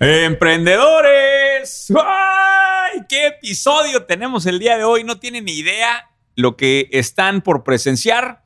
[0.00, 1.92] Emprendedores.
[2.04, 3.00] ¡Ay!
[3.08, 5.02] ¿Qué episodio tenemos el día de hoy?
[5.02, 8.44] No tienen ni idea lo que están por presenciar.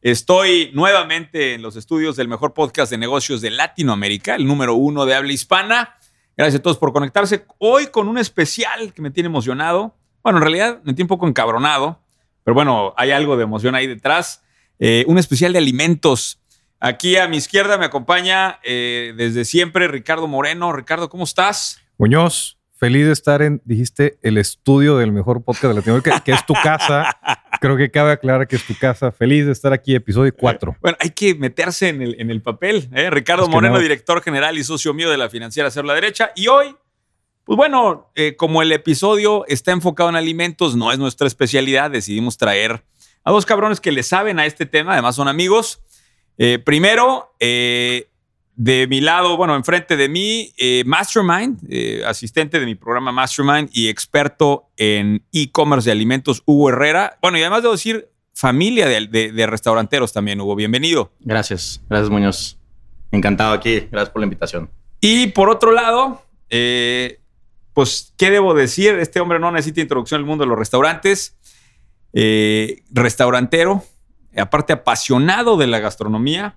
[0.00, 5.04] Estoy nuevamente en los estudios del mejor podcast de negocios de Latinoamérica, el número uno
[5.04, 5.96] de habla hispana.
[6.34, 7.44] Gracias a todos por conectarse.
[7.58, 9.94] Hoy con un especial que me tiene emocionado.
[10.22, 12.00] Bueno, en realidad me tiene un poco encabronado,
[12.42, 14.42] pero bueno, hay algo de emoción ahí detrás.
[14.78, 16.40] Eh, un especial de alimentos.
[16.86, 20.72] Aquí a mi izquierda me acompaña eh, desde siempre Ricardo Moreno.
[20.72, 21.82] Ricardo, ¿cómo estás?
[21.98, 26.46] Muñoz, feliz de estar en, dijiste, el estudio del mejor podcast de Latinoamérica, que es
[26.46, 27.18] tu casa.
[27.60, 29.10] Creo que cabe aclarar que es tu casa.
[29.10, 30.76] Feliz de estar aquí, episodio 4.
[30.80, 32.88] Bueno, hay que meterse en el, en el papel.
[32.94, 33.10] ¿eh?
[33.10, 33.80] Ricardo Es que Moreno, no.
[33.80, 36.30] director general y socio mío de la financiera Hacer la Derecha.
[36.36, 36.76] Y hoy,
[37.42, 42.38] pues bueno, eh, como el episodio está enfocado en alimentos, no es nuestra especialidad, decidimos
[42.38, 42.84] traer
[43.24, 45.82] a dos cabrones que le saben a este tema, además son amigos.
[46.38, 48.08] Eh, primero, eh,
[48.54, 51.58] de mi lado, bueno, enfrente de mí, eh, Mastermind,
[52.06, 57.18] asistente de mi programa Mastermind y experto en e-commerce de alimentos, Hugo Herrera.
[57.20, 60.56] Bueno, y además debo decir, familia de, de- de restauranteros también, Hugo.
[60.56, 61.12] Bienvenido.
[61.20, 62.58] Gracias, gracias Muñoz.
[63.12, 64.70] Encantado aquí, gracias por la invitación.
[65.00, 66.22] Y por otro lado,
[67.74, 68.94] pues, ¿qué debo decir?
[68.94, 71.36] Este hombre no necesita introducción al mundo de los restaurantes.
[72.14, 73.84] Eh, restaurantero,
[74.40, 76.56] aparte apasionado de la gastronomía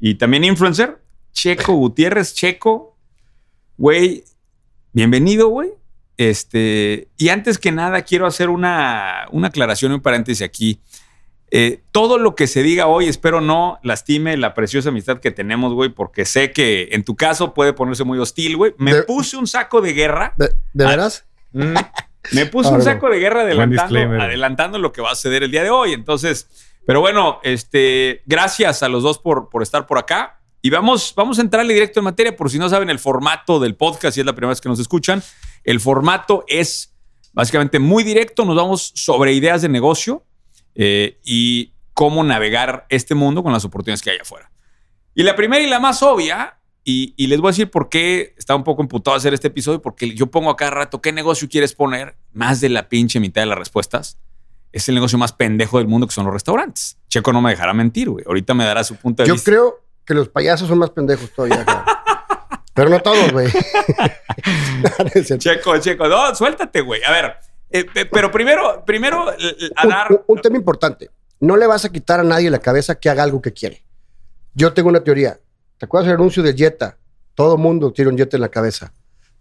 [0.00, 0.98] y también influencer.
[1.32, 2.96] Checo Gutiérrez, Checo,
[3.76, 4.24] güey,
[4.92, 5.70] bienvenido, güey.
[6.16, 10.80] Este, y antes que nada, quiero hacer una, una aclaración un paréntesis aquí.
[11.50, 15.72] Eh, todo lo que se diga hoy, espero no lastime la preciosa amistad que tenemos,
[15.72, 18.74] güey, porque sé que en tu caso puede ponerse muy hostil, güey.
[18.78, 20.34] Me De- puse un saco de guerra.
[20.36, 21.24] ¿De, de Ah, veras?
[21.52, 21.74] Mm.
[22.32, 25.62] Me puse un saco de guerra adelantando, adelantando lo que va a suceder el día
[25.62, 25.92] de hoy.
[25.92, 26.48] Entonces,
[26.88, 30.40] pero bueno, este, gracias a los dos por, por estar por acá.
[30.62, 33.76] Y vamos, vamos a entrarle directo en materia, por si no saben el formato del
[33.76, 35.22] podcast, si es la primera vez que nos escuchan.
[35.64, 36.96] El formato es
[37.34, 40.24] básicamente muy directo, nos vamos sobre ideas de negocio
[40.76, 44.50] eh, y cómo navegar este mundo con las oportunidades que hay afuera.
[45.14, 48.34] Y la primera y la más obvia, y, y les voy a decir por qué
[48.38, 51.12] estaba un poco emputado a hacer este episodio, porque yo pongo a cada rato, ¿qué
[51.12, 52.16] negocio quieres poner?
[52.32, 54.18] Más de la pinche mitad de las respuestas.
[54.72, 56.98] Es el negocio más pendejo del mundo que son los restaurantes.
[57.08, 58.24] Checo no me dejará mentir, güey.
[58.26, 59.50] Ahorita me dará su punto de Yo vista.
[59.50, 61.64] creo que los payasos son más pendejos todavía.
[62.74, 63.48] Pero no todos, güey.
[65.38, 67.02] Checo, Checo, no, suéltate, güey.
[67.04, 67.34] A ver,
[67.70, 70.12] eh, pe- pero primero, primero a Un, dar...
[70.12, 71.10] un- un tema importante.
[71.40, 73.84] No le vas a quitar a nadie la cabeza que haga algo que quiere.
[74.54, 75.38] Yo tengo una teoría.
[75.76, 76.98] ¿Te acuerdas del anuncio del Jetta?
[77.34, 78.92] Todo mundo tiene un Jetta en la cabeza.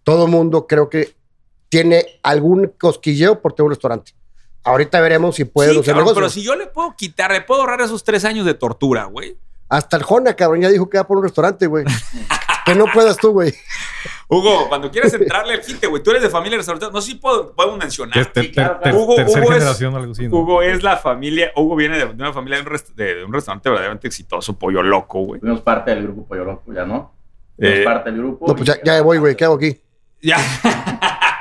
[0.03, 1.15] Todo mundo creo que
[1.69, 4.13] tiene algún cosquilleo por tener un restaurante.
[4.67, 7.81] Ahorita veremos si puede Sí, cabrón, pero si yo le puedo quitar, le puedo ahorrar
[7.81, 9.37] esos tres años de tortura, güey.
[9.69, 11.83] Hasta el Jona, cabrón, ya dijo que va por un restaurante, güey.
[12.65, 13.53] que no puedas tú, güey.
[14.29, 16.87] Hugo, cuando quieras entrarle al quite, güey, tú eres de familia restaurante.
[16.93, 18.17] No sé si puedo, podemos mencionar.
[18.17, 20.35] Es ter- ter- ter- Hugo- tercera Hugo es- generación o algo así, ¿no?
[20.37, 23.23] Hugo es la familia, Hugo viene de, de una familia de un, rest- de- de
[23.23, 25.39] un restaurante verdaderamente exitoso, Pollo Loco, güey.
[25.39, 27.13] Fuimos parte del grupo Pollo Loco, ya no.
[27.57, 28.47] Fuimos Eh, parte del grupo.
[28.47, 29.35] No, pues ya, ya voy, güey.
[29.35, 29.79] ¿Qué hago aquí?
[30.21, 30.37] Ya.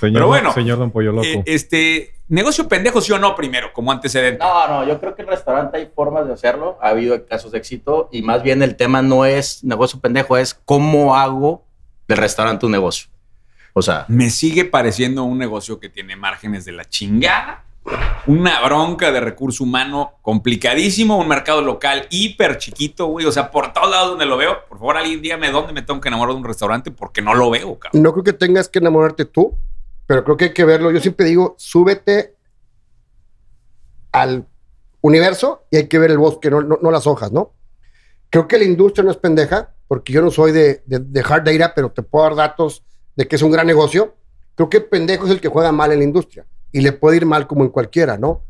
[0.00, 1.26] Señor, Pero bueno, señor Don Pollo Loco.
[1.26, 4.38] Eh, este, negocio pendejo, sí o no, primero, como antecedente.
[4.38, 6.78] No, no, yo creo que en el restaurante hay formas de hacerlo.
[6.80, 10.54] Ha habido casos de éxito y más bien el tema no es negocio pendejo, es
[10.64, 11.64] cómo hago
[12.08, 13.08] del restaurante un negocio.
[13.76, 17.64] O sea, Me sigue pareciendo un negocio que tiene márgenes de la chingada.
[18.26, 23.26] Una bronca de recurso humano complicadísimo, un mercado local hiper chiquito, güey.
[23.26, 26.00] O sea, por todos lados donde lo veo, por favor, alguien dígame dónde me tengo
[26.00, 28.02] que enamorar de un restaurante porque no lo veo, cabrón.
[28.02, 29.58] No creo que tengas que enamorarte tú,
[30.06, 30.90] pero creo que hay que verlo.
[30.90, 32.34] Yo siempre digo, súbete
[34.12, 34.46] al
[35.00, 37.52] universo y hay que ver el bosque, no, no- las hojas, ¿no?
[38.30, 41.44] Creo que la industria no es pendeja, porque yo no soy de, de, de hard
[41.44, 42.84] data, pero te puedo dar datos
[43.16, 44.14] de que es un gran negocio.
[44.54, 47.26] Creo que pendejo es el que juega mal en la industria y le puede ir
[47.26, 48.44] mal como en cualquiera, ¿no?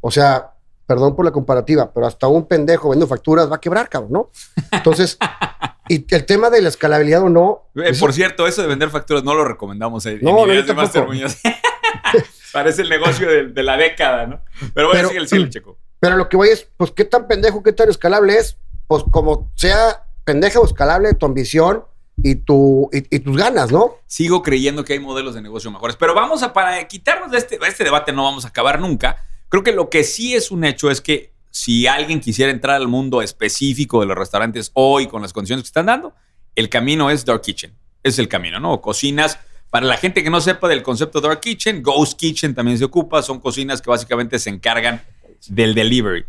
[0.00, 0.54] O sea,
[0.90, 4.30] perdón por la comparativa, pero hasta un pendejo vendo facturas va a quebrar, cabrón, ¿no?
[4.72, 5.16] Entonces,
[5.88, 7.70] y el tema de la escalabilidad o no.
[7.76, 10.46] Eh, eso- por cierto, eso de vender facturas no lo recomendamos en, No, en no,
[10.46, 11.36] de.
[12.52, 14.40] Parece el negocio de, de la década, ¿no?
[14.74, 15.78] Pero bueno, sigue el cielo, Checo.
[16.00, 18.56] Pero lo que voy es, pues, ¿qué tan pendejo, qué tan escalable es?
[18.88, 21.84] Pues, como sea pendeja o escalable tu ambición
[22.16, 23.94] y, tu, y, y tus ganas, ¿no?
[24.06, 25.94] Sigo creyendo que hay modelos de negocio mejores.
[25.94, 29.18] Pero vamos a, para quitarnos de este, este debate, no vamos a acabar nunca.
[29.50, 32.88] Creo que lo que sí es un hecho es que si alguien quisiera entrar al
[32.88, 36.14] mundo específico de los restaurantes hoy con las condiciones que están dando,
[36.54, 37.76] el camino es Dark Kitchen.
[38.02, 38.80] Es el camino, ¿no?
[38.80, 39.38] Cocinas.
[39.68, 43.22] Para la gente que no sepa del concepto Dark Kitchen, Ghost Kitchen también se ocupa.
[43.22, 45.02] Son cocinas que básicamente se encargan
[45.48, 46.24] del delivery.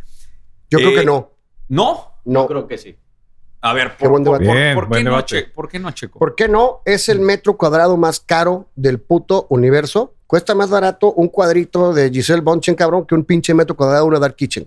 [0.69, 1.31] Yo Eh, creo que no.
[1.69, 2.11] ¿No?
[2.25, 2.41] No.
[2.41, 2.95] Yo creo que sí.
[3.61, 4.45] A ver, Qué ¿por, buen por- debate.
[4.47, 5.21] por- Bien, por qué buen no.
[5.21, 6.17] Che- ¿por qué no, Checo?
[6.19, 6.81] ¿Por qué no?
[6.85, 10.15] Es el metro cuadrado más caro del puto universo.
[10.31, 14.07] Cuesta más barato un cuadrito de Giselle Bonchen, cabrón, que un pinche metro cuadrado de
[14.11, 14.65] una Dark Kitchen.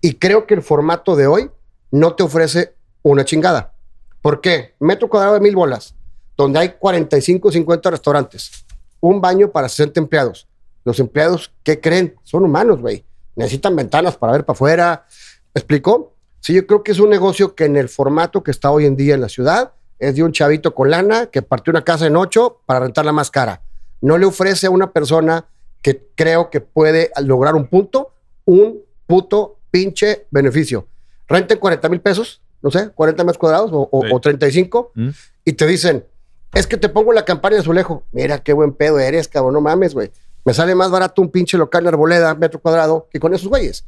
[0.00, 1.50] Y creo que el formato de hoy
[1.90, 3.74] no te ofrece una chingada.
[4.22, 4.76] ¿Por qué?
[4.78, 5.96] Metro cuadrado de mil bolas,
[6.36, 8.52] donde hay 45 50 restaurantes,
[9.00, 10.46] un baño para 60 empleados.
[10.84, 12.14] Los empleados, ¿qué creen?
[12.22, 13.04] Son humanos, güey.
[13.34, 15.06] Necesitan ventanas para ver para afuera.
[15.56, 16.14] ¿Me explicó?
[16.38, 18.94] Sí, yo creo que es un negocio que en el formato que está hoy en
[18.94, 22.14] día en la ciudad es de un chavito con lana que partió una casa en
[22.14, 23.62] ocho para rentarla más cara.
[24.00, 25.46] No le ofrece a una persona
[25.82, 28.12] que creo que puede lograr un punto,
[28.44, 30.86] un puto pinche beneficio.
[31.28, 34.08] Renten 40 mil pesos, no sé, 40 metros cuadrados o, o- Sí.
[34.12, 35.08] o 35 ¿Mm?
[35.44, 36.04] y te dicen,
[36.54, 38.04] es que te pongo la campaña de azulejo.
[38.12, 40.10] Mira qué buen pedo eres, cabrón, no mames, güey.
[40.44, 43.84] Me sale más barato un pinche local en Arboleda, metro cuadrado, que con esos güeyes.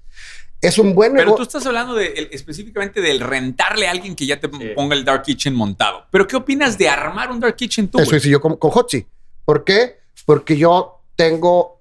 [0.60, 4.26] Es un buen Pero tú estás hablando de, el- específicamente del rentarle a alguien que
[4.26, 4.72] ya te Sí.
[4.74, 6.04] ponga el Dark Kitchen montado.
[6.10, 7.98] ¿Pero qué opinas de armar un Dark Kitchen tú?
[7.98, 9.06] Eso hice yo con, con Hotzi.
[9.44, 9.98] ¿Por qué?
[10.26, 11.80] Porque yo tengo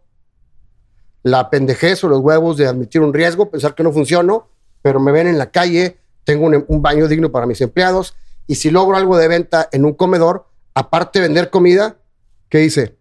[1.23, 4.47] la pendejez o los huevos de admitir un riesgo, pensar que no funciono,
[4.81, 8.15] pero me ven en la calle, tengo un, un baño digno para mis empleados
[8.47, 11.97] y si logro algo de venta en un comedor, aparte de vender comida,
[12.49, 12.95] ¿qué hice?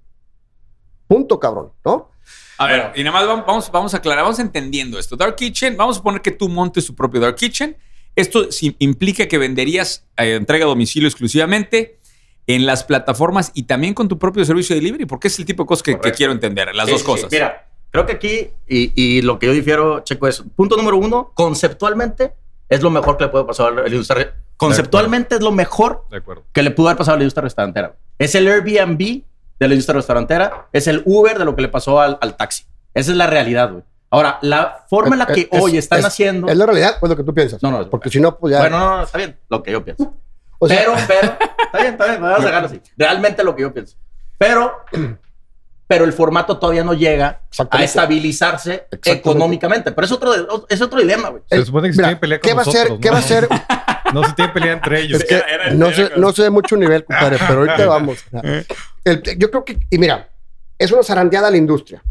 [1.07, 2.11] Punto, cabrón, ¿no?
[2.59, 5.17] A ver, y nada más vamos- a aclarar, vamos entendiendo esto.
[5.17, 7.77] Dark Kitchen, vamos a suponer que tú montes tu propio Dark Kitchen.
[8.17, 8.49] Esto
[8.81, 11.98] implica que venderías eh, entrega a domicilio exclusivamente
[12.49, 15.63] en las plataformas y también con tu propio servicio de delivery, porque es el tipo
[15.63, 17.31] de cosas que, que quiero entender, las Sí, dos sí, cosas.
[17.31, 21.31] Mira, creo que aquí, y, y lo que yo difiero, Checo, es punto número uno,
[21.35, 22.33] conceptualmente
[22.69, 24.35] es lo mejor que le puede pasar a la industria.
[24.57, 26.05] Conceptualmente es lo mejor
[26.53, 27.95] que le pudo haber pasado a la industria restaurantera.
[28.19, 32.01] Es el Airbnb de la industria restaurantera, es el Uber de lo que le pasó
[32.01, 32.65] al, al taxi.
[32.95, 33.85] Esa es la realidad, güey.
[34.11, 36.49] Ahora, la forma en la que Es- hoy están es- haciendo...
[36.49, 37.63] ¿Es la realidad o es lo que tú piensas?
[37.63, 38.61] No, no, es- Porque si no, pues ya...
[38.61, 40.15] Bueno, no, no, está bien, lo que yo pienso.
[40.59, 42.81] O sea, pero, pero, está bien, está bien, vamos a dejarlo así.
[42.97, 43.97] Realmente lo que yo pienso.
[44.39, 44.73] Pero,
[45.87, 47.41] pero el formato todavía no llega
[47.71, 49.93] a estabilizarse económicamente.
[49.93, 51.43] Pero es otro, es otro dilema, güey.
[51.51, 52.91] Se supone que se Mira, tienen pelea con ¿qué va a nosotros, ser?
[52.93, 53.01] ¿no?
[53.01, 53.49] ¿Qué va a ser?
[54.15, 55.21] No se tienen pelea entre ellos.
[55.21, 57.87] Es que Era- era- no, era sé, no sé de mucho nivel, compadre, pero ahorita
[57.89, 58.19] vamos.
[59.05, 60.29] El- yo creo que, y mira,
[60.79, 62.03] es una zarandeada a la industria.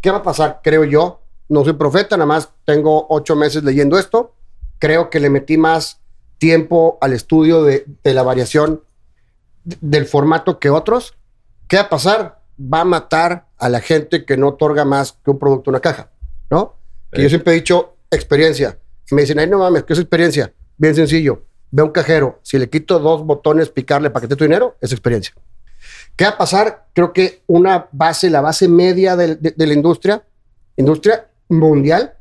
[0.00, 0.60] ¿Qué va a pasar?
[0.62, 1.20] Creo yo.
[1.48, 4.34] No soy profeta, nada más tengo ocho meses leyendo esto.
[4.78, 6.00] Creo que le metí más
[6.48, 8.82] tiempo al estudio de, de la variación
[9.64, 11.14] de- del formato que otros.
[11.68, 12.42] ¿Qué va a pasar?
[12.60, 16.10] Va a matar a la gente que no otorga más que un producto una caja,
[16.50, 16.74] ¿no?
[17.10, 17.22] Que Sí.
[17.22, 18.78] yo siempre he dicho experiencia.
[19.10, 20.52] Y me dicen, ay, no mames, ¿qué es experiencia?
[20.76, 21.44] Bien sencillo.
[21.70, 22.38] Ve a un cajero.
[22.42, 25.32] Si le quito dos botones, picarle para que te dé tu dinero, es experiencia.
[26.16, 26.88] ¿Qué va a pasar?
[26.92, 30.22] Creo que una base, la base media del- de, de la industria,
[30.76, 32.13] industria mundial,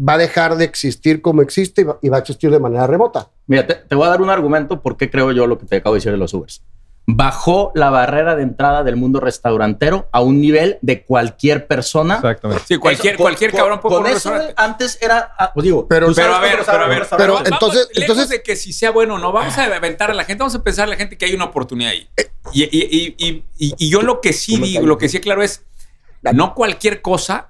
[0.00, 2.86] va a dejar de existir como existe y va, y va a existir de manera
[2.86, 3.30] remota.
[3.46, 5.76] Mira, te, te voy a dar un argumento por qué creo yo lo que te
[5.76, 6.62] acabo de decir de los Ubers.
[7.10, 12.16] Bajó la barrera de entrada del mundo restaurantero a un nivel de cualquier persona.
[12.16, 12.64] Exactamente.
[12.68, 15.88] Sí, cualquier, Eso, con- cualquier con- cabrón puede Con eso antes era, ah, pues digo,
[15.88, 18.74] Pero- Pero a ver, pero a ver, pero Vamos, entonces- lejos entonces- de que si
[18.74, 20.96] sea bueno o no, vamos a aventar a la gente, vamos a pensar a la
[20.96, 22.06] gente que hay una oportunidad ahí.
[22.52, 25.42] Y, y- y- y- y- y yo lo que sí digo, lo que sí claro
[25.42, 25.64] es,
[26.34, 27.48] no cualquier cosa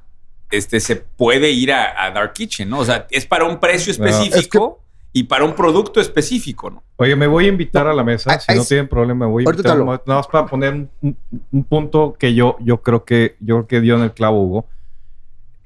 [0.51, 2.79] este, se puede ir a, a Dark Kitchen, ¿no?
[2.81, 4.81] O sea, es para un precio No, es específico
[5.13, 6.83] y para un producto específico, ¿no?
[6.97, 8.33] Oye, me voy a invitar a la mesa.
[8.33, 9.77] Ay, si no tienen problema, me voy a invitar.
[10.07, 11.17] Nada más para poner un, un-
[11.53, 14.67] un punto que yo, yo creo que yo creo que dio en el clavo, Hugo.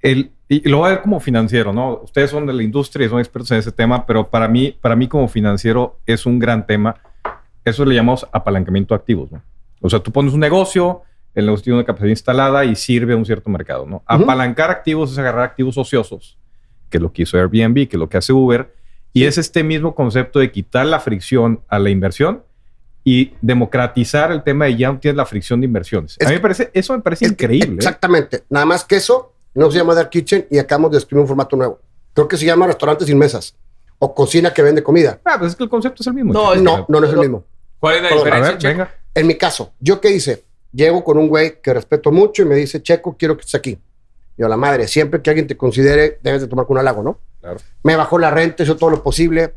[0.00, 2.00] El, y lo voy a ver como financiero, ¿no?
[2.02, 4.96] Ustedes son de la industria y son expertos en ese tema, pero para mí, para
[4.96, 6.96] mí como financiero es un gran tema.
[7.64, 9.42] Eso le llamamos apalancamiento de activos, ¿no?
[9.80, 11.02] O sea, tú pones un negocio,
[11.34, 14.02] el negocio tiene una capacidad instalada y sirve a un cierto mercado, ¿no?
[14.06, 16.38] Apalancar activos es agarrar activos ociosos,
[16.90, 18.74] que es lo que hizo Airbnb, que es lo que hace Uber,
[19.12, 22.42] y es este mismo concepto de quitar la fricción a la inversión
[23.04, 26.16] y democratizar el tema de ya no tienes la fricción de inversiones.
[26.18, 27.72] Es a mí que- me parece, eso me parece increíble.
[27.72, 27.76] ¿eh?
[27.76, 28.44] Exactamente.
[28.48, 31.56] Nada más que eso no se llama Dark Kitchen y acabamos de escribir un formato
[31.56, 31.80] nuevo.
[32.14, 33.56] Creo que se llama restaurante sin mesas
[33.98, 35.20] o cocina que vende comida.
[35.24, 36.32] Ah, pues es que el concepto es el mismo.
[36.32, 37.44] No, No, no, no es el mismo.
[37.80, 38.52] ¿Cuál es la Perdón, A diferencia?
[38.52, 38.78] ver, Checo?
[38.78, 38.94] venga.
[39.14, 40.44] En mi caso, ¿yo qué hice?
[40.72, 43.78] Llego con un güey que respeto mucho y me dice, Checo, quiero que estés aquí.
[44.38, 47.18] Yo, la madre, siempre que alguien te considere, debes de tomar con un halago, ¿no?
[47.40, 47.58] Claro.
[47.82, 49.54] Me bajó la renta, hizo todo lo posible.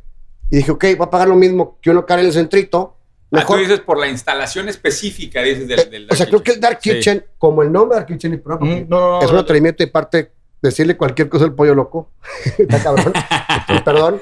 [0.51, 2.97] Y dije, ok, va a pagar lo mismo que uno cara en el centrito.
[3.31, 3.57] Ah, Mejor.
[3.57, 6.59] tú dices por la instalación específica, dices del, del Eh, o sea, creo que el
[6.59, 6.91] Dark Sí.
[6.91, 9.83] Kitchen, como el nombre Dark Kitchen, y perdón, Mm, no, no, no, es un atrevimiento
[9.83, 10.31] de parte
[10.61, 12.11] decirle cualquier cosa al pollo loco.
[12.57, 13.13] Está cabrón.
[13.85, 14.21] Perdón.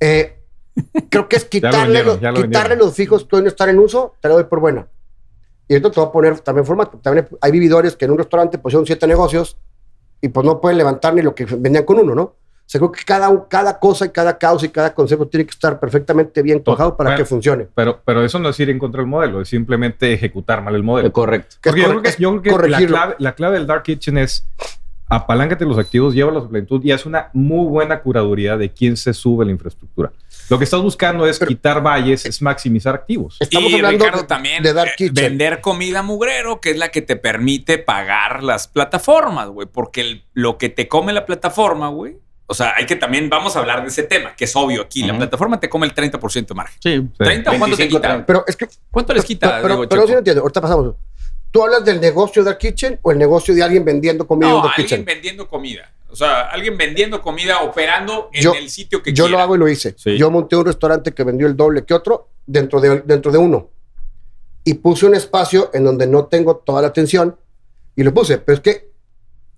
[0.00, 0.36] Eh,
[1.08, 3.70] creo que es lo quitarle, vendieron, los, lo quitarle los fijos que hoy no están
[3.70, 4.86] en uso, te lo doy por buena.
[5.68, 6.98] Y esto te voy a poner también formato.
[6.98, 9.56] También hay vividores que en un restaurante pusieron siete negocios
[10.20, 12.22] y pues no pueden levantar ni lo que vendían con uno, ¿no?
[12.22, 15.52] O sea, creo que cada, cada cosa y cada causa y cada concepto tiene que
[15.52, 17.68] estar perfectamente bien trabajado para Bueno, que funcione.
[17.76, 20.82] Pero, pero eso no es ir en contra del modelo, es simplemente ejecutar mal el
[20.82, 21.12] modelo.
[21.12, 21.56] Correcto.
[21.62, 24.48] Porque yo creo que, yo creo que la, clave, la clave del Dark Kitchen es
[25.08, 29.14] apaláncate los activos, llévalos a plenitud y haz una muy buena curaduría de quién se
[29.14, 30.12] sube la infraestructura.
[30.48, 33.36] Lo que estás buscando es Pero- quitar valles, es maximizar activos.
[33.40, 35.14] Estamos y hablando Ricardo de- también de Dark eh, Kitchen.
[35.14, 40.24] vender comida mugrero, que es la que te permite pagar las plataformas, güey, porque el-
[40.34, 43.82] lo que te come la plataforma, güey, o sea, hay que también vamos a hablar
[43.82, 46.78] de ese tema, que es obvio aquí, la plataforma te come el 30% de margen.
[46.80, 46.96] Sí.
[47.00, 47.08] Sí.
[47.18, 48.24] 30 o cuánto te 25, quita?
[48.26, 48.68] Pero es que.
[48.90, 49.58] ¿Cuánto les quita?
[49.62, 50.42] Pero, digo, pero no entiendo.
[50.42, 50.94] Ahorita pasamos.
[51.56, 54.62] ¿Tú hablas del negocio de Kitchen o el negocio de alguien vendiendo comida en no,
[54.62, 55.04] Dark alguien Kitchen?
[55.06, 55.90] vendiendo comida.
[56.10, 59.38] O sea, alguien vendiendo comida, operando en Yo- el sitio que Yo quiera.
[59.38, 59.94] lo hago y lo hice.
[59.96, 60.18] Sí.
[60.18, 63.70] Yo monté un restaurante que vendió el doble que otro dentro de, dentro de uno.
[64.64, 67.34] Y puse un espacio en donde no tengo toda la atención
[67.94, 68.36] y lo puse.
[68.36, 68.90] Pero es que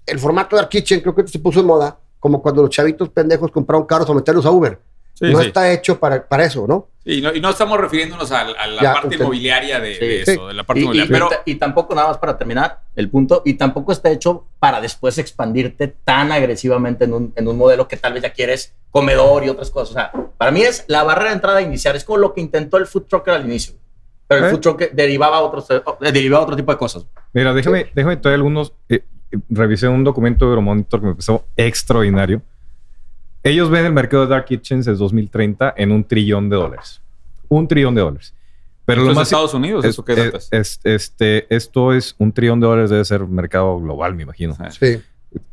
[0.06, 3.50] el formato de Kitchen creo que se puso de moda como cuando los chavitos pendejos
[3.50, 4.78] compraron carros para meterlos a Uber.
[5.18, 5.48] Sí, no sí.
[5.48, 6.88] está hecho para, para eso, ¿no?
[7.04, 10.06] Sí, no- y no estamos refiriéndonos a, a la Ya, parte usted- inmobiliaria de, Sí.
[10.06, 10.30] de Sí.
[10.32, 11.12] eso, de la parte Y, y- inmobiliaria.
[11.12, 14.44] Pero y ta- y tampoco, nada más para terminar el punto, y tampoco está hecho
[14.60, 18.74] para después expandirte tan agresivamente en un, en un modelo que tal vez ya quieres
[18.90, 19.90] comedor y otras cosas.
[19.90, 22.76] O sea, para mí es la barrera de entrada inicial, es como lo que intentó
[22.76, 23.74] el food trucker al inicio.
[24.28, 24.50] Pero el ¿Eh?
[24.50, 25.80] food trucker derivaba a, otros, eh,
[26.12, 27.06] derivaba a otro tipo de cosas.
[27.32, 28.72] Mira, déjame, déjame traer algunos.
[28.88, 32.42] eh, eh, revisé un documento de Euromonitor que me pareció extraordinario.
[33.48, 37.00] Ellos ven el mercado de Dark Kitchens desde 2030 en un trillón de dólares.
[37.48, 38.34] Un trillón de dólares.
[38.84, 39.28] Pero ¿esto lo es más.
[39.28, 40.48] Estados Unidos, es- ¿eso qué es- datas?
[40.50, 44.54] es- este, esto es un trillón de dólares, debe ser mercado global, me imagino.
[44.78, 45.00] Sí.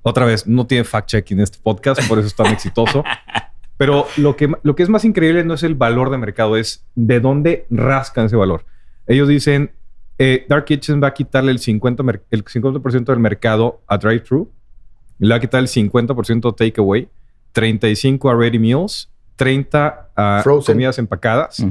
[0.01, 3.03] Otra vez, no tiene fact-checking este podcast, por eso es tan exitoso.
[3.77, 6.85] Pero lo que, lo que es más increíble no es el valor de mercado, es
[6.95, 8.65] de dónde rascan ese valor.
[9.05, 9.71] Ellos dicen,
[10.17, 14.49] eh, Dark Kitchen va a quitarle el 50%, mer- el 50 del mercado a drive-thru,
[15.19, 17.09] le va a quitar el 50% a takeaway,
[17.55, 20.74] 35 a ready meals, 30 a Frozen.
[20.75, 21.63] comidas empacadas,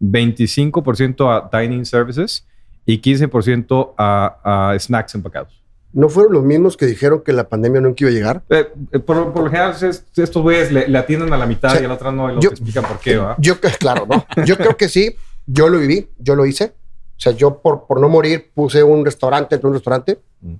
[0.00, 2.44] 25% a dining services
[2.84, 5.62] y 15% a, a snacks empacados.
[5.92, 8.42] ¿No fueron los mismos que dijeron que la pandemia nunca iba a llegar?
[8.50, 11.70] Eh, eh, por, por lo general, es- estos güeyes le, le atienden a la mitad
[11.76, 11.78] Sí.
[11.82, 13.36] y a la otra no, y Yo- explican por qué, ¿va?
[13.38, 14.26] Yo, claro, ¿no?
[14.44, 15.14] Yo creo que sí.
[15.46, 16.74] Yo lo viví, yo lo hice.
[17.16, 20.20] O sea, yo por, por no morir puse un restaurante entre un restaurante.
[20.42, 20.54] Mm.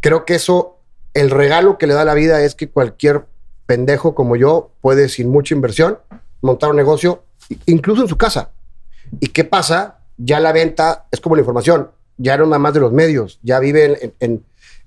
[0.00, 0.78] Creo que eso,
[1.12, 3.24] el regalo que le da la vida es que cualquier
[3.68, 5.98] pendejo como yo puede, sin mucha inversión,
[6.40, 7.22] montar un negocio,
[7.66, 8.50] incluso en su casa.
[9.20, 9.98] ¿Y qué pasa?
[10.16, 11.90] Ya la venta es como la información.
[12.16, 13.38] Ya no nada más de los medios.
[13.42, 14.42] Ya vive en,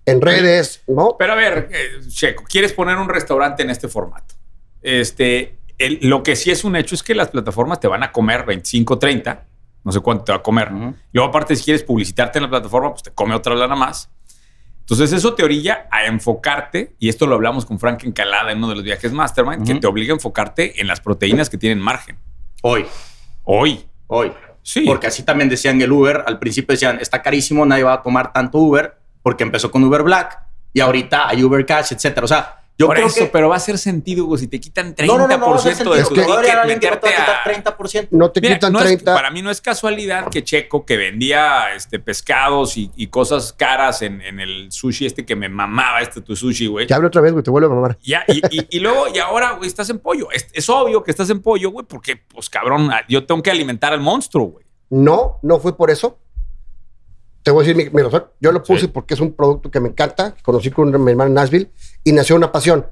[0.06, 1.16] en- redes, ¿no?
[1.20, 4.34] Pero a ver, eh, Checo, ¿quieres poner un restaurante en este formato?
[4.82, 8.12] Este, el- lo que sí es un hecho es que las plataformas te van a
[8.12, 9.46] comer 25, 30,
[9.84, 10.74] no sé cuánto te va a comer.
[10.74, 10.96] Ujú.
[11.14, 14.10] Luego, aparte, si quieres publicitarte en la plataforma, pues te come otra lana más.
[14.82, 18.70] Entonces, eso te orilla a enfocarte, y esto lo hablamos con Frank Encalada en uno
[18.70, 22.18] de los viajes Mastermind, que te obliga a enfocarte en las proteínas que tienen margen.
[22.62, 22.86] Hoy,
[23.44, 23.86] Hoy.
[24.08, 24.32] hoy.
[24.64, 24.84] Sí.
[24.86, 26.24] Porque así también decían el Uber.
[26.28, 30.04] Al principio decían, está carísimo, nadie va a tomar tanto Uber, porque empezó con Uber
[30.04, 30.40] Black
[30.74, 32.26] y ahorita hay Uber Cash, etcétera.
[32.26, 33.26] O sea, yo Por creo eso, que...
[33.28, 36.42] pero va a hacer sentido, güey, si te quitan 30% no, de tu Que ticket,
[36.42, 37.44] que no te meterte va a a...
[37.44, 38.08] quitar 30%.
[38.12, 39.14] No te Mira, quitan no es- 30.
[39.14, 44.02] para mí no es casualidad que Checo, que vendía este, pescados y, y cosas caras
[44.02, 46.88] en, en el sushi este que me mamaba este tu sushi, güey.
[46.88, 47.98] Ya hablo otra vez, güey, te vuelvo a mamar.
[48.02, 50.30] Ya, y, y- y luego, y ahora, güey, estás en pollo.
[50.32, 53.94] Es, es obvio que estás en pollo, güey, porque, pues, cabrón, yo tengo que alimentar
[53.94, 54.66] al monstruo, güey.
[54.90, 56.18] No, no fue por eso.
[57.44, 58.26] Te voy a decir mi, mi razón.
[58.40, 58.88] Yo lo puse Sí.
[58.88, 60.36] porque es un producto que me encanta.
[60.44, 61.72] Conocí con mi hermano en Nashville
[62.04, 62.86] y nació una pasión.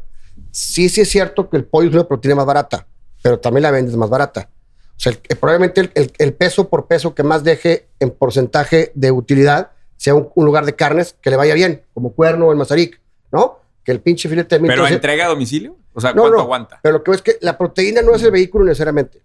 [0.51, 2.87] Sí, sí es cierto que el pollo es una proteína más barata,
[3.21, 4.49] pero también la vendes más barata.
[4.95, 8.91] O sea, el- probablemente el, el- el peso por peso que más deje en porcentaje
[8.95, 12.51] de utilidad sea un, un lugar de carnes que le vaya bien, como cuerno o
[12.51, 12.99] el mazaric,
[13.31, 13.59] ¿no?
[13.83, 15.75] Que el pinche filete de Pero 1300 entrega a domicilio.
[15.93, 16.79] O sea, ¿cuánto no, aguanta?
[16.81, 19.21] Pero lo que es que la proteína no es el vehículo necesariamente.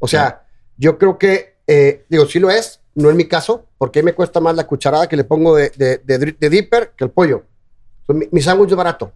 [0.00, 0.44] O sea,
[0.76, 4.40] yo creo que, eh, digo, sí lo es, no en mi caso, porque me cuesta
[4.40, 7.44] más la cucharada que le pongo de, de, de, de dipper que el pollo.
[8.00, 9.12] Entonces, mi, mi sándwich es barato.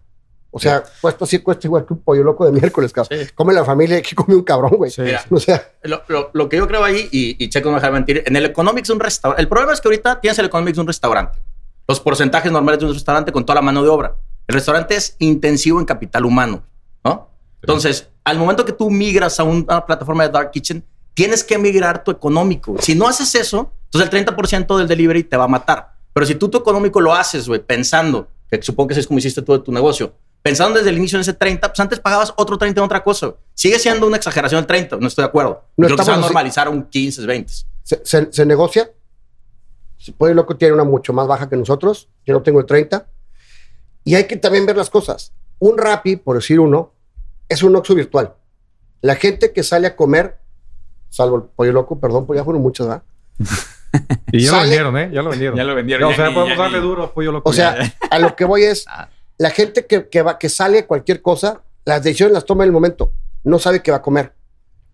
[0.55, 3.19] O sea, cuesta así, cuesta igual que un pollo loco de miércoles, cabrón.
[3.19, 3.27] Sí.
[3.33, 4.91] Come la familia que come un cabrón, güey.
[4.99, 7.81] Mira, O sea, lo, lo- lo que yo creo ahí, y, y Checo no me
[7.81, 10.45] deja mentir, en el Economics de un restaurante, el problema es que ahorita tienes el
[10.45, 11.39] Economics de un restaurante,
[11.87, 14.15] los porcentajes normales de un restaurante con toda la mano de obra.
[14.47, 16.61] El restaurante es intensivo en capital humano,
[17.03, 17.29] ¿no?
[17.61, 22.03] Entonces, al momento que tú migras a una plataforma de Dark Kitchen, tienes que migrar
[22.03, 22.75] tu económico.
[22.79, 25.93] Si no haces eso, entonces el 30% del delivery te va a matar.
[26.13, 29.41] Pero si tú tu económico lo haces, güey, pensando, que supongo que es como hiciste
[29.41, 32.57] tú de tu negocio, pensando desde el inicio en ese 30, pues antes pagabas otro
[32.57, 33.33] 30 en otra cosa.
[33.53, 35.63] Sigue siendo una exageración el 30, no estoy de acuerdo.
[35.77, 36.25] No Creo que se va a así.
[36.27, 37.53] normalizar un 15, 20.
[37.83, 38.91] se, se- se negocia.
[39.97, 42.09] Si puede loco tiene una mucho más baja que nosotros.
[42.25, 43.07] Yo no tengo el 30.
[44.03, 45.31] Y hay que también ver las cosas.
[45.59, 46.91] Un Rappi, por decir uno,
[47.47, 48.33] es un Oxxo virtual.
[49.01, 50.37] La gente que sale a comer,
[51.09, 53.03] salvo el pollo loco, perdón, pues ya fueron muchas, ¿verdad?
[54.31, 55.09] Y ya lo Sale- vendieron, ¿eh?
[55.13, 55.57] Ya lo vendieron.
[55.57, 56.11] Ya lo vendieron.
[56.11, 57.49] o sea, ni- podemos darle ni- duro a pollo loco.
[57.49, 57.75] O sea,
[58.09, 58.85] a lo que voy es,
[59.37, 62.69] la gente que, que, va, que sale a cualquier cosa, las decisiones las toma en
[62.69, 63.11] el momento.
[63.43, 64.33] No sabe qué va a comer.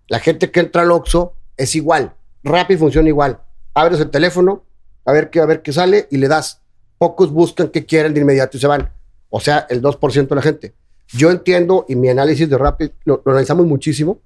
[0.08, 2.14] La gente que entra al Oxxo es igual.
[2.44, 3.40] Rápido funciona igual.
[3.74, 4.64] Abres el teléfono,
[5.06, 6.62] a ver qué, a ver qué sale y le das.
[6.98, 8.92] Pocos buscan qué quieren de inmediato y se van.
[9.30, 10.74] O sea, el 2% de la gente.
[11.10, 14.20] Yo entiendo y mi análisis de Rapid lo, lo analizamos muchísimo.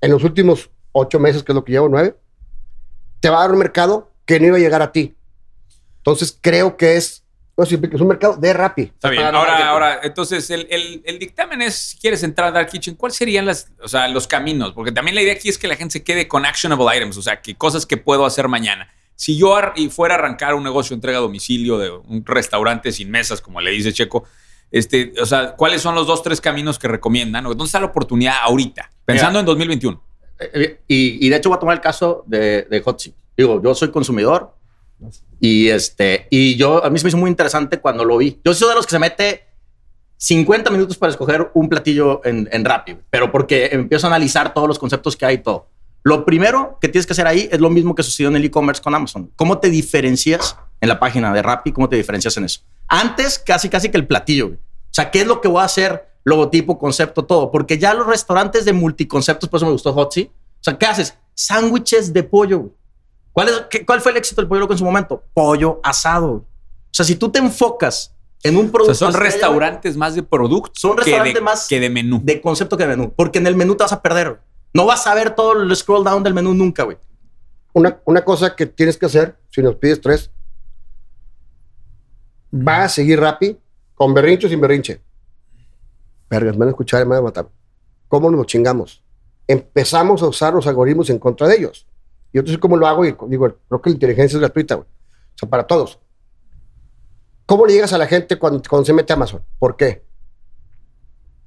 [0.00, 2.16] En los últimos ocho meses, que es lo que llevo, nueve,
[3.20, 5.14] te va a dar un mercado que no iba a llegar a ti.
[5.98, 7.24] Entonces creo que es,
[7.68, 8.82] que es un mercado de Rappi.
[8.82, 9.22] Está bien.
[9.24, 13.16] Ahora, ahora, entonces, el, el- el dictamen es, si quieres entrar a Dark Kitchen, ¿cuáles
[13.16, 14.72] serían las, o sea, los caminos?
[14.72, 17.22] Porque también la idea aquí es que la gente se quede con actionable items, o
[17.22, 18.88] sea, que cosas que puedo hacer mañana.
[19.14, 19.54] Si yo
[19.90, 23.60] fuera a arrancar un negocio de entrega a domicilio de un restaurante sin mesas, como
[23.60, 24.24] le dice Checo,
[24.70, 27.44] este, o sea, ¿cuáles son los dos, tres caminos que recomiendan?
[27.44, 28.90] ¿Dónde está la oportunidad ahorita?
[29.04, 30.02] Pensando en 2021.
[30.38, 32.80] Eh, Y, y de hecho voy a tomar el caso de, de.
[33.40, 34.54] Digo, yo soy consumidor
[35.40, 38.38] y este y yo a mí se me hizo muy interesante cuando lo vi.
[38.44, 39.46] Yo soy de los que se mete
[40.18, 44.68] 50 minutos para escoger un platillo en, en Rappi, pero porque empiezo a analizar todos
[44.68, 45.70] los conceptos que hay y todo.
[46.02, 48.82] Lo primero que tienes que hacer ahí es lo mismo que sucedió en el e-commerce
[48.82, 49.30] con Amazon.
[49.36, 51.72] ¿Cómo te diferencias en la página de Rappi?
[51.72, 52.60] ¿Cómo te diferencias en eso?
[52.86, 54.48] Antes, casi, casi que el platillo.
[54.48, 56.10] O sea, ¿qué es lo que voy a hacer?
[56.24, 57.50] Logotipo, concepto, todo.
[57.50, 60.30] Porque ya los restaurantes de multiconceptos, por eso me gustó Hotzi.
[60.60, 61.16] O sea, ¿qué haces?
[61.34, 62.58] Sándwiches de pollo.
[62.58, 62.79] güey.
[63.32, 65.22] ¿Cuál, es, qué- ¿Cuál fue el éxito del pollo loco en su momento?
[65.34, 66.30] Pollo asado.
[66.32, 66.44] O
[66.92, 68.94] sea, si tú te enfocas en un O producto...
[68.94, 72.20] sea, son estrella, restaurantes más de producto Son que, restaurantes de, más que de menú.
[72.22, 73.12] de concepto que de menú.
[73.14, 74.40] Porque en el menú te vas a perder.
[74.74, 76.96] No vas a ver todo el scroll down del menú nunca, güey.
[77.72, 80.30] Una, una cosa que tienes que hacer, si nos pides tres,
[82.52, 83.56] va a seguir Rappi
[83.94, 85.00] con berrinche o sin berrinche.
[86.28, 87.48] Vergas, me van a escuchar y me van a matar.
[88.08, 89.02] ¿Cómo nos chingamos?
[89.46, 91.86] Empezamos a usar los algoritmos en contra de ellos.
[92.32, 94.86] Y sé cómo lo hago y digo, creo que la inteligencia es gratuita, güey.
[94.86, 95.98] O sea, para todos.
[97.46, 99.42] ¿Cómo le llegas a la gente cuando, cuando se mete a Amazon?
[99.58, 100.04] ¿Por qué?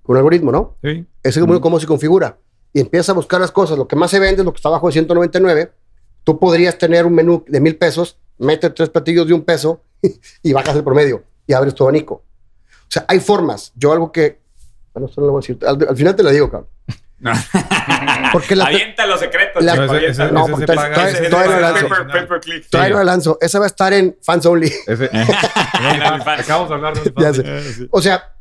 [0.01, 0.77] Con un algoritmo, ¿no?
[0.83, 1.05] Sí.
[1.23, 2.37] Ese es como cómo se configura.
[2.73, 3.77] Y empiezas a buscar las cosas.
[3.77, 5.71] Lo que más se vende es lo que está abajo de 199.
[6.25, 9.81] Tú podrías tener un menú de mil pesos, metes tres platillos de un peso
[10.43, 12.15] y bajas el promedio y abres tu abanico.
[12.15, 13.71] O sea, hay formas.
[13.75, 14.41] Yo algo que...
[14.93, 15.57] Bueno, esto no lo voy a decir.
[15.65, 16.69] Al, al final te lo digo, cabrón.
[17.23, 17.31] No.
[18.33, 19.63] Porque la- Avienta los secretos.
[19.63, 20.31] la- Chico, No, ese-.
[20.31, 21.87] No, se todavía- paga- todavía- ese- todavía ese no lanzo.
[21.87, 22.27] paga Pay per- pay adicional.
[22.27, 22.69] per click.
[22.69, 23.37] Todavía no la lanzo.
[23.41, 24.71] Esa va a estar en Fans Only.
[24.87, 25.09] Ese-
[25.73, 27.87] Acabamos de hablar de un Ya sé.
[27.91, 28.33] O sea,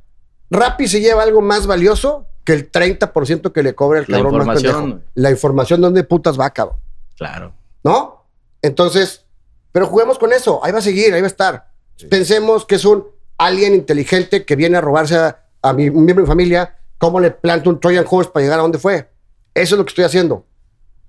[0.51, 4.33] Rappi se lleva algo más valioso que el 30% que le cobra el La cabrón
[4.47, 5.03] más información, güey.
[5.15, 6.79] La información, ¿dónde putas va, cabrón?
[7.17, 7.53] Claro.
[7.85, 8.27] ¿no?
[8.63, 9.25] Entonces,
[9.73, 11.69] pero juguemos con eso, ahí va a seguir, ahí va a estar.
[12.11, 13.07] Pensemos que es un
[13.39, 17.19] alien inteligente que viene a robarse a, a mi un miembro de mi familia, cómo
[17.19, 19.11] le planto un Trojan Horse para llegar a donde fue.
[19.55, 20.47] Eso es lo que estoy haciendo.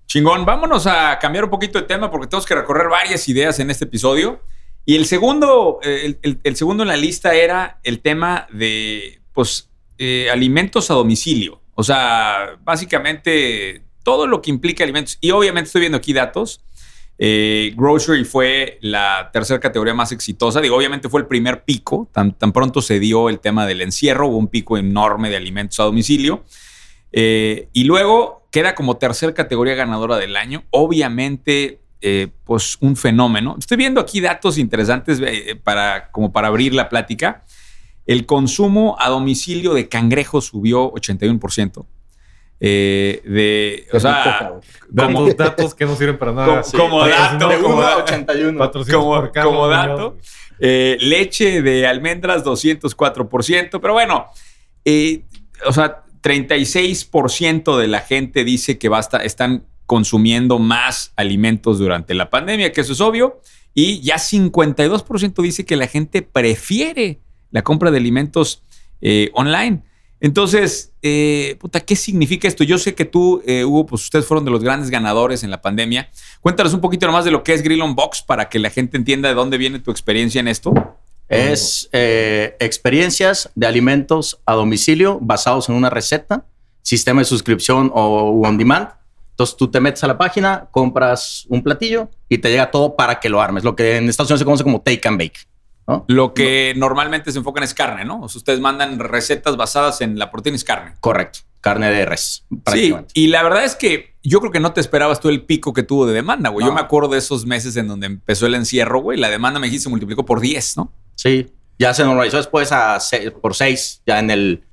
[0.08, 3.69] Chingón, vámonos a cambiar un poquito de tema porque tenemos que recorrer varias ideas en
[3.69, 4.41] este episodio.
[4.86, 10.32] Y el segundo, eh, el, segundo en la lista era el tema de, pues, eh,
[10.32, 11.62] alimentos a domicilio.
[11.75, 15.19] O sea, básicamente todo lo que implica alimentos.
[15.21, 16.65] Y obviamente estoy viendo aquí datos.
[17.17, 20.62] Eh, grocery fue la tercera categoría más exitosa.
[20.62, 22.10] Digo, obviamente fue el primer pico.
[22.12, 25.84] Tan, pronto se dio el tema del encierro, hubo un pico enorme de alimentos a
[25.84, 26.43] domicilio.
[27.12, 30.63] Eh, y luego queda como tercer categoría ganadora del año.
[30.71, 33.56] Obviamente, eh, pues un fenómeno.
[33.60, 35.21] Estoy viendo aquí datos interesantes
[35.63, 37.43] para, como para abrir la plática.
[38.06, 41.86] El consumo a domicilio de cangrejos subió 81%.
[42.65, 44.54] Eh, de, o sea,
[44.95, 46.62] como, Datos, que no sirven para nada.
[46.71, 48.04] como- como dato, De como 1 a dato.
[48.04, 48.58] 81.
[48.58, 49.88] Patrocinados como- por Carlos como Muñoz.
[49.88, 50.17] dato.
[50.60, 54.28] Eh, leche de almendras 204%, pero bueno,
[54.86, 55.23] eh,
[55.65, 62.30] o sea, 36% de la gente dice que basta, están consumiendo más alimentos durante la
[62.30, 63.41] pandemia, que eso es obvio,
[63.73, 67.19] y ya 52% dice que la gente prefiere
[67.52, 68.63] la compra de alimentos
[69.02, 69.84] eh, online.
[70.23, 72.63] Entonces, eh, puta, ¿qué significa esto?
[72.63, 75.62] Yo sé que tú, eh, Hugo, pues ustedes fueron de los grandes ganadores en la
[75.62, 76.09] pandemia.
[76.39, 78.95] Cuéntanos un poquito nomás de lo que es Grill on Box para que la gente
[78.95, 80.73] entienda de dónde viene tu experiencia en esto.
[81.27, 86.45] Es eh, experiencias de alimentos a domicilio basados en una receta,
[86.83, 88.91] sistema de suscripción o on demand.
[89.31, 93.19] Entonces tú te metes a la página, compras un platillo y te llega todo para
[93.19, 93.65] que lo armes.
[93.65, 95.52] Lo que en Estados Unidos se conoce como take and bake.
[95.88, 96.06] ¿No?
[96.08, 98.22] Lo que normalmente se enfocan es carne, ¿no?
[98.22, 100.93] O sea, ustedes mandan recetas basadas en la proteína es carne.
[101.00, 101.39] Correcto.
[101.62, 102.46] Carne de res.
[102.50, 103.12] Sí, prácticamente.
[103.13, 105.84] y la verdad es que yo creo que no te esperabas tú el pico que
[105.84, 106.65] tuvo de demanda, güey.
[106.65, 109.17] Yo me acuerdo de esos meses en donde empezó el encierro, güey.
[109.17, 110.91] La demanda me dijiste se multiplicó por 10, ¿no?
[111.15, 111.48] Sí.
[111.80, 114.63] Ya se normalizó después a se- por seis, ya en el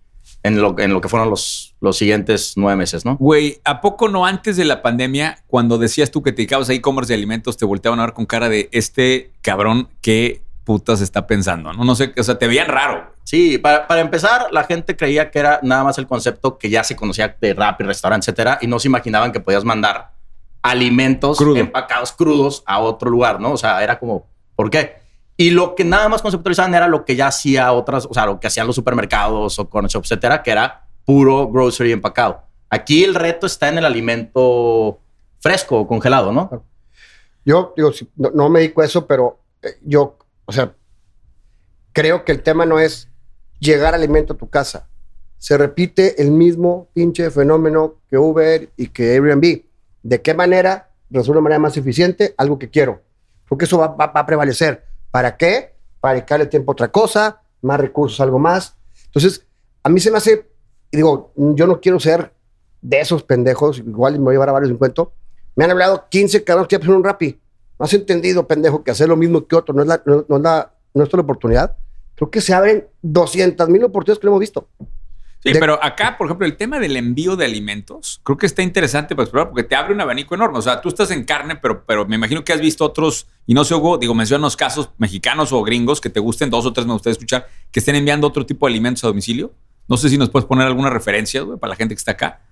[0.43, 3.17] en lo, en lo que fueron los, los siguientes nueve meses, ¿no?
[3.19, 6.73] Güey, ¿a poco no antes de la pandemia, cuando decías tú que te dedicabas a
[6.73, 11.27] e-commerce de alimentos, te volteaban a ver con cara de este cabrón qué putas está
[11.27, 11.73] pensando?
[11.73, 13.13] No, no sé, o sea, te veían raro.
[13.25, 16.85] Sí, para, para empezar, la gente creía que era nada más el concepto que ya
[16.85, 20.13] se conocía de rap y restaurante, etcétera, y no se imaginaban que podías mandar
[20.63, 21.57] alimentos Crudo.
[21.57, 23.51] empacados crudos a otro lugar, ¿no?
[23.51, 25.01] O sea, era como, ¿por qué?
[25.37, 28.39] Y lo que nada más conceptualizaban era lo que ya hacía otras, o sea, lo
[28.39, 32.43] que hacían los supermercados o corner shops, etcétera, que era puro grocery empacado.
[32.69, 35.01] Aquí el reto está en el alimento
[35.41, 36.63] fresco o congelado, ¿no?
[37.45, 40.17] Yo, digo, no me dedico a eso, pero eh, yo,
[40.51, 40.75] o sea,
[41.93, 43.09] creo que el tema no es
[43.61, 44.89] llegar alimento a tu casa.
[45.39, 49.63] Se repite el mismo pinche fenómeno que Uber y que Airbnb.
[50.03, 53.01] ¿De qué manera resuelve de manera más eficiente algo que quiero?
[53.49, 54.87] Porque eso va, a prevalecer.
[55.13, 55.77] ¿Para qué?
[56.01, 58.75] Para dedicarle tiempo a otra cosa, más recursos, algo más.
[59.05, 59.47] Entonces,
[59.85, 60.51] a mí se me hace,
[60.91, 62.35] digo, yo no quiero ser
[62.83, 65.13] de esos pendejos, igual me voy a llevar a varios en.
[65.55, 67.41] Me han hablado 15 cabrones que ya un rapi.
[67.81, 70.37] No has entendido, pendejo, que hacer lo mismo que otro no es la, no, no
[70.37, 71.77] es la, no es la oportunidad.
[72.15, 74.69] Creo que se abren 200 mil oportunidades que no hemos visto.
[75.43, 78.61] Sí, De- pero acá, por ejemplo, el tema del envío de alimentos, creo que está
[78.63, 80.59] interesante para explorar porque te abre un abanico enorme.
[80.59, 83.55] O sea, tú estás en carne, pero, pero me imagino que has visto otros, y
[83.55, 86.75] no sé, Hugo, digo, menciona unos casos mexicanos o gringos que te gusten, dos o
[86.75, 89.55] tres me gustaría escuchar, que estén enviando otro tipo de alimentos a domicilio.
[89.89, 92.43] No sé si nos puedes poner alguna referencia, güey, para la gente que está acá.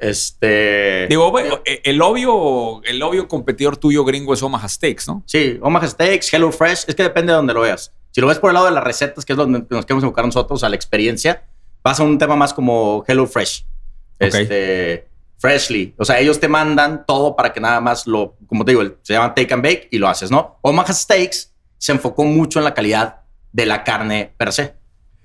[0.00, 1.06] Este.
[1.08, 5.22] Digo, güey, eh, el obvio, el obvio competidor tuyo gringo es Omaha Steaks, ¿no?
[5.26, 7.92] Sí, Omaha Steaks, Hello Fresh, es que depende de donde lo veas.
[8.10, 10.24] Si lo ves por el lado de las recetas, que es donde nos queremos enfocar
[10.24, 11.44] nosotros, a la experiencia,
[11.84, 13.66] vas a un tema más como Hello Fresh.
[14.18, 15.06] Este,
[15.38, 15.94] Freshly.
[15.96, 19.14] O sea, ellos te mandan todo para que nada más lo, como te digo, se
[19.14, 20.58] llama take and bake y lo haces, ¿no?
[20.62, 24.74] Omaha Steaks se enfocó mucho en la calidad de la carne per se.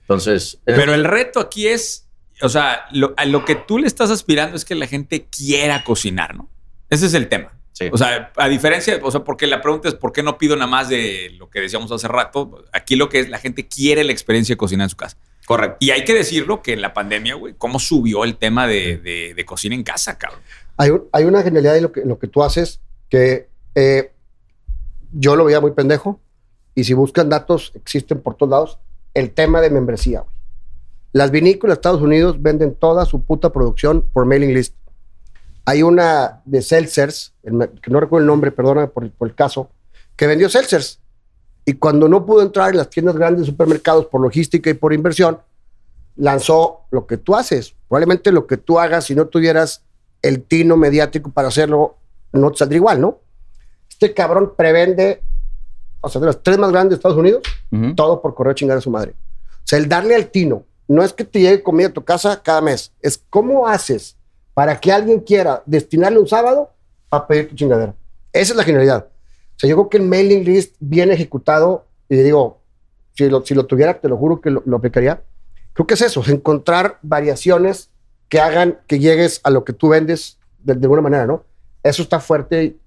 [0.02, 2.05] Entonces, eh, Pero el reto aquí es,
[2.42, 5.84] o sea, lo, a lo que tú le estás aspirando es que la gente quiera
[5.84, 6.50] cocinar, ¿no?
[6.90, 7.52] Ese es el tema.
[7.74, 7.90] sí.
[7.92, 10.68] O sea, a diferencia, o sea, porque la pregunta es por qué no pido nada
[10.70, 12.64] más de lo que decíamos hace rato.
[12.74, 15.18] Aquí lo que es, la gente quiere la experiencia de cocinar en su casa.
[15.46, 15.78] correcto.
[15.80, 19.34] Y hay que decirlo que en la pandemia, güey, cómo subió el tema de, de-
[19.36, 20.42] de cocina en casa, cabrón.
[20.78, 24.12] Hay, un- hay una genialidad en lo que, en lo que tú haces que eh,
[25.14, 26.20] yo lo veía muy pendejo.
[26.74, 28.80] Y si buscan datos, existen por todos lados.
[29.14, 30.22] El tema de membresía.
[30.22, 30.35] güey.
[31.16, 34.76] Las vinícolas de Estados Unidos venden toda su puta producción por mailing list.
[35.64, 39.70] Hay una de Seltzers, que no recuerdo el nombre, perdóname por, el- por el caso,
[40.18, 41.00] que vendió Seltzers.
[41.64, 44.92] Y cuando no pudo entrar en las tiendas grandes de supermercados por logística y por
[44.92, 45.40] inversión,
[46.18, 47.76] lanzó lo que tú haces.
[47.88, 49.84] Probablemente lo que tú hagas, si no tuvieras
[50.22, 51.96] el tino mediático para hacerlo,
[52.34, 53.20] no te saldría igual, ¿no?
[53.90, 55.22] Este cabrón prevende,
[56.02, 57.96] o sea, de los tres más grandes de Estados Unidos, Ujú.
[57.96, 59.12] todo por correo chingar a su madre.
[59.12, 62.42] O sea, el darle al tino, no es que te llegue comida a tu casa
[62.42, 64.18] cada mes, es cómo haces
[64.54, 66.72] para que alguien quiera destinarle un sábado
[67.10, 67.96] a pedir tu chingadera.
[68.32, 69.08] Esa es la genialidad.
[69.08, 72.62] O sea, yo creo que el mailing list bien ejecutado, y digo,
[73.14, 75.22] si lo, si lo tuviera, te lo juro que lo, lo aplicaría.
[75.74, 77.90] Creo que es eso, es encontrar variaciones
[78.30, 81.44] que hagan que llegues a lo que tú vendes de, de alguna manera, ¿no?
[81.84, 82.78] Eso está fuerte.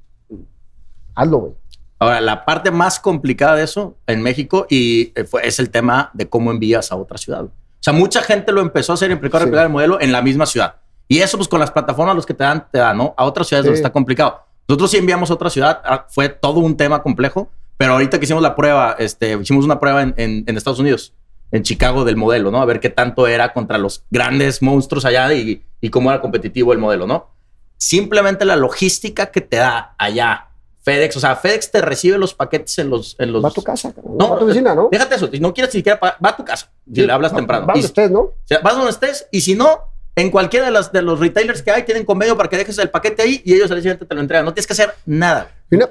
[1.14, 1.52] Hazlo, güey.
[2.00, 6.28] Ahora, la parte más complicada de eso en México y eh, es el tema de
[6.28, 7.48] cómo envías a otra ciudad.
[7.90, 9.44] Sea, mucha gente lo empezó a hacer, empezó a Sí.
[9.46, 10.76] replicar el modelo en la misma ciudad.
[11.08, 13.14] Y eso, pues con las plataformas, los que te dan, te dan, ¿no?
[13.16, 13.82] A otras ciudades donde Sí.
[13.82, 14.44] está complicado.
[14.68, 18.24] Nosotros sí enviamos a otra ciudad, ah, fue todo un tema complejo, pero ahorita que
[18.24, 21.14] hicimos la prueba, este, hicimos una prueba en, en- en Estados Unidos,
[21.50, 22.60] en Chicago del modelo, ¿no?
[22.60, 26.74] A ver qué tanto era contra los grandes monstruos allá y, y cómo era competitivo
[26.74, 27.30] el modelo, ¿no?
[27.78, 30.47] Simplemente la logística que te da allá
[30.92, 33.14] FedEx, o sea, FedEx te recibe los paquetes en los...
[33.18, 33.92] En los Va a tu casa.
[34.04, 34.88] No, va a tu vecina, ¿no?
[34.90, 37.32] Déjate eso, si no quieres ni siquiera, va a tu casa, si Sí, le hablas
[37.32, 37.66] va- temprano.
[37.66, 38.20] Va Y- donde estés, ¿no?
[38.20, 39.80] o sea, vas donde estés y si no,
[40.16, 42.90] en cualquiera de, las, de los retailers que hay, tienen convenio para que dejes el
[42.90, 44.44] paquete ahí y ellos al siguiente te lo entregan.
[44.44, 45.52] No tienes que hacer nada.
[45.70, 45.88] Una-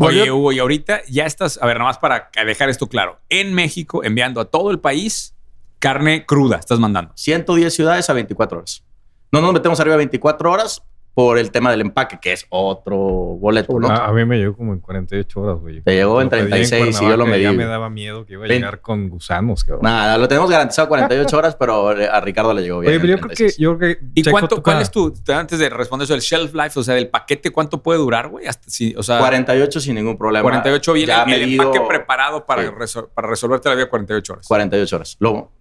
[0.00, 3.18] Oye, Hugo, y ahorita ya estás, a ver, nada más para dejar esto claro.
[3.28, 5.34] En México, enviando a todo el país
[5.78, 7.12] carne cruda, estás mandando.
[7.14, 8.82] 110 ciudades a 24 horas.
[9.30, 10.82] No nos metemos arriba de 24 horas
[11.14, 13.88] por el tema del empaque, que es otro boleto, ¿no?
[13.88, 15.80] A, mí me llegó como en 48 horas, güey.
[15.82, 17.42] Te llegó en Lo pedí 36 y yo lo medí.
[17.42, 19.82] Ya me daba miedo que iba a llegar con gusanos, cabrón.
[19.82, 22.90] Nada, lo tenemos garantizado 48 horas, pero a Ricardo le llegó bien.
[22.90, 23.58] Oye, en pero yo creo que, 36.
[23.58, 26.78] yo creo que ¿Y cuánto, cuál es tu, antes de responder eso, el shelf life,
[26.78, 28.46] o sea, del paquete, cuánto puede durar, güey?
[28.46, 30.42] Hasta si, o sea, 48 sin ningún problema.
[30.42, 32.68] 48 viene Ya el, el empaque preparado para, Sí.
[32.68, 34.46] resol- para resolverte la vida 48 horas.
[34.46, 35.16] 48 horas.
[35.18, 35.52] Luego,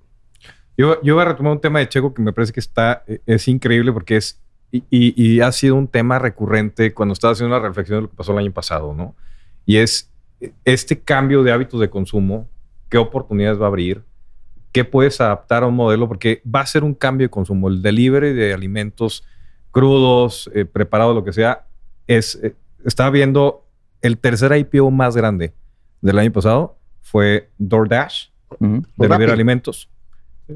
[0.77, 3.21] Yo, yo voy a retomar un tema de Checo que me parece que está, eh,
[3.25, 4.39] es increíble porque es,
[4.71, 8.09] y, y- y ha sido un tema recurrente cuando estaba haciendo una reflexión de lo
[8.09, 9.15] que pasó el año pasado, ¿no?
[9.65, 12.47] Y es eh, este cambio de hábitos de consumo,
[12.89, 14.03] qué oportunidades va a abrir
[14.73, 17.67] qué puedes adaptar a un modelo, porque va a ser un cambio de consumo.
[17.67, 19.23] El delivery de alimentos
[19.71, 21.65] crudos, eh, preparados, lo que sea,
[22.05, 22.53] es, eh,
[22.85, 23.65] estaba viendo
[24.01, 25.53] el tercer IPO más grande
[26.01, 28.27] del año pasado fue DoorDash,
[28.59, 28.83] Ujú.
[28.97, 29.23] de Rappi.
[29.23, 29.89] alimentos.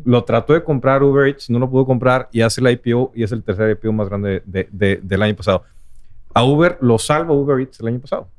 [0.06, 3.24] Lo trató de comprar Uber Eats, no lo pudo comprar y hace el IPO y
[3.24, 5.64] es el tercer IPO más grande de- de- del año pasado.
[6.34, 8.30] A Uber lo salva Uber Eats el año pasado.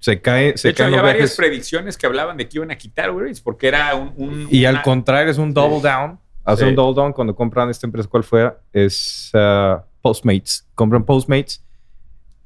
[0.00, 2.76] Se cae, se De hecho, caen había varias predicciones que hablaban de que iban a
[2.76, 4.12] quitar Uber Eats porque era un...
[4.16, 6.18] un- y al una- contrario es un double down.
[6.44, 6.68] Hace Sí.
[6.70, 10.66] un double down cuando compran esta empresa cual fuera es uh, Postmates.
[10.74, 11.62] Compran Postmates.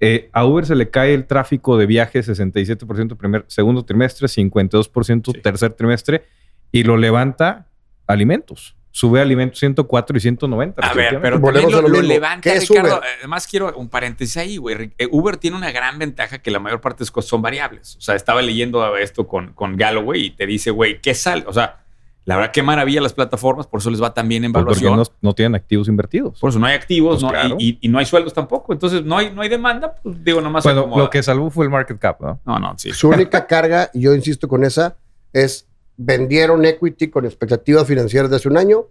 [0.01, 5.33] Eh, a Uber se le cae el tráfico de viajes 67% primer, segundo trimestre, 52%
[5.33, 5.41] Sí.
[5.41, 6.25] tercer trimestre
[6.73, 7.67] y lo levanta
[8.13, 8.77] alimentos.
[8.95, 10.87] Sube alimentos 104 y 190.
[10.87, 12.99] A ver, pero también a lo, lo levanta, ¿Qué es Ricardo.
[12.99, 13.09] Uber?
[13.21, 14.93] Además, quiero un paréntesis ahí, güey.
[14.99, 17.97] Eh, Uber tiene una gran ventaja que la mayor parte de sus cosas son variables.
[17.97, 21.45] O sea, estaba leyendo esto con, con Galloway y te dice, güey, ¿qué sale?
[21.47, 21.79] O sea,
[22.27, 24.85] la verdad, qué maravilla las plataformas, por eso les va tan bien en Pues porque
[24.85, 25.15] evaluación.
[25.23, 26.39] no, no tienen activos invertidos.
[26.39, 27.57] Por eso no hay activos Pues no, claro.
[27.59, 28.75] y, y- y no hay sueldos tampoco.
[28.75, 29.95] Entonces, no hay, no hay demanda.
[30.03, 30.65] Pues digo, nomás.
[30.65, 32.39] Bueno, lo que salvó fue el market cap, ¿no?
[32.45, 32.93] No, no, sí.
[32.93, 34.99] Su única carga, y yo insisto con esa,
[35.33, 35.67] es
[36.05, 38.89] vendieron equity con expectativas financieras de hace un año.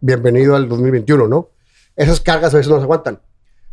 [0.00, 1.50] Bienvenido al 2021, ¿no?
[1.94, 3.20] Esas cargas a veces no se aguantan.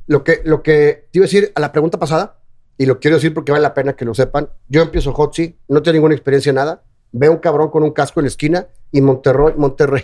[0.06, 2.40] Lo que, lo que te iba a decir a la pregunta pasada,
[2.78, 5.82] y lo quiero decir porque vale la pena que lo sepan, yo empiezo Hotzi, no
[5.82, 9.00] tengo ninguna experiencia en nada, veo un cabrón con un casco en la esquina y
[9.00, 10.04] Monterrey, Monterrey,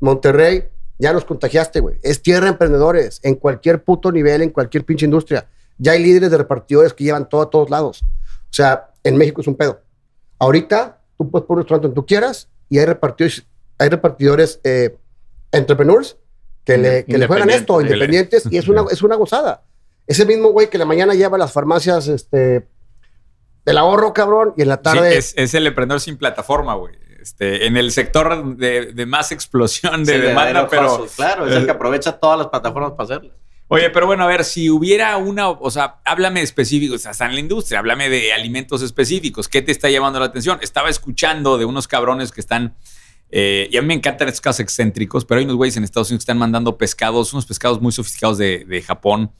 [0.00, 1.98] Monterrey, ya los contagiaste, güey.
[2.02, 5.46] Es tierra de emprendedores, en cualquier puto nivel, en cualquier pinche industria.
[5.76, 8.02] Ya hay líderes de repartidores que llevan todo a todos lados.
[8.02, 9.80] O sea, en México es un pedo.
[10.40, 13.46] Ahorita tú puedes poner un restaurante donde tú quieras y hay repartidores,
[13.78, 14.96] hay repartidores eh,
[15.52, 16.16] entrepreneurs
[16.64, 18.44] que le, que le juegan esto, Independientes.
[18.50, 19.64] y es una, es una gozada.
[20.06, 22.66] Ese mismo güey que en la mañana lleva a las farmacias este,
[23.64, 25.16] del ahorro, cabrón, y en la Sí, tarde...
[25.18, 26.94] es, es el emprendedor sin plataforma, güey.
[27.20, 31.06] Este, en el sector de, de más explosión de Sí, demanda, pero.
[31.16, 33.34] claro, es el que aprovecha todas las plataformas para hacerlo.
[33.70, 37.10] Oye, pero bueno, a ver, si hubiera una, o sea, háblame de específicos, o sea,
[37.10, 40.58] está en la industria, háblame de alimentos específicos, ¿qué te está llamando la atención?
[40.62, 42.76] Estaba escuchando de unos cabrones que están,
[43.30, 46.08] eh, y a mí me encantan estos casos excéntricos, pero hay unos güeyes en Estados
[46.08, 49.32] Unidos que están mandando pescados, unos pescados muy sofisticados de, de Japón,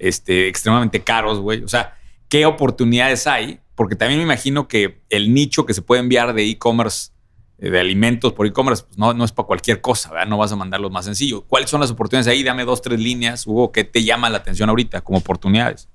[0.00, 1.62] este, extremadamente caros, güey.
[1.62, 1.96] O sea,
[2.28, 3.60] ¿qué oportunidades hay?
[3.76, 7.10] Porque también me imagino que el nicho que se puede enviar de e-commerce,
[7.58, 10.26] de alimentos por e-commerce, pues no, no es para cualquier cosa, ¿verdad?
[10.26, 11.42] No vas a mandarlos más sencillo.
[11.42, 12.42] ¿Cuáles son las oportunidades ahí?
[12.42, 15.88] Dame dos, tres líneas, Hugo, ¿qué te llama la atención ahorita como oportunidades?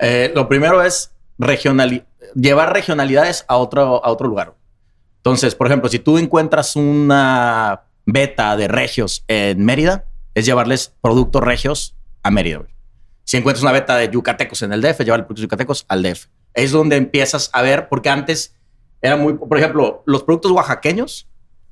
[0.00, 1.12] Eh, lo primero es
[2.34, 4.54] llevar regionalidades a otro, a otro lugar.
[5.18, 11.42] Entonces, por ejemplo, si tú encuentras una beta de regios en Mérida, es llevarles productos
[11.42, 12.62] regios a Mérida.
[13.24, 16.26] Si encuentras una beta de yucatecos en el DF, llevar productos yucatecos al DF.
[16.54, 18.54] Es donde empiezas a ver, porque antes
[19.02, 21.28] era muy, por ejemplo, los productos oaxaqueños,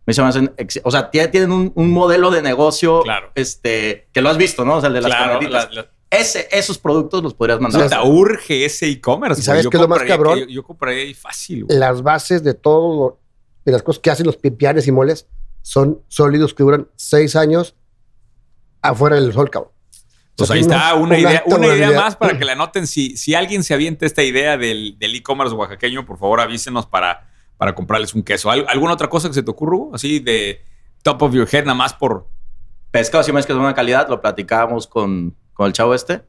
[0.07, 3.31] me se me hacen o sea, tie- tienen un, un modelo de negocio, Claro.
[3.35, 4.77] este, que lo has visto, ¿no?
[4.77, 5.01] O sea, el de
[5.49, 5.69] las.
[6.11, 7.83] Ese, esos productos los podrías mandar.
[7.83, 9.41] Neta, urge ese e-commerce.
[9.41, 10.39] ¿Y sabes qué es lo más cabrón?
[10.41, 11.65] Yo, yo compraría ahí fácil.
[11.65, 11.77] güey.
[11.79, 13.19] las bases de todo lo-
[13.65, 15.27] de las cosas que hacen los pipianes y moles
[15.63, 17.75] son sólidos que duran seis años
[18.83, 19.73] afuera del sol, cabrón.
[20.37, 22.87] Pues ahí está una- idea, una idea más para que la anoten.
[22.87, 27.29] Si, si alguien se avienta esta idea del del e-commerce oaxaqueño, por favor avísenos para,
[27.57, 28.51] para comprarles un queso.
[28.51, 29.79] ¿Al- ¿Alguna otra cosa que se te ocurra?
[29.94, 30.62] Así de
[31.03, 32.29] top of your head, nada más por...
[32.90, 36.23] Pescado y mariscos de buena calidad, lo platicábamos con, con el chavo este.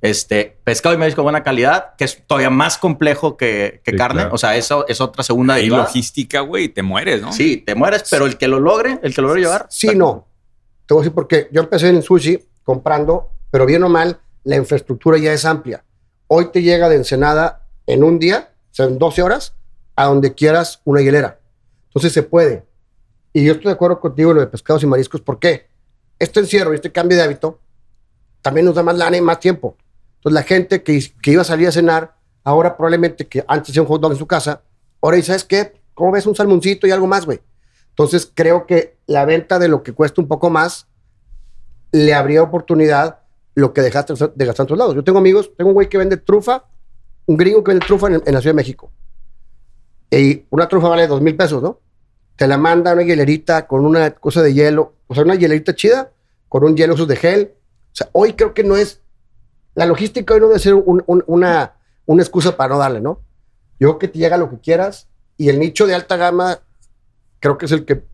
[0.00, 3.96] Este, pescado y marisco de buena calidad, que es todavía más complejo que, que Sí,
[3.96, 4.20] carne.
[4.22, 4.34] claro.
[4.34, 5.84] O sea, eso es otra segunda derivada.
[5.84, 7.32] logística, güey, y te mueres, ¿no?
[7.32, 9.66] Sí, te mueres, pero el que lo logre, el que lo logre llevar.
[9.70, 10.28] Sí, no.
[10.86, 14.56] Te voy a decir porque yo empecé en sushi comprando, pero bien o mal, la
[14.56, 15.84] infraestructura ya es amplia.
[16.26, 19.54] Hoy te llega de Ensenada en un día, o sea, en 12 horas,
[19.96, 21.40] a donde quieras una hielera.
[21.86, 22.66] Entonces se puede.
[23.32, 25.20] Y yo estoy de acuerdo contigo en lo de pescados y mariscos.
[25.20, 25.68] ¿Por qué?
[26.18, 27.60] Este encierro y este cambio de hábito
[28.42, 29.76] también nos da más lana y más tiempo.
[30.16, 33.82] Entonces la gente que, que iba a salir a cenar, ahora probablemente que antes hacía
[33.82, 34.62] un hot en su casa,
[35.00, 35.80] ahora dice, ¿sabes qué?
[35.94, 37.40] ¿Cómo ves un salmoncito y algo más, güey?
[37.90, 40.86] Entonces creo que la venta de lo que cuesta un poco más
[41.90, 43.20] le habría oportunidad
[43.58, 44.94] lo que dejaste de gastar en otros lados.
[44.94, 46.64] Yo tengo amigos, tengo un güey que vende trufa,
[47.26, 48.92] un gringo que vende trufa en, la Ciudad de México.
[50.10, 51.80] Y una trufa vale dos mil pesos, ¿no?
[52.36, 56.12] Te la manda una hielerita con una cosa de hielo, o sea, una hielerita chida,
[56.48, 57.54] con un hielo de gel.
[57.92, 59.00] O sea, hoy creo que no es,
[59.74, 61.74] la logística hoy no debe ser un- un- una,
[62.06, 63.20] una excusa para no darle, ¿no?
[63.80, 66.60] Yo creo que te llega lo que quieras y el nicho de alta gama
[67.40, 68.04] creo que es el que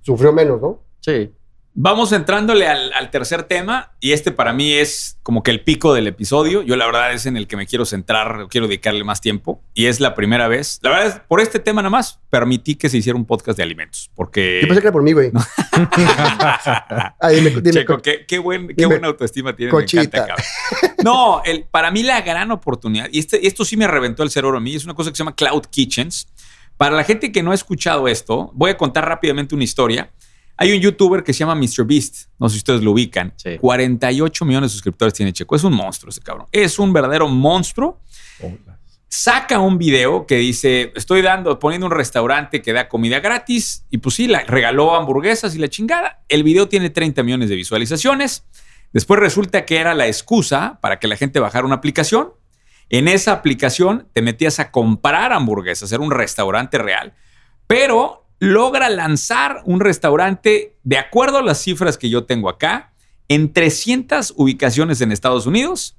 [0.00, 0.80] sufrió menos, ¿no?
[1.00, 1.34] Sí.
[1.74, 5.94] Vamos entrándole al, al tercer tema y este para mí es como que el pico
[5.94, 6.62] del episodio.
[6.62, 9.86] Yo la verdad es en el que me quiero centrar, quiero dedicarle más tiempo y
[9.86, 10.80] es la primera vez.
[10.82, 13.62] La verdad es, por este tema nada más, permití que se hiciera un podcast de
[13.62, 14.58] alimentos porque...
[14.62, 15.30] Yo pensé que era por mí, güey.
[16.10, 17.70] Ah, dime, dime.
[17.70, 18.86] Checo, qué, qué buen- qué dime.
[18.94, 19.70] buena autoestima tiene.
[21.04, 24.56] No, el, para mí la gran oportunidad, y este, esto sí me reventó el cerebro
[24.58, 26.28] a mí, es una cosa que se llama Cloud Kitchens.
[26.76, 30.10] Para la gente que no ha escuchado esto, voy a contar rápidamente una historia.
[30.58, 33.32] Hay un youtuber que se llama MrBeast, no sé si ustedes lo ubican.
[33.36, 33.56] Sí.
[33.58, 35.56] 48 millones de suscriptores tiene Checo.
[35.56, 36.46] Es un monstruo ese cabrón.
[36.52, 38.00] Es un verdadero monstruo
[39.08, 43.98] saca un video que dice, estoy dando, poniendo un restaurante que da comida gratis y
[43.98, 46.22] pues sí, la, regaló hamburguesas y la chingada.
[46.28, 48.44] El video tiene 30 millones de visualizaciones.
[48.92, 52.32] Después resulta que era la excusa para que la gente bajara una aplicación.
[52.90, 57.12] En esa aplicación te metías a comprar hamburguesas, era un restaurante real,
[57.66, 62.92] pero logra lanzar un restaurante, de acuerdo a las cifras que yo tengo acá,
[63.28, 65.96] en 300 ubicaciones en Estados Unidos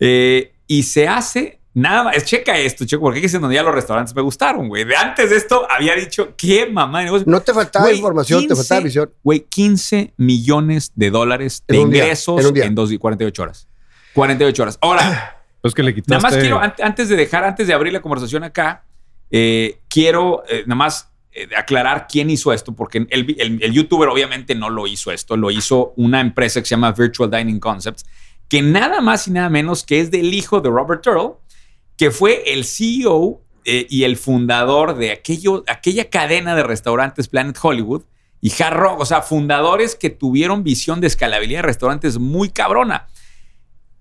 [0.00, 2.24] eh, y se hace nada más.
[2.24, 4.84] Checa esto, checo, porque aquí es en donde ya los restaurantes me gustaron, güey.
[4.84, 7.26] De antes de esto había dicho, qué mamá de negocio.
[7.28, 9.12] No te faltaba Güey, información, te 15 faltaba visión.
[9.22, 13.42] Güey, 15 millones de dólares de En un día, ingresos en en dos y 48
[13.42, 13.68] horas.
[14.14, 14.78] 48 horas.
[14.80, 16.12] Ahora, Pues que le quitaste.
[16.14, 18.84] nada más quiero, an- antes de dejar, antes de abrir la conversación acá,
[19.32, 23.72] eh, quiero eh, nada más eh, aclarar quién hizo esto, porque el, vi- el- el
[23.72, 27.60] youtuber obviamente no lo hizo esto, lo hizo una empresa que se llama Virtual Dining
[27.60, 28.04] Concepts,
[28.48, 31.32] que nada más y nada menos que es del hijo de Robert Turtle,
[31.96, 37.56] que fue el CEO eh, y el fundador de aquello, aquella cadena de restaurantes Planet
[37.60, 38.02] Hollywood
[38.40, 43.08] y Hard Rock, o sea, fundadores que tuvieron visión de escalabilidad de restaurantes muy cabrona.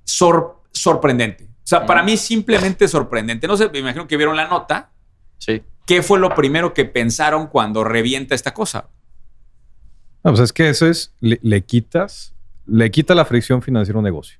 [0.03, 1.45] Sor- sorprendente.
[1.45, 3.47] O sea, para mí simplemente sorprendente.
[3.47, 4.91] No sé, me imagino que vieron la nota.
[5.39, 5.63] Sí.
[5.85, 8.89] ¿Qué fue lo primero que pensaron cuando revienta esta cosa?
[10.23, 12.33] No, pues es que eso es, le, le quitas,
[12.65, 14.39] le quita la fricción financiera a un negocio.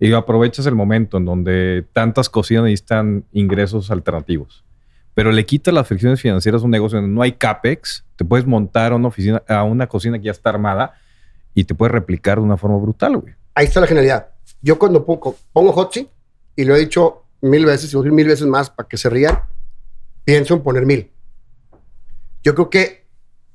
[0.00, 4.64] Y aprovechas el momento en donde tantas cocinas necesitan ingresos alternativos.
[5.14, 8.46] Pero le quitas las fricciones financieras a un negocio donde no hay CAPEX, te puedes
[8.46, 10.94] montar a una oficina, a una cocina que ya está armada
[11.54, 13.34] y te puedes replicar de una forma brutal, güey.
[13.54, 14.28] Ahí está la genialidad.
[14.62, 16.08] Yo cuando pongo, pongo Hotzi,
[16.54, 18.96] y lo he dicho mil veces, y voy a decir mil veces más para que
[18.96, 19.40] se rían,
[20.28, 21.10] pienso en poner mil.
[22.42, 23.06] Yo creo que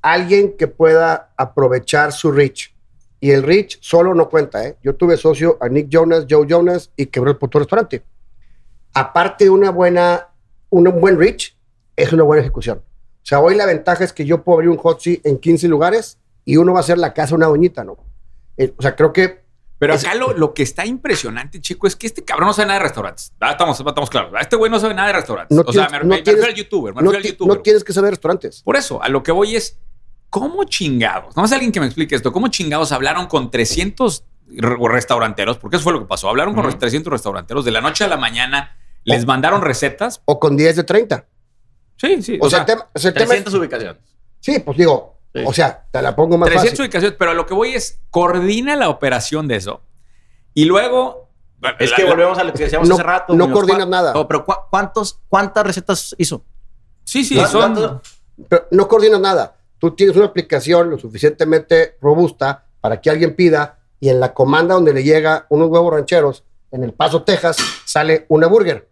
[0.02, 2.74] alguien que pueda aprovechar su reach,
[3.20, 4.76] y el reach solo no cuenta, ¿eh?
[4.82, 8.02] Yo tuve socio a Nick Jonas, Joe Jonas, y quebró el puto restaurante.
[8.92, 10.30] Aparte de una buena,
[10.68, 11.56] un buen reach,
[11.94, 12.78] es una buena ejecución.
[12.78, 16.18] O sea, hoy la ventaja es que yo puedo abrir un Hotzi en 15 lugares
[16.44, 17.98] y uno va a ser la casa de una doñita, ¿no?
[18.56, 19.43] Eh, o sea, creo que
[19.78, 22.66] Pero Es- acá lo, lo que está impresionante, chico, es que este cabrón no sabe
[22.68, 23.32] nada de restaurantes.
[23.40, 24.32] Ah, Estamos, estamos claros.
[24.40, 25.54] Este güey no sabe nada de restaurantes.
[25.56, 26.94] No o sea, tienes- me, no me- refiero al youtuber.
[26.94, 27.56] Me no, refiero al youtuber.
[27.56, 28.62] no tienes que saber restaurantes.
[28.62, 29.78] Por eso, a lo que voy es,
[30.30, 31.34] ¿cómo chingados?
[31.36, 32.32] Nomás alguien que me explique esto.
[32.32, 35.58] ¿Cómo chingados hablaron con 300 re- restauranteros?
[35.58, 36.28] Porque eso fue lo que pasó.
[36.28, 36.70] Hablaron con Ujú.
[36.70, 38.76] los 300 restauranteros de la noche a la mañana.
[39.04, 40.22] Les mandaron recetas.
[40.24, 41.26] O con 10 de 30.
[41.96, 42.38] Sí, sí.
[42.40, 44.02] O, sea, el tema, o sea, el tema es- 300 ubicaciones.
[44.40, 45.42] sí, pues digo, Sí.
[45.44, 46.84] o sea, te la pongo más 300 fácil.
[46.84, 47.16] ubicaciones.
[47.18, 49.82] Pero a lo que voy es, coordina la operación de eso.
[50.54, 51.28] Y luego...
[51.80, 53.34] Es la- que la- volvemos a lo que decíamos No- hace rato.
[53.34, 54.12] no coordinas ¿Cuá- nada.
[54.12, 56.44] No, pero ¿cuá- ¿cuántos, ¿cuántas recetas hizo?
[57.04, 57.60] Sí, sí, ¿Cuánto- son...
[57.72, 58.02] cuánto-
[58.48, 59.56] Pero no coordinas nada.
[59.78, 64.74] Tú tienes una aplicación lo suficientemente robusta para que alguien pida y en la comanda
[64.74, 68.88] donde le llega unos huevos rancheros en El Paso, Texas, sale una burger.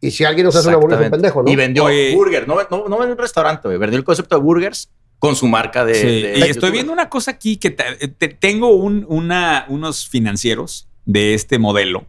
[0.00, 1.50] Y si alguien nos hace una burger es un pendejo, ¿no?
[1.50, 2.14] Y vendió Oye.
[2.14, 2.46] burger.
[2.46, 3.78] No, no, no vendió un restaurante, güey.
[3.78, 4.90] Vendió el concepto de burgers
[5.26, 5.94] con su marca de.
[5.94, 10.08] Sí, de y estoy viendo una cosa aquí que te- te- tengo un- una, unos
[10.08, 12.06] financieros de este modelo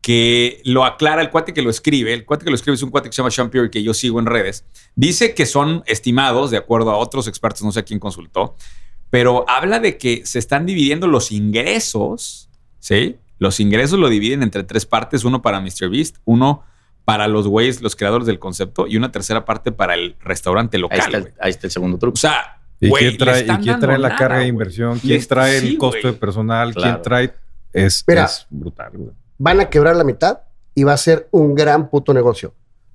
[0.00, 2.12] que lo aclara el cuate que lo escribe.
[2.14, 3.92] El cuate que lo escribe es un cuate que se llama Sean Pierre que yo
[3.94, 4.64] sigo en redes.
[4.94, 8.56] Dice que son estimados, de acuerdo a otros expertos, no sé quién consultó,
[9.10, 13.16] pero habla de que se están dividiendo los ingresos, ¿sí?
[13.38, 16.77] Los ingresos lo dividen entre tres partes, uno para MrBeast, uno para
[17.16, 20.98] los güeyes, los creadores del concepto, y una tercera parte para el restaurante Ahí local.
[20.98, 21.34] está, el, güey.
[21.40, 22.14] ahí está el segundo truco.
[22.14, 24.46] O sea, ¿Y güey, quién trae, y están quién dando trae la nada, carga de
[24.46, 24.98] inversión?
[24.98, 26.12] ¿Quién Les- trae el costo güey.
[26.12, 26.74] de personal?
[26.74, 26.90] Claro.
[26.92, 27.34] ¿Quién trae?
[27.72, 28.24] Es, Mira.
[28.24, 29.10] es brutal, güey.
[29.38, 30.40] Van a quebrar la mitad
[30.74, 32.52] y va a ser un gran puto negocio.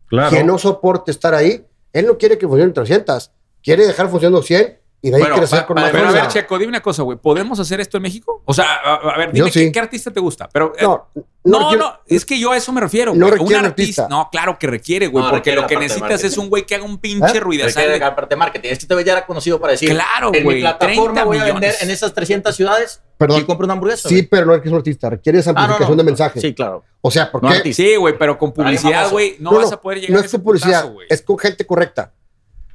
[0.08, 0.30] Claro.
[0.30, 3.32] Quien no soporte estar ahí, él no quiere que funcionen 300.
[3.64, 6.58] Quiere dejar funcionando 100 y de ahí Bueno, crecer con más Pero a ver, Checo,
[6.58, 7.18] dime una cosa, güey.
[7.18, 8.42] ¿Podemos hacer esto en México?
[8.46, 9.66] O sea, a, a ver, dime sí.
[9.66, 10.48] qué, qué artista te gusta.
[10.52, 11.10] Pero, eh, No,
[11.44, 13.14] no, no, no, es que yo a eso me refiero.
[13.14, 14.08] No requiere un artista.
[14.10, 15.22] No, claro que requiere, güey.
[15.22, 17.42] No, porque requiere lo que necesitas es un güey que haga un pinche ¿Eh?
[17.44, 18.70] De- agregar parte de marketing.
[18.72, 19.90] Este te ya era conocido para decir.
[19.90, 21.84] Claro, En güey, mi plataforma 30 voy a vender millones.
[21.84, 23.42] en esas 300 ciudades Perdón.
[23.42, 24.08] y compro una hamburguesa.
[24.08, 25.10] Sí, pero no es que es un artista.
[25.10, 26.04] Requiere esa Ah, no, amplificación no.
[26.04, 26.40] de mensaje.
[26.40, 26.86] Sí, claro.
[27.02, 27.58] O sea, ¿por No qué?
[27.58, 27.84] artista.
[27.84, 30.38] Sí, güey, pero con publicidad, güey, no, vas a poder llegar no a es ese
[30.38, 32.14] tu publicidad, es con gente correcta.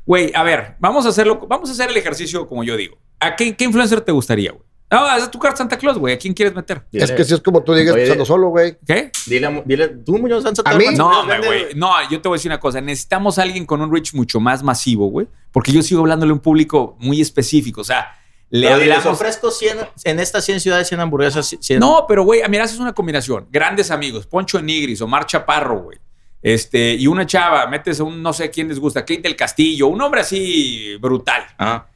[0.08, 2.96] Güey, a ver, vamos a hacerlo, vamos a hacer el ejercicio como yo digo.
[3.20, 4.64] ¿A qué, qué influencer te gustaría, güey?
[4.90, 6.14] No, haz tu carta Santa Claus, güey.
[6.14, 6.82] ¿A quién quieres meter?
[6.90, 8.78] Dile- Es que si es como tú digas, pensando solo, güey.
[8.86, 9.12] ¿Qué?
[9.26, 11.74] Dile, dile, tú, Muñoz, Sanz, A mí- No, güey.
[11.74, 12.80] No, yo te voy a decir una cosa.
[12.80, 15.28] Necesitamos a alguien con un reach mucho más masivo, güey.
[15.52, 17.82] Porque yo sigo hablándole a un público muy específico.
[17.82, 18.08] O sea,
[18.48, 19.20] le Pero dile, les hablamos.
[19.20, 21.54] ofrezco 100, en estas 100 ciudades 100 hamburguesas.
[21.60, 21.80] 100.
[21.80, 23.46] No, pero güey, mira, haces una combinación.
[23.50, 25.98] Grandes amigos, Poncho Nigris, Omar Chaparro, güey.
[26.42, 29.88] Este, y una chava, metes a un no sé quién les gusta, Clint del Castillo,
[29.88, 31.42] un nombre así brutal.
[31.58, 31.86] Ah,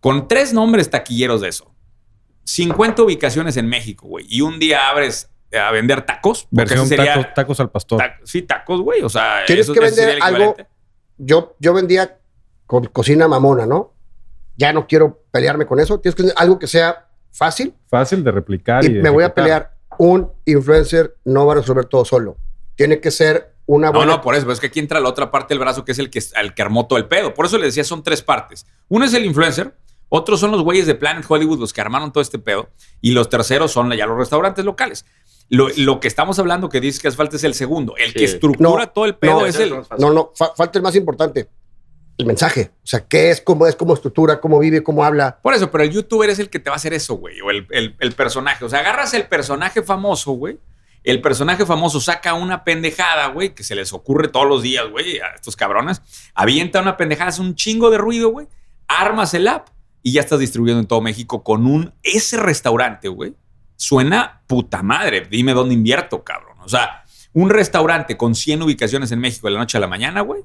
[0.00, 1.72] Con tres nombres taquilleros de eso.
[2.44, 4.26] 50 ubicaciones en México, güey.
[4.28, 6.48] Y un día abres a vender tacos.
[6.50, 7.98] Versión sería tacos, tacos al pastor.
[7.98, 9.02] ta- sí, tacos, güey.
[9.02, 10.56] O sea, Tienes eso- que vender algo.
[11.18, 12.18] Yo, yo vendía
[12.66, 13.94] con cocina mamona, ¿no?
[14.56, 16.00] Ya no quiero pelearme con eso.
[16.00, 18.84] Tienes que algo que sea fácil Fácil de replicar.
[18.84, 19.74] y Y, de me voy a pelear.
[19.98, 22.36] Un influencer no va a resolver todo solo.
[22.74, 24.12] Tiene que ser una No, buena.
[24.14, 25.98] no, por eso, pero es que aquí entra la otra parte del brazo que es
[25.98, 27.32] el que, el que armó todo el pedo.
[27.34, 28.66] Por eso le decía, son tres partes.
[28.88, 29.74] Uno es el influencer,
[30.08, 32.68] otros son los güeyes de Planet Hollywood, los que armaron todo este pedo,
[33.00, 35.06] y los terceros son ya los restaurantes locales.
[35.48, 37.94] Lo, lo que estamos hablando que dices que hace falta es el segundo.
[37.98, 39.70] El que estructura No, todo el pedo no, es el.
[39.98, 41.48] No, no, fa- falta el más importante.
[42.16, 42.70] El mensaje.
[42.82, 45.38] O sea, qué es, cómo es, cómo estructura, cómo vive, cómo habla.
[45.42, 47.40] Por eso, pero el youtuber es el que te va a hacer eso, güey.
[47.42, 48.64] O el, el- el personaje.
[48.64, 50.58] O sea, agarras el personaje famoso, güey.
[51.04, 55.18] El personaje famoso saca una pendejada, güey, que se les ocurre todos los días, güey,
[55.18, 56.00] a estos cabrones.
[56.34, 58.46] Avienta una pendejada, hace un chingo de ruido, güey.
[58.86, 59.68] Armas el app
[60.02, 61.92] y ya estás distribuyendo en todo México con un.
[62.02, 63.34] Ese restaurante, güey,
[63.76, 65.26] suena puta madre.
[65.28, 66.56] Dime dónde invierto, cabrón.
[66.64, 70.20] O sea, un restaurante con 100 ubicaciones en México de la noche a la mañana,
[70.20, 70.42] güey,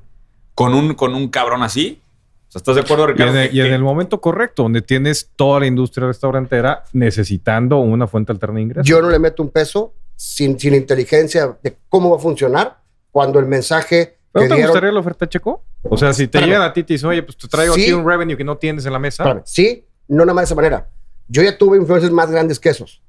[0.55, 2.01] con un, con un cabrón así.
[2.47, 3.33] O sea, ¿estás de acuerdo, Y Ricardo?
[3.33, 8.07] en, el, y en el momento correcto, donde tienes toda la industria restaurantera necesitando una
[8.07, 8.87] fuente alterna de ingresos.
[8.87, 12.79] Yo no le meto un peso sin, sin inteligencia de cómo va a funcionar
[13.11, 15.63] cuando el mensaje ¿Pero que te dieron- gustaría la oferta Checo?
[15.83, 17.83] O sea, si te llegan a ti y te dicen, oye, pues te traigo Sí.
[17.83, 19.23] aquí un revenue que no tienes en la mesa.
[19.23, 20.89] Espérame, sí, no nada más de esa manera.
[21.29, 23.01] Yo ya tuve influencers más grandes que esos.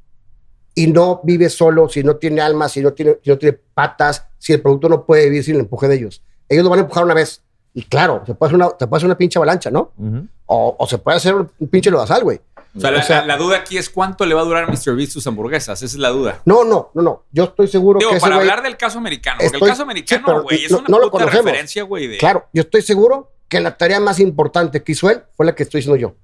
[0.75, 4.27] Y no vive solo, si no tiene alma, si no tiene, si no tiene patas,
[4.39, 6.23] si el producto no puede vivir sin el empuje de ellos.
[6.49, 7.43] Ellos lo van a empujar una vez.
[7.75, 9.93] Y claro, se puede hacer una, se puede hacer una pinche avalancha, ¿no?
[9.97, 10.27] Ujú.
[10.47, 12.41] O, o se puede hacer un, un pinche lodazal, güey.
[12.77, 14.65] O sea, la, O sea- la- la duda aquí es cuánto le va a durar
[14.65, 14.95] a Mr.
[14.95, 15.83] Beast sus hamburguesas.
[15.83, 16.43] Esa es la duda.
[16.45, 17.25] No, no, no, no.
[17.33, 19.39] Yo estoy seguro Digo, que para güey- hablar del caso americano.
[19.43, 21.45] Porque el caso americano, güey, es no- una no lo puta conocemos.
[21.47, 22.07] referencia, güey.
[22.07, 25.55] de- Claro, yo estoy seguro que la tarea más importante que hizo él fue la
[25.55, 26.15] que estoy diciendo yo.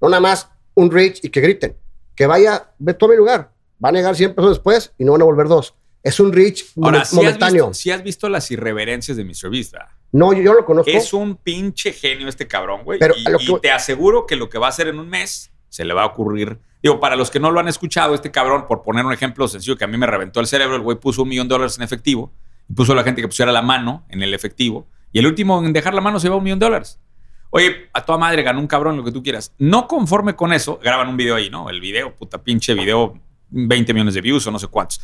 [0.00, 1.76] No nada más un reach y que griten.
[2.14, 3.52] Que vaya, ve todo mi lugar.
[3.82, 5.74] Va a negar 100 pesos después y no van a volver dos.
[6.02, 7.68] Es un reach Ahora, momen- si has, momentáneo.
[7.68, 9.50] visto, sí has visto las irreverencias de Mr.
[9.50, 9.88] Beast, ¿verdad?
[10.10, 10.90] No, yo, yo lo conozco.
[10.90, 12.98] Es un pinche genio este cabrón, güey.
[12.98, 15.86] Pero Y, lo te aseguro que lo que va a hacer en un mes se
[15.86, 16.58] le va a ocurrir.
[16.82, 19.74] Digo, para los que no lo han escuchado, este cabrón, por poner un ejemplo sencillo
[19.74, 21.82] que a mí me reventó el cerebro, el güey puso un millón de dólares en
[21.82, 22.30] efectivo
[22.68, 24.86] y puso a la gente que pusiera la mano en el efectivo.
[25.12, 27.00] Y el último en dejar la mano se lleva un millón de dólares.
[27.48, 29.54] Oye, a toda madre ganó un cabrón, lo que tú quieras.
[29.56, 31.70] No conforme con eso, graban un video ahí, ¿no?
[31.70, 33.18] El video, puta pinche video,
[33.48, 35.00] 20 millones de views o no sé cuántos.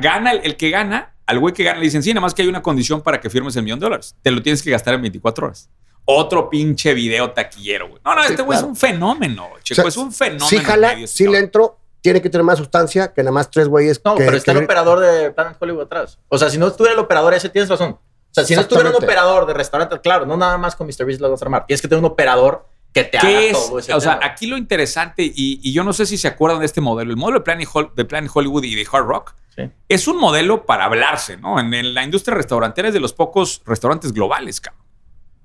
[0.00, 2.40] Gana el, el que gana, al güey que gana le dicen, sí, nada más que
[2.40, 4.16] hay una condición para que firmes el millón de dólares.
[4.22, 5.68] Te lo tienes que gastar en 24 horas.
[6.04, 8.00] Otro pinche video taquillero, güey.
[8.04, 8.66] No, no, Sí, este güey claro.
[8.66, 9.80] es un fenómeno, chico.
[9.80, 10.46] O sea, es un fenómeno.
[10.46, 11.76] Sí, jala, medios, sí le entro.
[12.00, 14.00] Tiene que tener más sustancia que nada más tres güeyes.
[14.04, 16.18] No, que- pero está que- el operador de Planet Hollywood atrás.
[16.28, 17.90] O sea, si no estuviera el operador ese, tienes razón.
[17.92, 18.00] O
[18.32, 21.04] sea, si no estuviera un operador de restaurante, claro, no nada más con Mr.
[21.04, 21.66] Beast lo vas a armar.
[21.66, 23.66] Tienes que tener un operador que te haga ¿Qué es?
[23.66, 26.60] todo ese O sea, aquí lo interesante, y, y yo no sé si se acuerdan
[26.60, 29.34] de este modelo, el modelo de Planet, Hol- de Planet Hollywood y de Hard Rock,
[29.54, 29.62] Sí.
[29.88, 31.58] es un modelo para hablarse, ¿no?
[31.60, 34.82] En, en la industria restaurantera es de los pocos restaurantes globales, cabrón.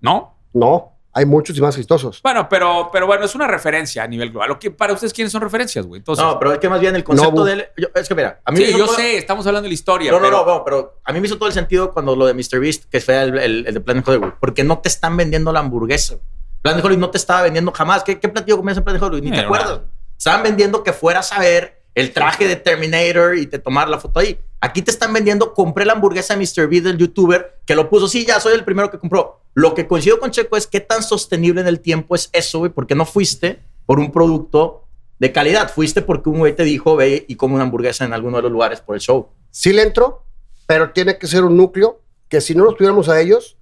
[0.01, 0.34] ¿No?
[0.55, 2.21] No, hay muchos y más exitosos.
[2.23, 4.57] Bueno, pero, pero bueno, es una referencia a nivel global.
[4.57, 5.99] Que, para ustedes, ¿quiénes son referencias, güey?
[5.99, 7.65] Entonces, No, pero es que más bien el concepto No, de él.
[7.77, 9.69] yo- es que mira, a mí me sí, hizo yo todo- sé, estamos hablando de
[9.69, 10.11] la historia.
[10.11, 12.25] No, no, pero, no, no, pero a mí me hizo todo el sentido cuando lo
[12.25, 12.59] de Mr.
[12.59, 15.59] Beast, que fue el, el- el de Planet Hollywood, porque no te están vendiendo la
[15.59, 16.15] hamburguesa.
[16.61, 18.03] Planet Hollywood no te estaba vendiendo jamás.
[18.03, 19.23] ¿Qué, qué platillo comías en Planet Hollywood?
[19.23, 19.69] Ni te acuerdas.
[19.71, 19.83] una-
[20.17, 24.19] Estaban vendiendo que fueras a ver el traje de Terminator y te tomar la foto
[24.19, 24.39] ahí.
[24.61, 26.67] Aquí te están vendiendo, compré la hamburguesa de Mr.
[26.67, 28.07] Beast del youtuber que lo puso.
[28.07, 29.41] Sí, ya soy el primero que compró.
[29.55, 32.71] Lo que coincido con Checo es qué tan sostenible en el tiempo es eso, güey,
[32.71, 34.85] porque no fuiste por un producto
[35.17, 35.71] de calidad.
[35.71, 38.51] Fuiste porque un güey te dijo, ve y come una hamburguesa en alguno de los
[38.51, 39.29] lugares por el show.
[39.51, 40.23] Sí le entro,
[40.67, 43.57] pero tiene que ser un núcleo que si no los tuviéramos a ellos,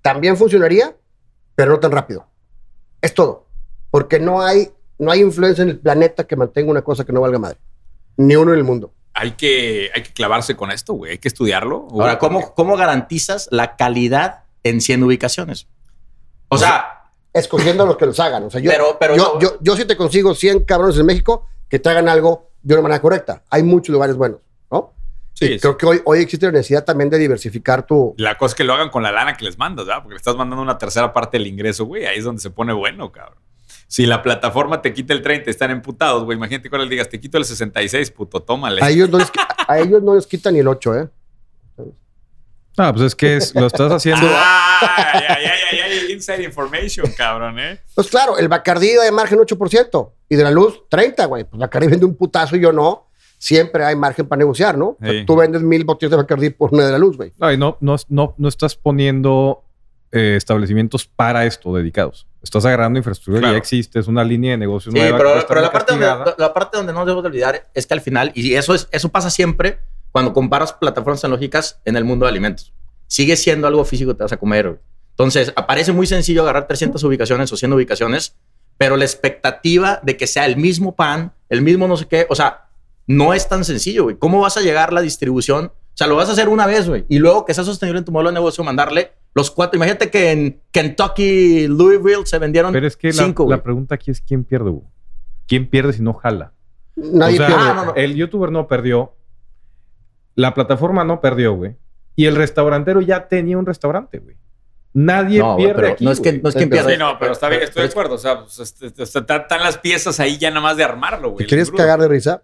[0.00, 0.96] también funcionaría,
[1.56, 2.24] pero no tan rápido.
[3.00, 3.48] Es todo.
[3.90, 7.20] Porque no hay, no hay influencia en el planeta que mantenga una cosa que no
[7.20, 7.58] valga madre.
[8.16, 8.94] Ni uno en el mundo.
[9.12, 11.12] hay, que, hay que clavarse con esto, güey.
[11.12, 11.88] Hay que estudiarlo.
[11.90, 15.66] Ahora, ¿cómo, ¿cómo garantizas la calidad en 100 ubicaciones?
[16.48, 16.98] O sea,
[17.34, 18.44] Escogiendo a los que los hagan.
[18.44, 21.06] O sea, yo, Pero- pero yo, no- yo, yo sí te consigo 100 cabrones en
[21.06, 23.42] México que te hagan algo de una manera correcta.
[23.48, 24.40] Hay muchos lugares buenos,
[24.70, 24.92] ¿no?
[25.32, 28.14] Sí, y creo que hoy, hoy existe la necesidad también de diversificar tu...
[28.18, 30.02] La cosa es que lo hagan con la lana que les mandas, ¿verdad?
[30.02, 32.04] Porque le estás mandando una tercera parte del ingreso, güey.
[32.04, 33.38] Ahí es donde se pone bueno, cabrón.
[33.88, 36.36] Si la plataforma te quita el 30, están emputados, güey.
[36.36, 38.82] Imagínate cuando le digas, te quito el 66, puto, tómale.
[38.84, 39.30] A ellos no les,
[39.68, 41.08] a ellos no les quitan ni el 8, ¿eh?
[42.78, 44.26] Ah, pues es que es- lo estás haciendo.
[44.84, 47.78] Ah, ya, ya, ya, ya, inside information, cabrón, ¿eh?
[47.94, 51.44] Pues claro, el Bacardí da de margen 8% y de la luz 30, güey.
[51.44, 53.08] Pues Bacardí vende un putazo y yo no.
[53.38, 54.88] Siempre hay margen para negociar, ¿no?
[54.88, 55.24] O sea, Sí.
[55.24, 57.32] tú vendes mil botellas de Bacardí por una de la luz, güey.
[57.38, 59.64] No, y no, no, no, no estás poniendo
[60.10, 62.26] eh, establecimientos para esto dedicados.
[62.42, 63.54] Estás agarrando infraestructura que Claro.
[63.54, 65.16] ya existe, es una línea de negocio Sí, nueva.
[65.16, 68.00] pero, pero la, parte donde, la parte donde no debemos de olvidar es que al
[68.00, 69.78] final, y eso, es, eso pasa siempre
[70.12, 72.72] cuando comparas plataformas tecnológicas en el mundo de alimentos.
[73.06, 74.68] Sigue siendo algo físico que te vas a comer.
[74.68, 74.80] güey.
[75.10, 78.36] Entonces, aparece muy sencillo agarrar 300 ubicaciones o 100 ubicaciones,
[78.78, 82.34] pero la expectativa de que sea el mismo pan, el mismo no sé qué, o
[82.34, 82.68] sea,
[83.06, 84.16] no es tan sencillo, güey.
[84.16, 85.66] ¿Cómo vas a llegar a la distribución?
[85.66, 87.04] O sea, lo vas a hacer una vez, güey.
[87.08, 89.76] Y luego que sea sostenible en tu modelo de negocio, mandarle los cuatro.
[89.76, 93.56] Imagínate que en Kentucky, Louisville se vendieron Pero es que la, cinco, güey.
[93.56, 94.90] la pregunta aquí es quién pierde, Hugo?
[95.46, 96.52] ¿Quién pierde si no jala?
[96.96, 97.62] Nadie o sea, pierde.
[97.62, 97.94] ah, no, no.
[97.94, 99.14] el youtuber no perdió,
[100.34, 101.76] la plataforma no perdió, güey.
[102.16, 104.36] Y el restaurantero ya tenía un restaurante, güey.
[104.94, 106.70] Nadie No, pierde pero aquí, no es que, no es quien.
[106.70, 108.16] Sí, no, pero está bien, estoy de acuerdo.
[108.16, 111.44] O sea, pues, este, este, están las piezas ahí ya nada más de armarlo, güey.
[111.44, 112.42] Si quieres cagar de risa,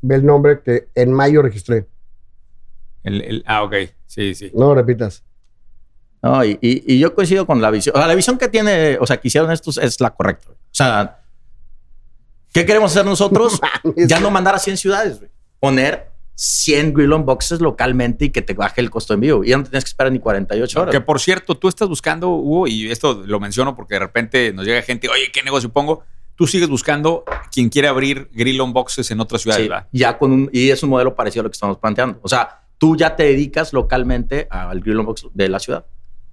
[0.00, 1.86] ve el nombre que en mayo registré.
[3.04, 3.74] el- el- ah, ok.
[4.06, 4.50] Sí, sí.
[4.54, 5.24] No lo repitas.
[6.22, 7.96] No, y, y- y yo coincido con la visión.
[7.96, 10.50] O sea, la visión que tiene, o sea, que hicieron estos es la correcta.
[10.50, 11.20] O sea,
[12.52, 13.60] ¿qué queremos hacer nosotros?
[13.96, 15.30] ya no mandar a 100 ciudades, güey.
[15.60, 16.10] Poner
[16.40, 19.42] 100 grill on boxes localmente y que te baje el costo de envío.
[19.42, 20.92] Y ya no tienes que esperar ni 48 horas.
[20.94, 24.64] Que por cierto, tú estás buscando, Hugo, y esto lo menciono porque de repente nos
[24.64, 26.04] llega gente, oye, ¿qué negocio pongo?
[26.36, 30.30] Tú sigues buscando quien quiere abrir grill on boxes en otras ciudades, Sí, ya con
[30.30, 32.20] un, y es un modelo parecido a lo que estamos planteando.
[32.22, 35.86] O sea, tú ya te dedicas localmente al grill on box de la ciudad.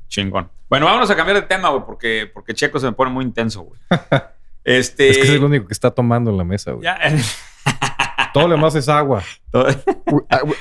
[0.07, 0.51] Chingón.
[0.69, 3.63] Bueno, vámonos a cambiar de tema, güey, porque, porque Checo se me pone muy intenso,
[3.63, 3.79] güey.
[4.63, 5.09] Este.
[5.09, 6.83] Es que es el único que está tomando en la mesa, güey.
[6.83, 6.97] ya,
[8.39, 9.23] Todo lo demás es agua.
[9.53, 9.75] ¿Are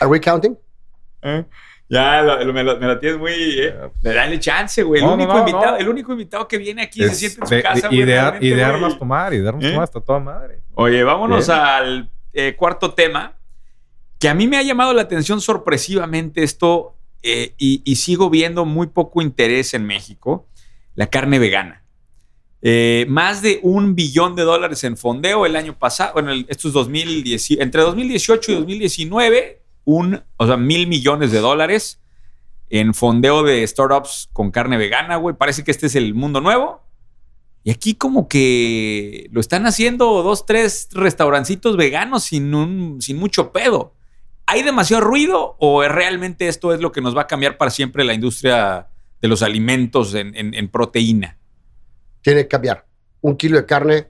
[0.00, 0.56] are we counting?
[1.22, 1.44] ¿Eh?
[1.88, 3.32] Ya, lo- lo- me, lo, me lo tienes muy.
[3.32, 3.74] eh.
[4.02, 5.00] Dale chance, güey.
[5.02, 5.76] El, No, no, único no, invitado, no.
[5.76, 8.06] el único invitado que viene aquí se Es siente en su de- casa, y, güey.
[8.06, 9.70] de, y de armas tomar, y de armas ¿Eh?
[9.70, 10.60] tomar, está toda madre.
[10.74, 11.58] Oye, vámonos Bien.
[11.58, 13.36] al eh, cuarto tema,
[14.18, 18.64] que a mí me ha llamado la atención sorpresivamente esto eh, y, y sigo viendo
[18.64, 20.48] muy poco interés en México,
[20.94, 21.83] la carne vegana.
[22.66, 26.68] Eh, más de un billón de dólares en fondeo el año pasado, bueno, el- esto
[26.68, 32.00] es 2010, entre 2018 y 2019, un, o sea, mil millones de dólares
[32.70, 35.36] en fondeo de startups con carne vegana, güey.
[35.36, 36.80] Parece que este es el mundo nuevo.
[37.64, 43.52] Y aquí como que lo están haciendo dos, tres restaurancitos veganos sin, un, sin mucho
[43.52, 43.94] pedo.
[44.46, 48.04] ¿Hay demasiado ruido o realmente esto es lo que nos va a cambiar para siempre
[48.04, 48.88] la industria
[49.20, 51.36] de los alimentos en, en- en proteína?
[52.24, 52.86] Tiene que cambiar.
[53.20, 54.08] Un kilo de carne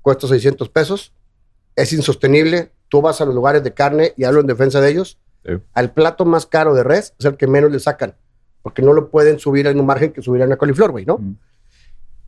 [0.00, 1.12] cuesta 600 pesos.
[1.76, 2.72] Es insostenible.
[2.88, 5.18] Tú vas a los lugares de carne y hablo en defensa de ellos.
[5.44, 5.52] Sí.
[5.74, 8.16] Al plato más caro de res es el que menos le sacan.
[8.62, 11.18] Porque no lo pueden subir en un margen que subirían a coliflor, güey, ¿no?
[11.18, 11.36] Mm.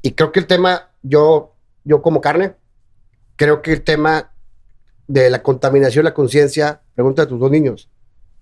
[0.03, 1.55] Y creo que el tema, yo,
[1.85, 2.55] yo como carne,
[3.37, 4.33] creo que el tema
[5.09, 7.89] de la contaminación, la conciencia, pregunta a tus dos niños,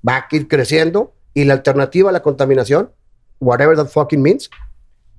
[0.07, 2.91] va a ir creciendo y la alternativa a la contaminación,
[3.38, 4.51] whatever that fucking means,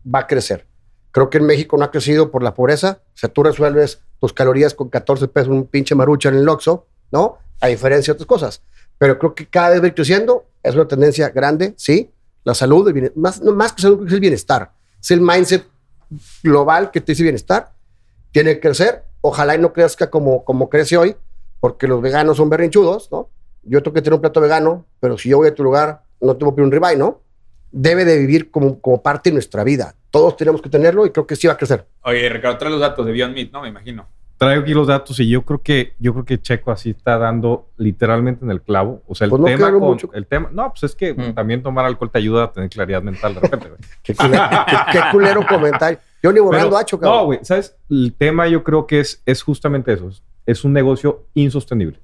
[0.04, 0.68] va a crecer.
[1.12, 3.02] Creo que en México no ha crecido por la pobreza.
[3.14, 6.88] O sea, tú resuelves tus calorías con 14 pesos un pinche marucha en el Oxxo,
[7.12, 7.38] ¿no?
[7.60, 8.62] A diferencia de otras cosas.
[8.98, 10.46] Pero creo que cada vez va creciendo.
[10.64, 12.12] Es una tendencia grande, sí.
[12.44, 13.40] La salud, el más,
[13.74, 14.72] que salud, es el bienestar.
[15.00, 15.68] Es el mindset
[16.44, 17.74] global que te dice bienestar.
[18.32, 19.04] Tiene que crecer.
[19.22, 21.16] Ojalá no crezca como, como crece hoy,
[21.60, 23.30] porque los veganos son berrinchudos, ¿no?
[23.64, 26.36] Yo tengo que tener un plato vegano, pero si yo voy a tu lugar, no
[26.36, 27.22] te voy pedir un ribeye, ¿no?
[27.72, 29.96] Debe de vivir como, como parte de nuestra vida.
[30.10, 31.86] Todos tenemos que tenerlo y creo que sí va a crecer.
[32.04, 33.62] Oye, Ricardo, trae los datos de Beyond Meat, ¿no?
[33.62, 34.08] Me imagino.
[34.38, 37.70] Traigo aquí los datos y yo creo que yo creo que Checo así está dando
[37.78, 39.04] literalmente en el clavo.
[39.08, 40.10] O sea, el Pues no tema con mucho.
[40.14, 40.50] el tema.
[40.52, 41.34] No, pues es que Mm.
[41.36, 43.80] también tomar alcohol te ayuda a tener claridad mental de repente, güey.
[44.04, 46.00] Qué culero, qué- qué culero comentario.
[46.24, 47.20] Yo ni borrando hacho, cabrón.
[47.20, 47.76] No, güey, ¿sabes?
[47.90, 50.10] El tema yo creo que es, es justamente eso.
[50.10, 52.00] es- Es un negocio insostenible.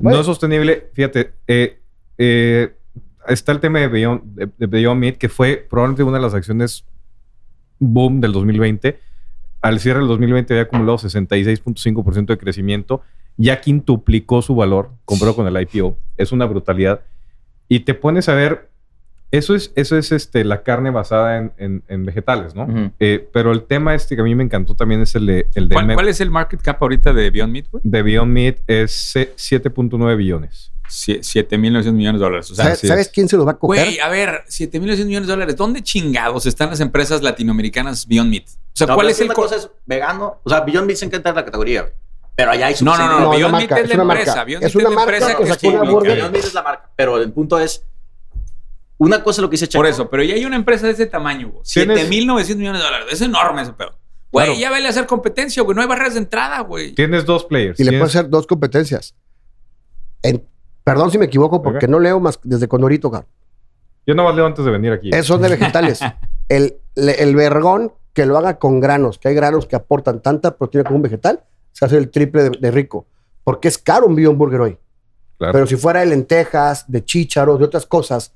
[0.00, 0.90] No es sostenible.
[0.94, 1.80] Fíjate, eh,
[2.18, 2.72] eh,
[3.28, 6.34] está el tema de Beyond, de, de Beyond Meat, que fue probablemente una de las
[6.34, 6.84] acciones
[7.78, 8.98] boom del 2020.
[9.60, 13.02] Al cierre del 2020 había acumulado 66.5% de crecimiento.
[13.36, 15.96] Ya quintuplicó su valor comparado con el IPO.
[16.16, 17.00] Es una brutalidad.
[17.68, 18.68] Y te pones a ver
[19.32, 22.66] Eso es, eso es este, la carne basada en, en- en vegetales, ¿no?
[22.66, 22.92] Ujú.
[23.00, 25.68] Eh, pero el tema este que a mí me encantó también es el de, el
[25.68, 28.56] de, ¿Cuál, cuál es el market cap ahorita de Beyond Meat, de Beyond Meat.
[28.68, 30.70] Es se- 7.9 billones.
[30.88, 32.50] Sie- 7.900 millones de dólares.
[32.50, 33.84] O sea, ¿Sabes, quién se los va a coger?
[33.86, 35.56] güey, a ver, 7.900 millones de dólares.
[35.56, 38.44] ¿Dónde chingados están las empresas latinoamericanas Beyond Meat?
[38.48, 40.40] O sea, No, ¿cuál es el co- cosa es vegano.
[40.44, 41.92] O sea, Beyond Meat se encuentra en la categoría, güey.
[42.36, 43.30] Pero allá hay No, no, no, no.
[43.30, 44.26] Beyond una Meat marca, es la empresa.
[44.34, 44.44] marca.
[44.44, 45.90] Beyond Es Meat una la marca empresa que que es pública.
[45.92, 46.16] burger.
[46.16, 46.90] Beyond Meat es la marca.
[46.96, 47.84] Pero el punto es.
[48.98, 49.80] Una cosa es lo que dice Checo.
[49.80, 51.62] Por eso, pero ya hay una empresa de ese tamaño, güey.
[51.64, 53.06] Tienes- 7.900 millones de dólares.
[53.10, 53.98] Es enorme ese pedo.
[54.30, 54.60] Güey, Claro.
[54.60, 55.74] ya vale a hacer competencia, güey.
[55.74, 56.92] No hay barreras de entrada, güey.
[56.94, 57.78] Tienes dos players.
[57.78, 59.14] Y le Tienes- puedes hacer dos competencias.
[60.22, 60.44] En-
[60.84, 63.28] perdón si me equivoco porque no leo más desde Condorito, cabrón.
[64.06, 65.08] Yo nomás leo antes de venir aquí.
[65.10, 66.00] Esos son de vegetales.
[66.48, 70.84] el, el vergón que lo haga con granos, que hay granos que aportan tanta proteína
[70.84, 73.06] como un vegetal, se hace el triple de, de rico.
[73.42, 74.78] Porque es caro un Beyond Burger hoy.
[75.38, 75.52] Claro.
[75.52, 78.34] Pero si fuera de lentejas, de chícharos, de otras cosas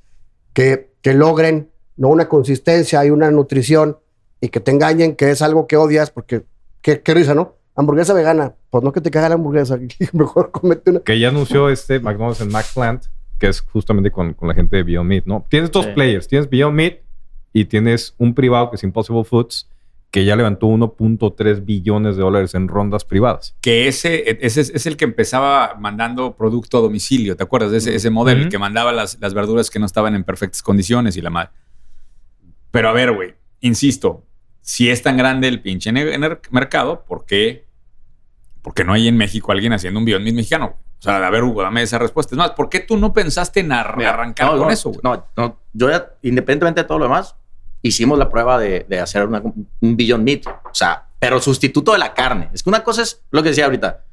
[0.53, 3.99] que, que logren no una consistencia y una nutrición
[4.41, 6.45] y que te engañen que es algo que odias, porque
[6.81, 7.57] qué, qué risa, ¿no?
[7.75, 9.79] Hamburguesa vegana, pues no que te caga la hamburguesa,
[10.13, 11.01] mejor comete una.
[11.01, 13.05] que ya anunció este McDonald's en McPlant,
[13.39, 15.47] que es justamente con, con la gente de Beyond Meat, ¿no?
[15.49, 15.93] Tienes dos Sí.
[15.95, 16.27] players.
[16.29, 16.99] Tienes Beyond Meat
[17.53, 19.69] y tienes un privado que es Impossible Foods,
[20.11, 23.55] que ya levantó 1.3 billones de dólares en rondas privadas.
[23.61, 27.37] Que ese, ese es, es el que empezaba mandando producto a domicilio.
[27.37, 28.43] ¿Te acuerdas de ese, ese modelo?
[28.43, 31.51] El que mandaba las, las verduras que no estaban en perfectas condiciones y la madre.
[32.71, 34.25] Pero a ver, güey, insisto,
[34.63, 37.67] si es tan grande el pinche ne- ner- mercado, ¿por qué?
[38.69, 40.77] Porque no hay en México alguien haciendo un Beyond Meat mexicano.
[40.99, 42.35] O sea, a ver, Hugo, dame esa respuesta.
[42.35, 44.91] Es más, ¿por qué tú no pensaste en ar- Mira, arrancar no, con no, eso,
[44.91, 45.01] güey?
[45.03, 47.35] No, no, yo ya, independientemente de todo lo demás,
[47.83, 50.47] hicimos la prueba de, de hacer una- un Beyond Meat.
[50.47, 52.51] O sea, pero sustituto de la carne.
[52.53, 54.05] Es que una cosa es lo que decía ahorita.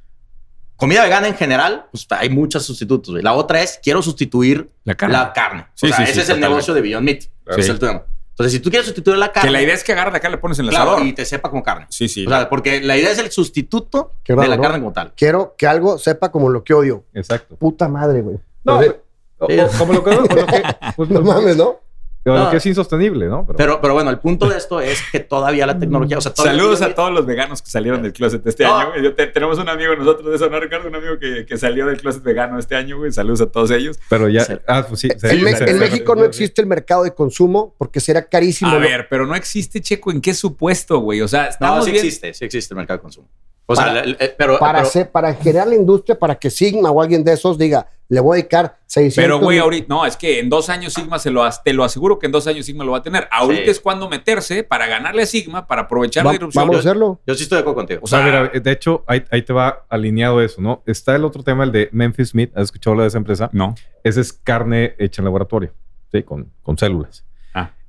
[0.77, 3.11] Comida vegana en general, pues hay muchos sustitutos.
[3.13, 3.23] güey.
[3.23, 5.17] La otra es, quiero sustituir La carne.
[5.17, 5.67] la carne.
[5.73, 6.49] Sí, o sea, sí, ese sí, es el totalmente.
[6.49, 7.19] negocio de Beyond Meat.
[7.45, 7.59] Claro.
[7.61, 8.03] Ese es el tema.
[8.35, 10.27] Entonces, si tú quieres sustituir la carne, Que la idea es que agarra de acá
[10.27, 11.07] le pones en el claro, asador.
[11.07, 11.85] y te sepa como carne.
[11.89, 12.25] Sí, sí.
[12.25, 14.61] O sea, porque la idea es el sustituto de la ¿no?
[14.61, 15.13] carne como tal.
[15.15, 17.05] Quiero que algo sepa como lo que odio.
[17.13, 17.55] Exacto.
[17.55, 18.37] Puta madre, güey.
[18.65, 19.01] No, Entonces,
[19.39, 20.63] o- o- como lo que, o lo que-
[20.97, 21.79] pues, no mames, ¿no?
[22.27, 22.49] O lo No.
[22.51, 23.45] que es insostenible, ¿no?
[23.45, 26.33] Pero, Pero, pero bueno, el punto de esto es que todavía la tecnología, o sea,
[26.33, 28.75] todavía Saludos a todos los veganos que salieron del closet este No.
[28.77, 28.89] año.
[28.91, 29.03] güey.
[29.03, 30.87] Yo te- tenemos un amigo nosotros de eso, ¿no, Ricardo?
[30.87, 33.11] Un amigo que, que salió del closet vegano este año, güey.
[33.11, 33.99] Saludos a todos ellos.
[34.09, 34.43] pero ya.
[34.45, 34.53] Sí.
[34.67, 35.09] Ah, pues sí.
[35.17, 38.71] se- En, se- México no existe el mercado de consumo porque será carísimo.
[38.71, 38.79] A ¿no?
[38.79, 41.21] ver, pero no existe, Checo, ¿en qué supuesto, güey?
[41.21, 43.27] O sea, No, estamos sí bien- existe, sí existe el mercado de consumo.
[43.67, 47.01] O sea, Para- el- el- pero, pero- para generar la industria, para que Sigma o
[47.01, 50.39] alguien de esos diga, le voy a dedicar 600 Pero, güey, ahorita, no, es que
[50.39, 52.91] en dos años Sigma se lo, te lo aseguro que en dos años Sigma lo
[52.91, 53.27] va a tener.
[53.31, 53.69] Ahorita Sí.
[53.71, 56.61] es cuando meterse para ganarle a Sigma, para aprovechar la irrupción.
[56.63, 57.19] vamos a hacerlo.
[57.25, 58.01] yo sí estoy de acuerdo contigo.
[58.03, 60.83] O sea, sea, mira, de hecho, ahí, ahí te va alineado eso, ¿no?
[60.85, 62.51] Está el otro tema, el de Memphis Meat.
[62.55, 63.49] ¿Has escuchado hablar de esa empresa?
[63.53, 65.73] No, Esa es carne hecha en laboratorio,
[66.11, 66.21] ¿sí?
[66.23, 67.25] Con, con células.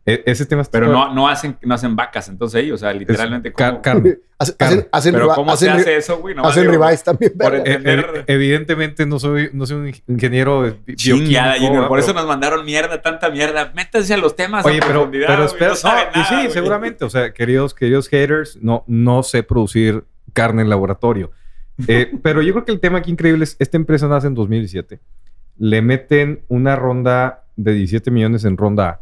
[0.07, 0.13] Ah.
[0.13, 0.71] E- ese tema está...
[0.79, 3.53] pero no, no, hacen, no hacen vacas, entonces ahí, o sea, literalmente.
[3.53, 4.19] ca- ¿cómo- carne.
[4.39, 4.75] Hacen, Carne.
[4.77, 6.35] hacen, hacen, pero ¿cómo hacen se hace eso, güey?
[6.43, 7.33] Hacen ribeyes también.
[7.39, 7.71] por verga.
[7.71, 11.89] Eh, entender- eh, evidentemente no soy, no soy un ingeniero Chingada, Junior.
[11.89, 13.73] Por eso nos mandaron mierda, tanta mierda.
[13.75, 14.63] Métanse a los temas.
[14.67, 16.51] Oye, a pero, pero espera, no saben nada, sí, güey.
[16.51, 17.07] seguramente.
[17.07, 20.05] O sea, queridos, queridos haters, no, no sé producir
[20.35, 21.31] carne en laboratorio.
[21.89, 25.01] Eh, pero yo creo que el tema aquí increíble es, esta empresa nace en 2017.
[25.57, 29.01] Le meten una ronda de 17 millones en ronda A.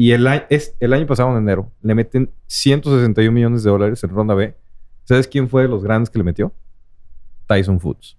[0.00, 4.02] Y el, año- es, el año pasado, en enero, le meten 161 millones de dólares
[4.04, 4.54] en ronda B.
[5.02, 6.52] ¿Sabes quién fue de los grandes que le metió?
[7.46, 8.16] Tyson Foods.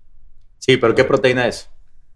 [0.58, 1.70] sí, pero ¿qué proteína es?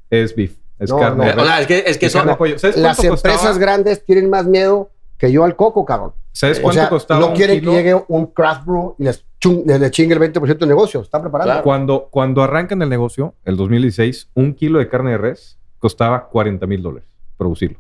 [0.10, 0.58] Es beef.
[0.80, 1.26] Es No, carne.
[1.28, 1.36] no.
[1.36, 2.20] de o sea, es que, es que es eso...
[2.20, 2.60] carne de pollo.
[2.60, 3.58] ¿Sabes Las cuánto empresas costaba?
[3.60, 6.14] grandes tienen más miedo que yo al coco, cabrón.
[6.34, 9.24] ¿Sabes O O cuánto sea, costaba no quieren que llegue un craft brew y les,
[9.40, 11.02] chung- les, les chingue el 20% de negocio.
[11.02, 11.52] Están preparados.
[11.52, 11.64] Claro.
[11.64, 16.66] Cuando, cuando arrancan el negocio, el 2016, un kilo de carne de res costaba 40
[16.68, 17.08] mil dólares
[17.38, 17.80] producirlo.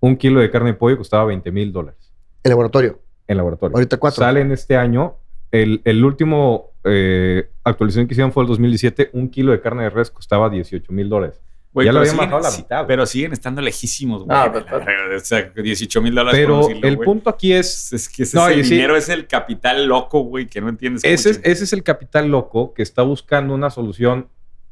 [0.00, 2.12] Un kilo de carne de pollo costaba 20 mil dólares
[2.44, 3.00] El laboratorio.
[3.26, 3.76] en laboratorio.
[3.76, 4.24] Ahorita cuatro.
[4.24, 5.16] Sale en este año.
[5.50, 9.10] El, el último eh, actualización que hicieron fue el 2017.
[9.14, 11.40] Un kilo de carne de res costaba 18 mil dólares.
[11.74, 12.86] Ya lo habían siguen- bajado a la mitad.
[12.86, 14.36] Pero siguen estando lejísimos, güey.
[14.36, 14.52] Ah,
[15.16, 16.40] o sea, 18 mil dólares.
[16.40, 17.92] por Pero decirlo, el punto aquí es...
[17.92, 18.74] Es que ese, No, es el y sí.
[18.74, 21.02] dinero es el capital loco, güey, que no entiendes.
[21.02, 24.28] cómo Ese es, ese es el capital loco que está buscando una solución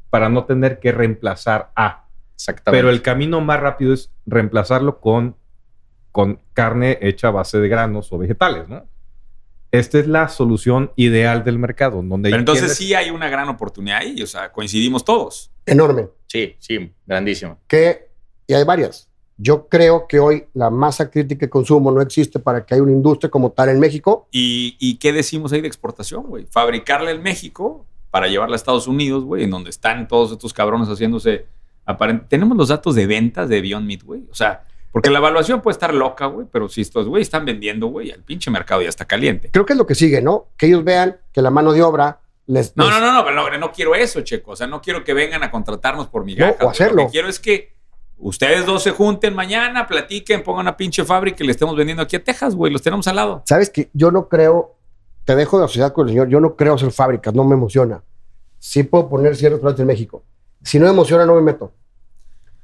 [0.09, 2.06] para no tener que reemplazar a.
[2.37, 2.77] Exactamente.
[2.77, 5.35] Pero el camino más rápido es reemplazarlo con,
[6.11, 8.85] con carne hecha a base de granos o vegetales, ¿no?
[9.71, 12.01] Esta es la solución ideal del mercado.
[12.03, 15.51] Donde Pero entonces sí hay una gran oportunidad ahí, o sea, coincidimos todos.
[15.65, 16.09] Enorme.
[16.27, 17.57] Sí, sí, grandísimo.
[17.67, 18.07] que,
[18.45, 19.09] y hay varias.
[19.35, 22.91] Yo creo que hoy la masa crítica de consumo no existe para que haya una
[22.91, 24.27] industria como tal en México.
[24.31, 26.45] ¿Y, y qué decimos ahí de exportación, güey?
[26.49, 30.87] Fabricarla en México para llevarla a Estados Unidos, güey, en donde están todos estos cabrones
[30.87, 31.56] haciendo aparente.
[32.27, 34.23] Tenemos los datos de ventas de Beyond Meat, güey.
[34.29, 37.87] O sea, Porque la evaluación puede estar loca, güey, pero si estos güey están vendiendo,
[37.87, 39.49] güey, el pinche mercado ya está caliente.
[39.51, 40.47] Creo que es lo que sigue, ¿no?
[40.57, 42.75] Que ellos vean que la mano de obra les...
[42.75, 44.51] No, les- no, no, no, no, no quiero eso, Checo.
[44.51, 47.03] O sea, no quiero que vengan a contratarnos por mi No, o hacerlo.
[47.03, 47.73] Lo que quiero es que
[48.17, 52.15] ustedes dos se junten mañana, platiquen, pongan una pinche fábrica y le estemos vendiendo aquí
[52.15, 52.71] a Texas, güey.
[52.73, 53.43] Los tenemos al lado.
[53.45, 54.75] Sabes que yo no creo,
[55.25, 57.53] te dejo de la sociedad con el señor, yo no creo hacer fábricas, no me
[57.55, 58.01] emociona.
[58.59, 60.23] Sí puedo poner ciertos restaurantes en México.
[60.63, 61.73] Si no emociona, no me meto.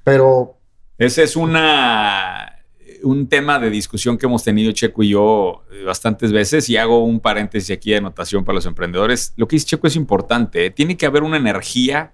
[0.04, 0.58] Pero
[0.98, 6.70] Ese es un tema de discusión que hemos tenido Checo y yo eh, bastantes veces
[6.70, 9.34] y hago un paréntesis aquí de anotación para los emprendedores.
[9.38, 10.66] Lo que dice Checo es importante.
[10.66, 10.72] ¿eh?
[10.72, 12.14] Tiene que haber una energía,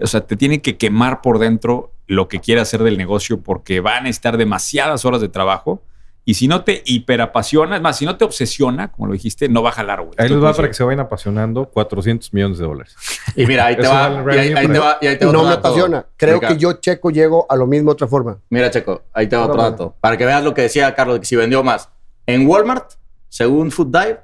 [0.00, 3.80] o sea, te tiene que quemar por dentro lo que quiera hacer del negocio porque
[3.80, 5.82] van a estar demasiadas horas de trabajo
[6.24, 9.60] y si no te hiperapasiona, es más, si no te obsesiona, como lo dijiste, no
[9.60, 10.14] va a jalar, güey.
[10.18, 12.94] Ahí les va para que se vayan apasionando 400 millones de dólares.
[13.34, 14.06] Y mira, ahí te va.
[14.06, 14.98] el Y ahí, te va.
[15.00, 16.06] Y ahí te va no me apasiona.
[16.16, 18.38] Creo que yo, Checo, llego a lo mismo de otra forma.
[18.50, 19.96] Mira, Checo, ahí te va otro dato.
[20.00, 21.88] Para que veas lo que decía Carlos, que si vendió más.
[22.26, 22.92] En Walmart,
[23.28, 24.20] según Food Dive,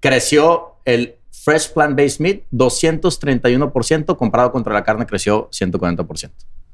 [0.00, 6.30] creció el Fresh Plant Based Meat 231%, comparado contra la carne creció 140%.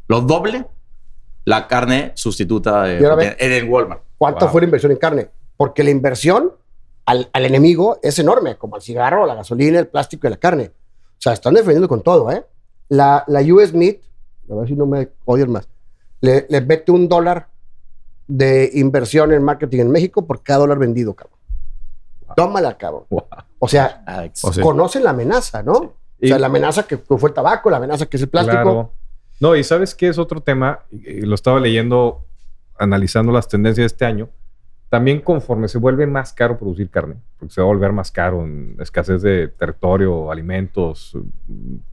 [0.06, 0.66] Lo doble
[1.44, 2.98] la carne sustituta de,
[3.38, 4.02] en, en Walmart.
[4.20, 4.52] ¿Cuánta Wow.
[4.52, 5.30] fue la inversión en carne?
[5.56, 6.52] Porque la inversión
[7.06, 10.72] al, al enemigo es enorme, como el cigarro, la gasolina, el plástico y la carne.
[10.74, 12.44] O sea, están defendiendo con todo, ¿eh?
[12.90, 13.96] La, la US Meat,
[14.50, 15.68] a ver si no me odian más,
[16.20, 17.48] le, le mete un dólar
[18.28, 21.38] de inversión en marketing en México por cada dólar vendido, cabrón.
[22.36, 23.04] Tómala, cabrón.
[23.08, 23.24] Wow.
[23.58, 24.42] O sea, Alex.
[24.62, 25.72] Conocen la amenaza, ¿no?
[25.72, 28.62] O sea, Y- la amenaza que fue el tabaco, la amenaza que es el plástico.
[28.62, 28.92] Claro.
[29.40, 32.24] No, y sabes qué es otro tema, lo estaba leyendo,
[32.80, 34.28] analizando las tendencias de este año.
[34.88, 38.42] También conforme se vuelve más caro producir carne, porque se va a volver más caro
[38.42, 41.16] en escasez de territorio, alimentos,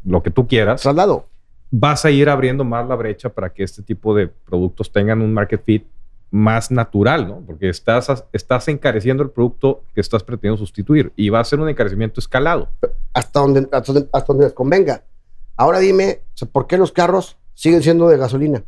[0.04, 1.28] lo que tú quieras, Traslado.
[1.70, 5.32] vas a ir abriendo más la brecha para que este tipo de productos tengan un
[5.32, 5.86] market fit
[6.32, 7.42] más natural, ¿no?
[7.46, 11.70] Porque estás, estás encareciendo el producto que estás pretendiendo sustituir y va a ser un
[11.70, 12.70] encarecimiento escalado.
[13.14, 15.04] hasta donde, hasta donde, hasta donde les convenga.
[15.56, 16.22] Ahora dime,
[16.52, 18.64] ¿por qué los carros siguen siendo de gasolina?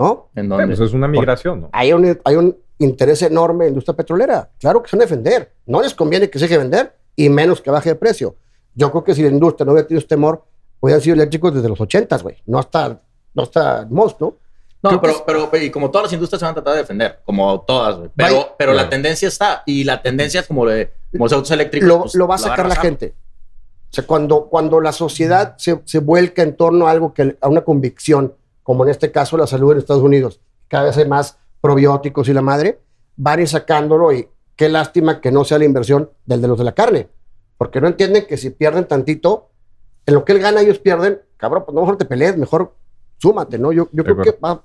[0.00, 0.30] ¿No?
[0.34, 0.66] ¿En dónde?
[0.66, 1.68] pues es una migración, ¿no?
[1.72, 4.48] Hay un, hay un interés enorme en la industria petrolera.
[4.58, 5.52] Claro que se van a defender.
[5.66, 8.34] No les conviene que se deje vender y menos que baje de precio.
[8.74, 10.42] Yo creo que si la industria no hubiera tenido este temor,
[10.80, 12.36] hubieran sido eléctricos desde los 80, güey.
[12.46, 12.98] No hasta,
[13.34, 14.36] no hasta Most, ¿no?
[14.82, 17.18] No, que pero, pero, y como todas las industrias se van a tratar de defender,
[17.26, 18.10] como todas, güey.
[18.16, 21.50] Pero, Vaya- pero la tendencia está, y la tendencia es como, de, como los autos
[21.50, 21.86] eléctricos.
[21.86, 23.12] lo, pues, lo va a sacar la gente.
[23.90, 27.48] O sea, cuando, cuando la sociedad se, se vuelca en torno a algo que a
[27.48, 28.32] una convicción,
[28.70, 32.32] como en este caso la salud en Estados Unidos, cada vez hay más probióticos y
[32.32, 32.80] la madre,
[33.16, 36.56] van a ir sacándolo y qué lástima que no sea la inversión del de los
[36.56, 37.08] de la carne,
[37.58, 39.48] porque no entienden que si pierden tantito,
[40.06, 42.76] en lo que él gana ellos pierden, cabrón, pues no mejor te pelees, mejor
[43.18, 43.72] súmate, ¿no?
[43.72, 44.62] Yo, yo creo que va,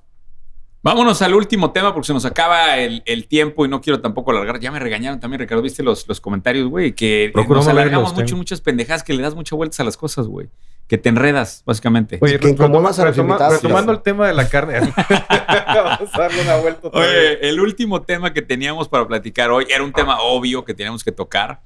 [0.86, 4.30] Vámonos al último tema porque se nos acaba el, el tiempo y no quiero tampoco
[4.30, 4.60] alargar.
[4.60, 5.64] Ya me regañaron también, Ricardo.
[5.64, 6.94] ¿Viste los, los comentarios, güey?
[6.94, 9.84] Que Procuro nos no alargamos leerlos, mucho, muchas pendejadas, que le das muchas vueltas a
[9.84, 10.48] las cosas, güey.
[10.88, 12.20] Que te enredas, básicamente.
[12.22, 14.80] Oye, que incomodas a retoma- retomando el tema de la carne.
[14.80, 16.90] Vamos a darle una vuelta.
[16.94, 21.04] Oye, el último tema que teníamos para platicar hoy era un tema obvio que teníamos
[21.04, 21.62] que tocar.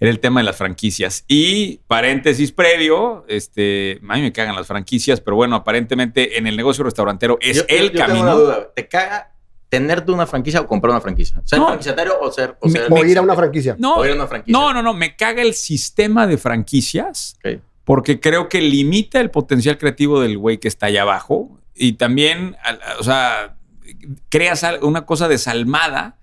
[0.00, 1.24] Era el tema de las franquicias.
[1.28, 6.56] Y paréntesis previo, este, a mí me cagan las franquicias, pero bueno, aparentemente en el
[6.56, 8.22] negocio restaurantero es Yo- el yo tengo camino.
[8.22, 8.68] una duda.
[8.74, 9.32] ¿Te caga
[9.68, 11.42] tenerte una franquicia o comprar una franquicia?
[11.44, 11.66] ¿Ser No.
[11.66, 13.76] franquiciatario o ser, o Me- ser o ir a una franquicia.
[13.78, 14.58] No, o ir a una franquicia?
[14.58, 17.38] no, no, no, me caga el sistema de franquicias
[17.84, 22.56] porque creo que limita el potencial creativo del güey que está allá abajo y también,
[22.98, 23.56] o sea,
[24.28, 26.16] creas una cosa desalmada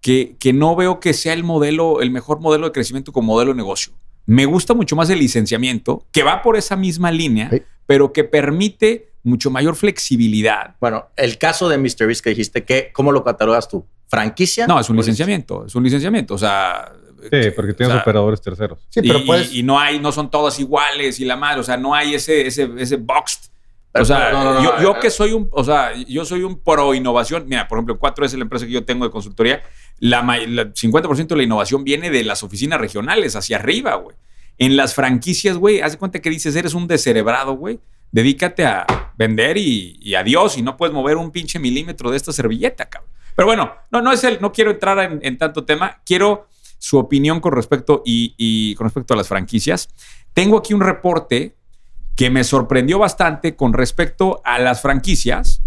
[0.00, 3.52] que, que no veo que sea el modelo, el mejor modelo de crecimiento como modelo
[3.52, 3.92] de negocio.
[4.26, 7.62] Me gusta mucho más el licenciamiento, que va por esa misma línea, Sí.
[7.86, 10.76] pero que permite mucho mayor flexibilidad.
[10.80, 12.06] Bueno, el caso de Mr.
[12.06, 13.84] Beast que dijiste, que, ¿cómo lo catalogas tú?
[14.08, 14.66] ¿Franquicia?
[14.66, 16.92] No, es un licenciamiento, es un licenciamiento, o sea...
[17.30, 18.78] Sí, porque tienes o sea, operadores terceros.
[18.88, 19.52] Sí, pero y, puedes...
[19.52, 22.46] y no hay, no son todas iguales y la madre, o sea, no hay ese,
[22.46, 23.50] ese, ese boxed.
[23.92, 25.92] Pero o sea, no, no, no, yo, no, yo eh, que soy un, o sea,
[26.08, 27.44] yo soy un pro innovación.
[27.48, 29.62] Mira, por ejemplo, 4 es la empresa que yo tengo de consultoría.
[30.00, 34.16] La, ma- la 50% de la innovación viene de las oficinas regionales hacia arriba, güey.
[34.58, 37.78] En las franquicias, güey, haz de cuenta que dices, eres un descerebrado, güey.
[38.12, 38.86] Dedícate a
[39.16, 40.58] vender y, y adiós.
[40.58, 43.10] Y no puedes mover un pinche milímetro de esta servilleta, cabrón.
[43.36, 46.00] Pero bueno, no, no es el, no quiero entrar en, tanto tema.
[46.04, 46.48] Quiero
[46.78, 49.88] su opinión con respecto y con respecto a las franquicias.
[50.34, 51.54] Tengo aquí un reporte
[52.16, 55.62] que me sorprendió bastante con respecto a las franquicias.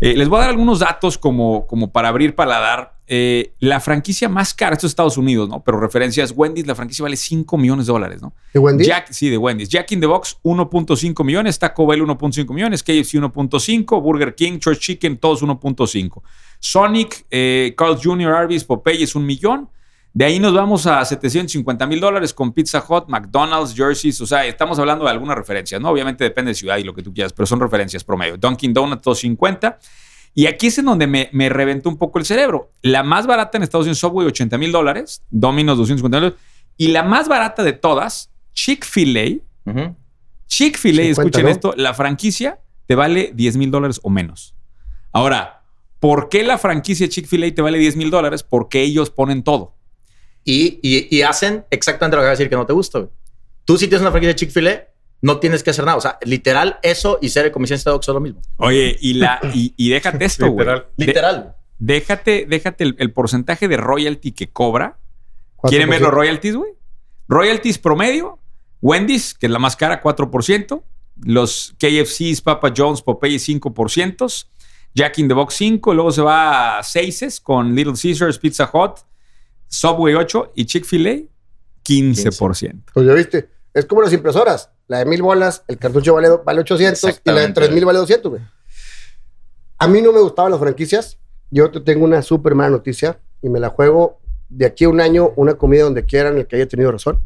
[0.00, 2.98] Eh, les voy a dar algunos datos como, como para abrir paladar.
[3.12, 5.64] Eh, la franquicia más cara, esto es Estados Unidos, ¿no?
[5.64, 8.32] Pero referencias, Wendy's, la franquicia vale 5 millones de dólares, ¿no?
[8.54, 8.86] ¿De Wendy's?
[8.86, 9.68] Jack, sí, de Wendy's.
[9.68, 11.58] Jack in the Box, 1.5 millones.
[11.58, 12.82] Taco Bell, 1.5 millones.
[12.82, 14.02] KFC, 1.5.
[14.02, 16.22] Burger King, Church Chicken, todos 1.5.
[16.60, 19.68] Sonic, eh, Carl Jr., Arby's, Popeyes, un millón.
[20.12, 24.20] De ahí nos vamos a 750 mil dólares con Pizza Hut, McDonald's, Jersey's.
[24.20, 25.88] O sea, estamos hablando de algunas referencias, ¿no?
[25.88, 28.36] Obviamente depende de ciudad y lo que tú quieras, pero son referencias promedio.
[28.36, 29.78] Dunkin' Donuts, 250.
[30.34, 32.72] Y aquí es en donde me, me reventó un poco el cerebro.
[32.82, 35.22] La más barata en Estados Unidos, Subway, 80 mil dólares.
[35.30, 36.44] Domino's, 250 mil dólares.
[36.76, 39.42] Y la más barata de todas, Chick-fil-A.
[40.46, 41.50] Chick-fil-A, 50, escuchen ¿no?
[41.50, 44.56] esto, la franquicia te vale 10 mil dólares o menos.
[45.12, 45.62] Ahora,
[46.00, 48.42] ¿por qué la franquicia Chick-fil-A te vale 10 mil dólares?
[48.42, 49.76] Porque ellos ponen todo.
[50.44, 52.98] Y, y- y hacen exactamente lo que vas a decir que no te gusta.
[53.00, 53.10] güey.
[53.64, 54.84] Tú si tienes una franquicia de Chick-fil-A,
[55.22, 55.98] no tienes que hacer nada.
[55.98, 58.40] O sea, literal, eso y ser comisionista de Oxxo es lo mismo.
[58.56, 60.66] Oye, y, la, y, y déjate esto, güey.
[60.66, 60.86] Literal.
[60.96, 61.56] De- Literal.
[61.78, 64.98] déjate déjate el, el porcentaje de royalty que cobra.
[65.58, 65.68] 4%.
[65.68, 66.72] ¿Quieren ver los royalties, güey?
[67.28, 68.38] Royalties promedio.
[68.82, 70.82] Wendy's, que es la más cara, 4%.
[71.22, 74.46] Los KFCs, Papa John's, Popeye, 5%.
[74.94, 75.92] Jack in the Box, 5%.
[75.94, 79.00] Luego se va a 6 con Little Caesars, Pizza Hut,
[79.70, 80.50] Subway, 8%.
[80.54, 81.22] Y Chick-fil-A,
[81.84, 82.82] 15%.
[82.92, 83.48] Pues ya viste.
[83.72, 84.70] Es como las impresoras.
[84.88, 87.60] La de mil bolas, el cartucho vale, vale 800 y la de Exactamente.
[87.60, 88.42] 3000 vale 200, güey.
[89.78, 91.18] A mí no me gustaban las franquicias.
[91.50, 95.00] Yo te tengo una súper mala noticia y me la juego de aquí a un
[95.00, 97.20] año, una comida donde quieran, el que haya tenido razón.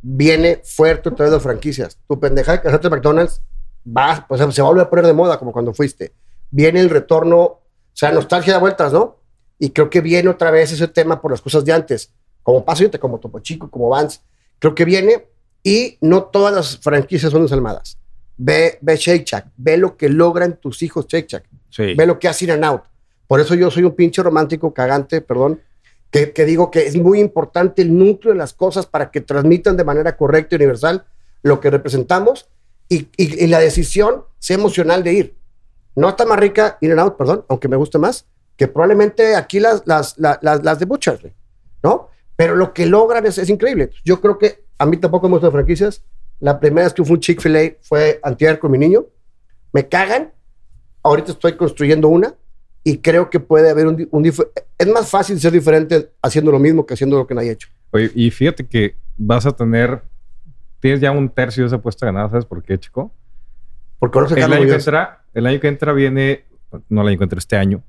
[0.00, 1.98] Viene fuerte otra vez las franquicias.
[2.08, 3.42] Tu pendeja de casarte McDonald's
[3.84, 6.14] va, pues se va a volver a poner de moda como cuando fuiste.
[6.50, 9.19] Viene el retorno, o sea, nostalgia de vueltas, ¿no?
[9.60, 12.12] Y creo que viene otra vez ese tema por las cosas de antes.
[12.42, 14.20] Como Paso Ahorita, como Topo Chico, como Vans.
[14.58, 15.28] Creo que viene
[15.62, 17.98] y no todas las franquicias son desalmadas.
[18.36, 21.94] Ve, ve Shake Shack, ve lo que logran tus hijos Shake Shack, Sí.
[21.94, 22.82] ve lo que hace In and Out.
[23.28, 25.60] Por eso yo soy un pinche romántico cagante, perdón,
[26.10, 29.76] que, que digo que es muy importante el núcleo de las cosas para que transmitan
[29.76, 31.04] de manera correcta y universal
[31.42, 32.48] lo que representamos
[32.88, 35.34] y, y- y la decisión sea emocional de ir.
[35.94, 38.24] No está más rica In and Out, perdón, aunque me guste más,
[38.60, 41.32] que probablemente aquí las, las, la- las, las de Butchers, güey,
[41.82, 42.10] ¿no?
[42.36, 43.88] Pero lo que logran es, es increíble.
[44.04, 46.04] Yo creo que a mí tampoco me gustan franquicias.
[46.40, 49.06] La primera vez que fue un Chick-fil-A fue antier con mi niño.
[49.72, 50.30] Me cagan.
[51.02, 52.34] Ahorita estoy construyendo una
[52.84, 56.84] y creo que puede haber un, un Es más fácil ser diferente haciendo lo mismo
[56.84, 57.68] que haciendo lo que nadie ha hecho.
[57.92, 60.02] Oye, y fíjate que vas a tener.
[60.80, 63.10] Tienes ya un tercio de esa apuesta ganada, ¿sabes por qué, chico?
[63.98, 66.44] Porque no se El año, que entra, el año que entra viene,
[66.90, 67.82] no el año que entra, este año,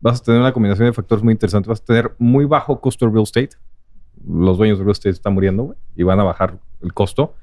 [0.00, 1.68] vas a tener una combinación de factores muy interesantes.
[1.68, 3.50] Vas a tener muy bajo costo de real estate.
[4.26, 7.34] Los dueños de real estate están muriendo, güey, y van a bajar el costo.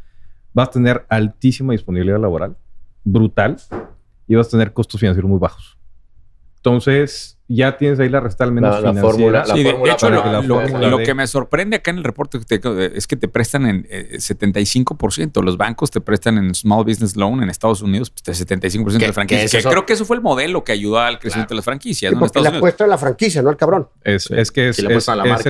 [0.53, 2.57] Vas a tener altísima disponibilidad laboral,
[3.03, 3.57] brutal,
[4.27, 5.77] y vas a tener costos financieros muy bajos.
[6.57, 9.09] Entonces, ya tienes ahí la resta al menos La- la financiera.
[9.09, 11.91] fórmula, Sí, de, hecho, lo, que la lo- fórmula lo de- que me sorprende acá
[11.91, 12.39] en el reporte
[12.93, 15.41] es que te prestan en eh, 75%.
[15.41, 18.99] Los bancos te prestan en Small Business Loan en Estados Unidos, pues, de 75% de
[18.99, 19.53] ¿Qué- las franquicias.
[19.53, 22.09] es Que creo que eso fue el modelo que ayudó al crecimiento de las franquicias
[22.09, 22.17] Sí, ¿no?
[22.17, 23.87] en porque Estados le apuesta a la franquicia, no al cabrón.
[24.03, 24.33] Es, Sí.
[24.35, 24.93] es que es, es- la el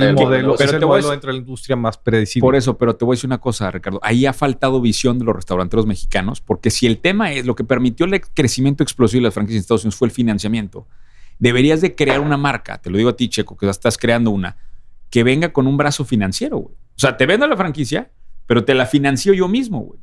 [0.06, 0.64] del modelo, negocio.
[0.64, 2.42] es Pero el modelo dentro de la industria más predecible.
[2.46, 3.98] Por eso, pero te voy a decir una cosa, Ricardo.
[4.02, 7.64] Ahí ha faltado visión de los restauranteros mexicanos, porque si el tema es lo que
[7.64, 10.86] permitió el crecimiento explosivo de las franquicias en Estados Unidos fue el financiamiento,
[11.38, 14.30] deberías de crear una marca, te lo digo a ti, Checo, que ya estás creando
[14.30, 14.56] una,
[15.10, 16.74] que venga con un brazo financiero, güey.
[16.74, 18.10] O sea, te vendo la franquicia,
[18.46, 20.00] pero te la financio yo mismo, güey.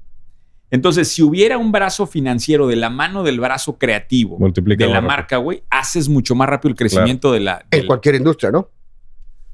[0.71, 5.01] Entonces, si hubiera un brazo financiero de la mano del brazo creativo Multiplica de la
[5.01, 7.65] marca, güey, haces mucho más rápido el crecimiento de la...
[7.69, 8.59] En cualquier industria, ¿no?
[8.59, 8.71] O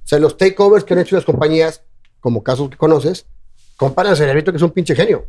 [0.03, 1.83] sea, los takeovers que han hecho las compañías,
[2.19, 3.27] como casos que conoces,
[3.75, 5.27] comparan a Cerebrito, que es un pinche genio.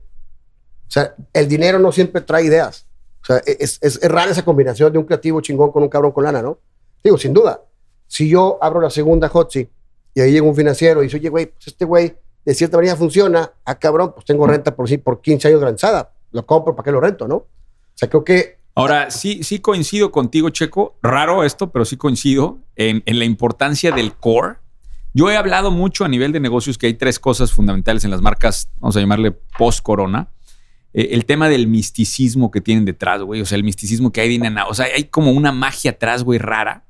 [0.87, 2.87] O sea, el dinero no siempre trae ideas.
[3.23, 6.13] O sea, es, es, es rara esa combinación de un creativo chingón con un cabrón
[6.13, 6.59] con lana, ¿no?
[7.05, 7.61] Digo, sin duda.
[8.07, 9.69] Si yo abro la segunda Hotzi
[10.15, 12.15] y ahí llega un financiero y dice, oye, güey, pues este güey
[12.45, 15.67] de cierta manera funciona, ah, cabrón, pues tengo renta por, sí- por 15 años de
[15.67, 16.13] lanzada.
[16.33, 17.37] Lo compro, ¿para qué lo rento, no?
[17.37, 17.47] O
[17.95, 20.97] sea, creo que Ahora, sí, sí coincido contigo, Checo.
[21.03, 24.57] Raro esto, pero sí coincido en, en la importancia del core.
[25.13, 28.23] Yo he hablado mucho a nivel de negocios que hay tres cosas fundamentales en las
[28.23, 30.31] marcas, vamos a llamarle post-corona.
[30.95, 33.41] Eh, el tema del misticismo que tienen detrás, güey.
[33.41, 34.67] O sea, el misticismo que hay de Inana.
[34.67, 36.85] O sea, hay como una magia atrás, güey, rara.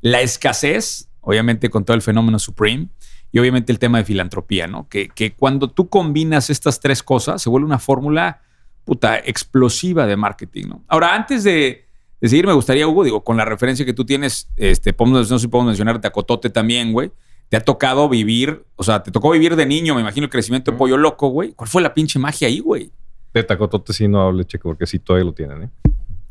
[0.00, 2.88] La escasez, obviamente con todo el fenómeno Supreme.
[3.32, 4.88] Y obviamente el tema de filantropía, ¿no?
[4.88, 8.42] Que, que cuando tú combinas estas tres cosas, se vuelve una fórmula
[8.84, 10.84] puta, explosiva de marketing, ¿no?
[10.88, 11.84] Ahora, antes de,
[12.20, 15.38] de seguir, me gustaría, Hugo, digo, con la referencia que tú tienes, este, no sé
[15.38, 17.12] si podemos mencionar Tacotote también, güey.
[17.48, 20.70] Te ha tocado vivir, o sea, te tocó vivir de niño, me imagino el crecimiento
[20.70, 21.52] de Pollo Loco, güey.
[21.52, 22.92] ¿Cuál fue la pinche magia ahí, güey?
[23.32, 25.70] De Tacotote sí no hable, checo, porque sí todavía lo tienen, ¿eh?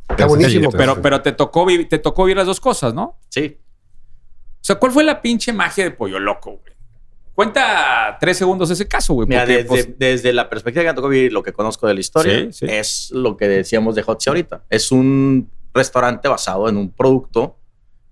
[0.10, 0.72] Está buenísimo.
[0.72, 3.18] Pero, pero te, tocó, vi- te tocó vivir las dos cosas, ¿no?
[3.30, 3.58] Sí.
[4.56, 6.74] O sea, ¿cuál fue la pinche magia de Pollo Loco, güey?
[7.34, 9.28] Cuenta tres segundos ese caso, güey.
[9.28, 12.00] Mira, desde, pues, desde la perspectiva que me tocó vivir, lo que conozco de la
[12.02, 12.66] historia, Sí, sí.
[12.68, 14.64] es lo que decíamos de Hotzi ahorita.
[14.70, 17.56] Es un restaurante basado en un producto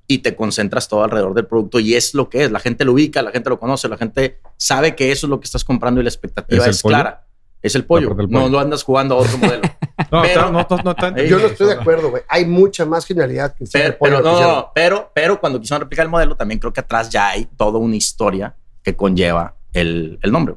[0.07, 2.51] y te concentras todo alrededor del producto y es lo que es.
[2.51, 5.41] La gente lo ubica, la gente lo conoce, la gente sabe que eso es lo
[5.41, 6.93] que estás comprando y la expectativa ¿Es es, pollo?
[6.95, 7.26] clara.
[7.61, 8.09] Es el pollo.
[8.09, 8.49] No, pollo.
[8.49, 9.61] no andas jugando a otro modelo.
[10.11, 12.21] No, Pero- está- no, no, no Yo no estoy de acuerdo, güey.
[12.29, 16.05] Hay mucha más genialidad que el pero, pollo pero, no, pero, pero cuando quisieron replicar
[16.05, 20.31] el modelo, también creo que atrás ya hay toda una historia que conlleva el, el
[20.31, 20.55] nombre.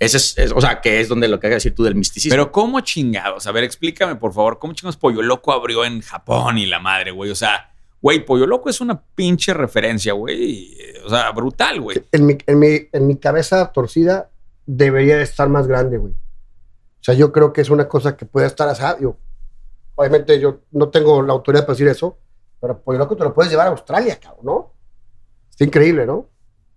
[0.00, 1.94] Ese es, es- o sea, que es donde lo que hay que decir tú del
[1.94, 2.32] misticismo.
[2.32, 3.46] pero ¿cómo chingados?
[3.46, 7.10] A ver, explícame, por favor, ¿cómo chingados Pollo Loco abrió en Japón y la madre,
[7.10, 7.30] güey?
[7.30, 7.70] O sea,
[8.00, 10.74] güey, Pollo Loco es una pinche referencia, güey.
[11.04, 12.02] O sea, brutal, güey.
[12.12, 14.30] En mi, en, mi, en mi cabeza torcida
[14.66, 16.12] debería de estar más grande, güey.
[16.12, 18.74] O sea, yo creo que es una cosa que puede estar.
[19.00, 19.18] Yo,
[19.94, 22.18] obviamente yo no tengo la autoridad para decir eso,
[22.60, 24.74] pero Pollo Loco te lo puedes llevar a Australia, cabrón, ¿no?
[25.50, 26.28] Está increíble, ¿no?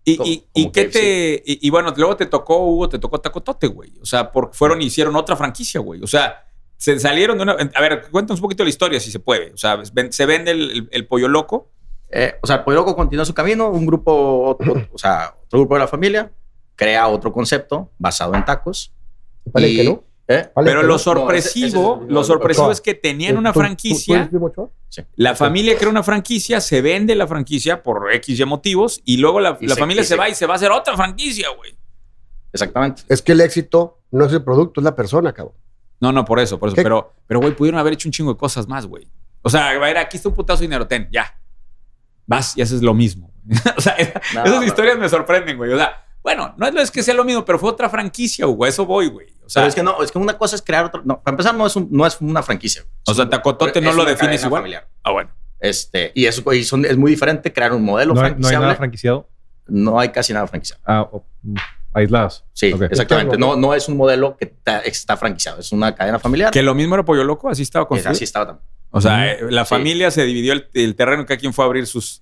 [0.03, 1.43] Y, Como- y, qué te.
[1.45, 3.97] Y, y bueno, luego te tocó, Hugo, te tocó Tacotote, güey.
[4.01, 6.01] O sea, porque fueron y hicieron otra franquicia, güey.
[6.01, 6.45] O sea,
[6.77, 7.53] se salieron de una.
[7.53, 9.51] A ver, cuéntanos un poquito la historia, si se puede.
[9.53, 11.71] O sea, se vende el, el- el pollo loco.
[12.09, 15.59] Eh, o sea, el Pollo Loco continúa su camino, un grupo, otro- o sea, otro
[15.59, 16.31] grupo de la familia
[16.77, 18.93] crea otro concepto basado en tacos.
[19.51, 20.03] Vale, Y- que no.
[20.29, 20.49] ¿eh?
[20.55, 20.99] Vale, Pero lo no.
[20.99, 24.29] sorpresivo, ese es lo sorpresivo es que tenían una ¿Tú- tú- tú franquicia.
[24.89, 25.01] Sí.
[25.17, 29.39] La familia crea una franquicia, se vende la franquicia por X y motivos y luego
[29.41, 31.49] la, Y la se- familia se se- va y se va a hacer otra franquicia,
[31.57, 31.75] güey.
[32.53, 33.03] Exactamente.
[33.09, 35.55] Es que el éxito no es el producto, es la persona, cabrón.
[35.99, 36.75] No, no, por eso, por eso.
[36.75, 36.83] ¿Qué?
[36.83, 39.07] Pero, pero, güey, pudieron haber hecho un chingo de cosas más, güey.
[39.41, 41.37] O sea, a ver, aquí está un putazo de dinero, ten, ya.
[42.25, 43.31] Vas y haces lo mismo.
[43.77, 43.95] o sea,
[44.35, 44.63] No, esas no.
[44.63, 45.71] historias me sorprenden, güey.
[45.73, 48.45] O sea, bueno, no es lo es que sea lo mismo, pero fue otra franquicia,
[48.45, 48.65] Hugo.
[48.65, 49.27] A eso voy, güey.
[49.45, 51.01] O sea, Pero es que no, es que una cosa es crear otro.
[51.05, 52.83] No, para empezar, no es, un- no es una franquicia.
[53.05, 54.61] o sea, Tacotote no Es lo una defines cadena igual.
[54.61, 54.87] familiar.
[55.03, 55.29] Ah, bueno.
[55.61, 58.31] Este, y eso y son- es muy diferente crear un modelo no, hay, no hay
[58.33, 58.65] franquiciable.
[58.65, 59.29] nada franquiciado.
[59.67, 60.81] No hay casi nada franquiciado.
[60.85, 61.55] Ah, oh, mm,
[61.93, 62.43] aisladas.
[62.51, 63.37] Sí, exactamente.
[63.37, 64.53] No, no es un modelo que
[64.83, 66.51] está franquiciado, es una cadena familiar.
[66.51, 68.11] Que lo mismo era Pollo Loco, así estaba Es- construido.
[68.11, 68.67] así estaba también.
[68.91, 69.69] O sea, eh, la Sí.
[69.69, 72.21] familia se dividió el, el terreno, cada quien fue a abrir sus.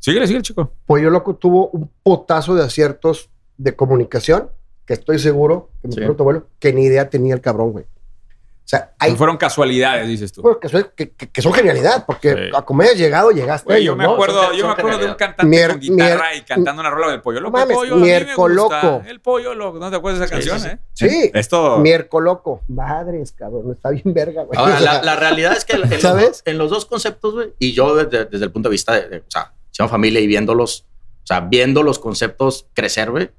[0.00, 0.72] Síguele, síguele, chico.
[0.86, 4.50] Pollo Loco tuvo un potazo de aciertos de comunicación
[4.86, 6.02] que estoy seguro, que mi Sí.
[6.04, 7.84] abuelo, que ni idea tenía el cabrón, güey.
[7.84, 10.42] O sea, hay Fueron casualidades, dices tú.
[10.42, 10.90] cosas que, son-
[11.32, 12.40] que- son genialidad, porque Sí.
[12.56, 13.66] a como hayas llegado, llegaste.
[13.66, 14.12] Güey, yo me ¿no?
[14.12, 16.90] acuerdo, Son- yo me acuerdo de un cantante Mier- con guitarra mier- y cantando una
[16.90, 17.56] rola del pollo loco.
[17.58, 19.02] Mames, el pollo, Miercoloco.
[19.08, 19.78] El pollo loco.
[19.80, 20.78] ¿No te acuerdas de esa Sí, canción, eh?
[20.92, 21.30] Sí.
[21.34, 21.78] Esto.
[21.78, 22.62] Mierco loco.
[22.68, 23.72] Madres, cabrón.
[23.72, 24.56] Está bien verga, güey.
[24.56, 26.26] Ahora, la, la realidad es que en, los ¿Sabes?
[26.28, 29.08] dos- en los dos conceptos, güey, y yo desde, desde el punto de vista de,
[29.08, 30.86] de, o sea, siendo familia y viéndolos,
[31.22, 33.30] o sea, viendo los conceptos crecer, güey,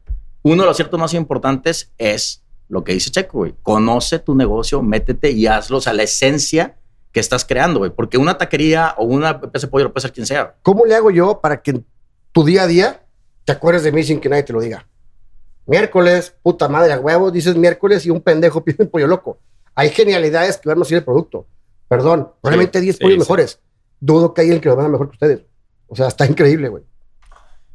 [0.44, 3.56] uno de los ciertos más importantes es lo que dice Checo, güey.
[3.62, 6.78] Conoce tu negocio, métete y hazlo, o sea, la esencia
[7.12, 7.92] que estás creando, güey.
[7.92, 10.56] Porque una taquería o una empresa de pollo lo puede ser quien sea.
[10.62, 11.86] ¿Cómo le hago yo para que en
[12.32, 13.06] tu día a día
[13.44, 14.88] te acuerdes de mí sin que nadie te lo diga?
[15.66, 19.38] Miércoles, puta madre, a huevos, dices miércoles y un pendejo pide un pollo loco.
[19.76, 21.46] Hay genialidades que van a ser el producto.
[21.88, 23.20] Perdón, probablemente 10 sí, pollos sí.
[23.20, 23.60] mejores.
[24.00, 25.42] Dudo que hay el que lo vea mejor que ustedes.
[25.92, 26.84] O sea, está increíble, güey.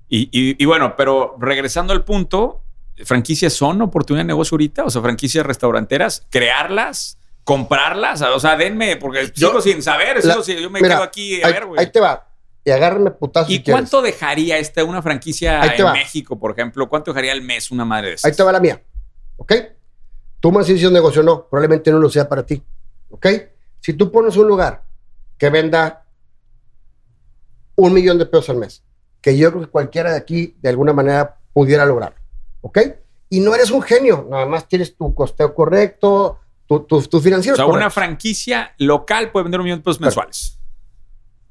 [0.09, 2.63] Y, y- y bueno, pero regresando al punto,
[3.05, 4.85] ¿franquicias son oportunidad de negocio ahorita?
[4.85, 8.23] O sea, franquicias restauranteras, crearlas, comprarlas.
[8.23, 10.25] O sea, denme, porque Yo- sigo sin saber.
[10.25, 11.81] La- sigo sin- yo me Mira, quedo aquí a ahí, ver, güey.
[11.81, 12.27] ahí te va.
[12.65, 13.75] Y agárrame putazo ¿Y si quieres.
[13.83, 15.93] cuánto dejaría esta una franquicia en va.
[15.93, 16.89] México, por ejemplo?
[16.89, 18.25] ¿Cuánto dejaría al mes una madre de esas?
[18.31, 18.83] Ahí te va la mía.
[19.37, 19.53] ¿Ok?
[20.41, 21.47] Tú me dices si es negocio o no.
[21.49, 22.63] Probablemente no lo sea para ti.
[23.11, 23.27] ¿Ok?
[23.81, 24.83] Si tú pones un lugar
[25.39, 26.06] que venda
[27.77, 28.83] un millón de pesos al mes,
[29.21, 32.15] que yo creo que cualquiera de aquí de alguna manera pudiera lograr.
[32.63, 32.79] ¿Ok?
[33.31, 34.27] Y no eres un genio.
[34.31, 37.55] Nada más tienes tu costeo correcto, tu, tu, tu financiero.
[37.55, 40.59] O sea, una franquicia local puede vender un millón de pesos mensuales.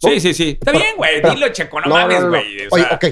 [0.04, 0.10] ¿No?
[0.10, 0.50] Sí, sí, sí.
[0.60, 1.22] Está Pero- bien, güey.
[1.22, 1.80] Dilo, checo.
[1.82, 2.30] No, No, no, no, no.
[2.30, 2.66] güey.
[2.68, 3.06] O Oye, sea, ok.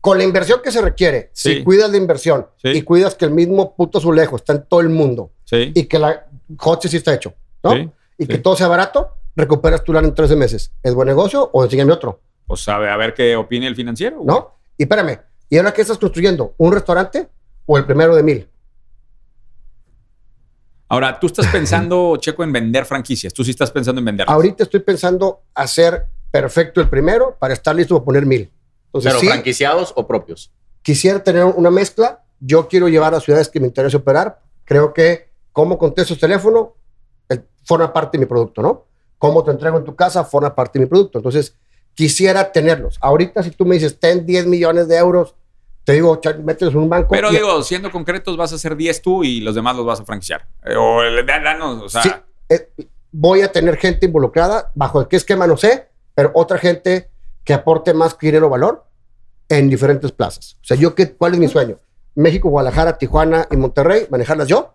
[0.00, 1.56] Con la inversión que se requiere, Sí.
[1.56, 2.68] si cuidas la inversión Sí.
[2.68, 5.72] y cuidas que el mismo puto azulejo está en todo el mundo Sí.
[5.74, 6.26] y que la
[6.56, 7.32] coche sí está hecho,
[7.62, 7.92] ¿no?
[8.18, 10.72] Y que todo sea barato, recuperas tu lana en 13 meses.
[10.82, 12.20] ¿Es buen negocio o enséñame otro?
[12.46, 14.16] Pues sabe, a ver qué opine el financiero.
[14.18, 14.26] güey.
[14.26, 14.54] ¿No?
[14.76, 15.18] Y espérame,
[15.48, 16.54] ¿y ahora qué estás construyendo?
[16.58, 17.28] ¿Un restaurante
[17.66, 18.48] o el primero de mil?
[20.88, 23.32] Ahora, tú estás pensando, Checo, en vender franquicias.
[23.32, 24.34] Tú sí estás pensando en venderlas.
[24.34, 28.52] Ahorita estoy pensando hacer perfecto el primero para estar listo para poner mil.
[28.86, 30.52] Entonces, Pero sí, franquiciados o propios.
[30.82, 32.22] quisiera tener una mezcla.
[32.40, 34.40] Yo quiero llevar a ciudades que me interese operar.
[34.64, 36.74] Creo que cómo contesto el teléfono
[37.64, 38.84] forma parte de mi producto, ¿no?
[39.18, 41.18] Cómo te entrego en tu casa forma parte de mi producto.
[41.18, 41.56] Entonces,
[41.94, 42.98] quisiera tenerlos.
[43.00, 45.34] Ahorita, si tú me dices, ten 10 millones de euros,
[45.84, 47.08] te digo, mételos en un banco.
[47.10, 50.00] Pero y- digo, siendo concretos, vas a hacer 10 tú y los demás los vas
[50.00, 50.46] a franquiciar.
[50.64, 52.10] Eh, O danos, o sea, Sí,
[52.48, 52.70] eh,
[53.12, 57.10] voy a tener gente involucrada, bajo qué esquema no sé, pero otra gente
[57.44, 58.84] que aporte más dinero valor
[59.48, 60.56] en diferentes plazas.
[60.62, 61.78] O sea, yo, qué, ¿cuál es mi sueño?
[62.14, 64.74] México, Guadalajara, Tijuana y Monterrey, manejarlas yo,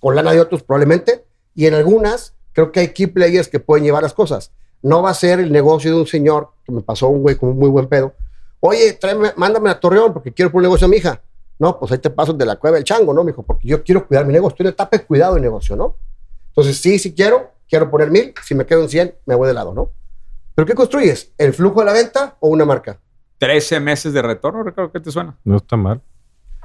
[0.00, 1.24] con lana de otros probablemente,
[1.54, 4.52] y en algunas creo que hay key players que pueden llevar las cosas.
[4.86, 7.48] No va a ser el negocio de un señor, que me pasó un güey con
[7.48, 8.14] un muy buen pedo.
[8.60, 11.20] Oye, tráeme, mándame a Torreón porque quiero poner un negocio a mi hija.
[11.58, 13.42] No, pues ahí te paso de la cueva del chango, ¿no, mijo?
[13.42, 14.54] Porque yo quiero cuidar mi negocio.
[14.54, 15.96] Estoy en etapa de cuidado de negocio, ¿no?
[16.50, 18.32] Entonces, sí, sí quiero, quiero poner mil.
[18.44, 19.90] Si me quedo en 100, me voy de lado, ¿no?
[20.54, 21.32] ¿Pero qué construyes?
[21.36, 23.00] ¿El flujo de la venta o una marca?
[23.38, 25.36] 13 meses de retorno, Ricardo, ¿qué te suena?
[25.42, 26.00] No está mal.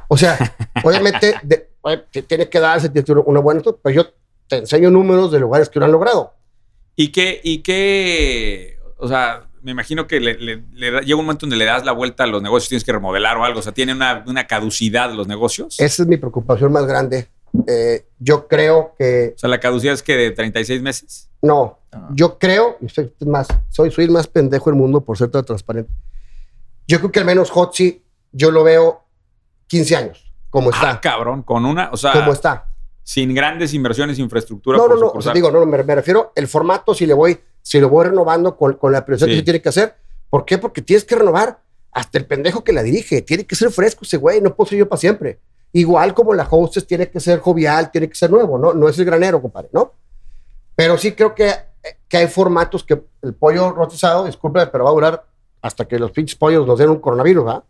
[0.10, 0.38] O sea,
[0.84, 2.92] obviamente de, oye, te tiene que darse
[3.26, 4.06] una buena, pero yo
[4.48, 6.36] te enseño números de lugares que lo han logrado.
[6.96, 11.26] ¿Y qué, y qué, o sea, me imagino que le, le- le da- llega un
[11.26, 13.62] momento donde le das la vuelta a los negocios, tienes que remodelar o algo, o
[13.64, 15.80] sea, tiene una, una caducidad los negocios.
[15.80, 17.28] Esa es mi preocupación más grande.
[17.68, 21.30] Eh, yo creo que O sea, la caducidad es que de 36 meses.
[21.42, 22.08] No, Ah.
[22.14, 22.78] yo creo,
[23.26, 25.92] más, soy, soy el más pendejo del mundo por ser tan transparente.
[26.88, 29.04] Yo creo que al menos Hotzi, yo lo veo
[29.68, 32.68] 15 años, como Ah, está, cabrón, con una, o sea, como está.
[33.04, 34.78] Sin grandes inversiones, infraestructura.
[34.78, 37.14] No, por no, no, o sea, digo, no, me, me refiero el formato, si le
[37.14, 39.26] voy, si lo voy renovando con, con la Sí.
[39.26, 39.95] que se tiene que hacer.
[40.30, 40.58] ¿Por qué?
[40.58, 41.60] Porque tienes que renovar
[41.91, 43.22] hasta el pendejo que la dirige.
[43.22, 45.39] Tiene que ser fresco ese güey, no puedo ser yo para siempre.
[45.74, 48.74] Igual como la hostess tiene que ser jovial, tiene que ser nuevo, ¿no?
[48.74, 49.93] No es el granero, compadre, ¿no?
[50.76, 51.52] Pero sí creo que,
[52.08, 55.26] que hay formatos que el pollo rostizado, disculpe, pero va a durar
[55.62, 57.64] hasta que los pinches pollos nos den un coronavirus, ¿verdad?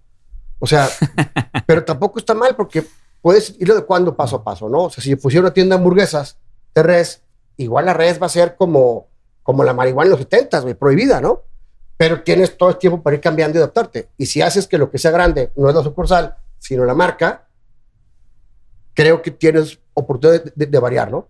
[0.59, 0.88] O sea,
[1.65, 2.84] pero tampoco está mal porque
[3.22, 4.84] puedes ir adecuando paso a paso, ¿no?
[4.86, 6.38] O sea, si pusiera una tienda de hamburguesas
[6.74, 7.22] de res,
[7.57, 9.07] igual la res va a ser como,
[9.43, 11.41] como la marihuana en los 70, güey, prohibida, ¿no?
[11.97, 14.09] Pero tienes todo el tiempo para ir cambiando y adaptarte.
[14.17, 17.47] Y si haces que lo que sea grande no es la sucursal, sino la marca,
[18.93, 21.28] creo que tienes oportunidad de, de- de variar, ¿no?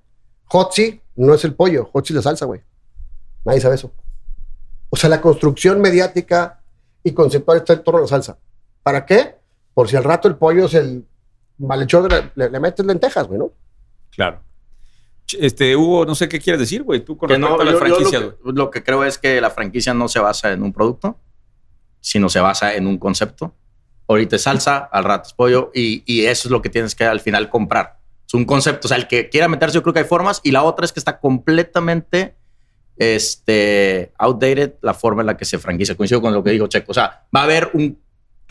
[0.47, 2.61] Hotzi no es el pollo, Hotzi es la salsa, güey.
[3.45, 3.91] Nadie sabe eso.
[4.89, 6.61] O sea, la construcción mediática
[7.03, 8.37] y conceptual está en torno a la salsa.
[8.83, 9.35] ¿Para qué?
[9.73, 11.05] Por si al rato el pollo es el
[11.67, 13.51] malhechor, de la- le, le metes lentejas, güey, ¿no?
[14.11, 14.41] Claro.
[15.39, 17.73] Este, Hugo, no sé qué quieres decir, güey, tú con Que respecto no, a las
[17.73, 18.53] yo- yo franquicias, lo, güey.
[18.53, 21.17] que, lo que creo es que la franquicia no se basa en un producto,
[22.01, 23.53] sino se basa en un concepto.
[24.07, 27.05] Ahorita es salsa, al rato es pollo, y, y eso es lo que tienes que
[27.05, 27.97] al final comprar.
[28.27, 28.87] Es un concepto.
[28.87, 30.41] O sea, el que quiera meterse, yo creo que hay formas.
[30.43, 32.35] Y la otra es que está completamente
[32.97, 35.95] este, outdated la forma en la que se franquicia.
[35.95, 36.91] Coincido con lo que dijo Checo.
[36.91, 37.99] O sea, va a haber un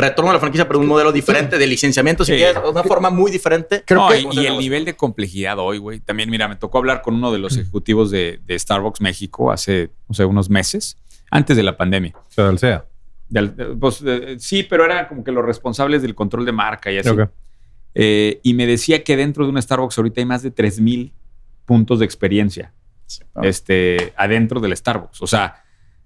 [0.01, 2.39] retorno a la franquicia, pero un modelo diferente de licenciamiento, si Sí.
[2.39, 3.83] quieres, una forma muy diferente.
[3.87, 6.01] Creo No, que- y, y el nivel de complejidad hoy, güey.
[6.01, 9.91] También, mira, me tocó hablar con uno de los ejecutivos de, de Starbucks México hace,
[10.09, 10.97] no sé, unos meses,
[11.31, 12.13] antes de la pandemia.
[12.17, 12.85] O sea, del SEA.
[13.29, 16.91] Del- de- pues, de- sí, pero eran como que los responsables del control de marca
[16.91, 17.11] y así.
[17.95, 21.13] Eh, y me decía que dentro de un Starbucks ahorita hay más de 3000
[21.65, 22.73] puntos de experiencia
[23.43, 25.23] este, adentro del Starbucks.
[25.23, 25.63] O sea,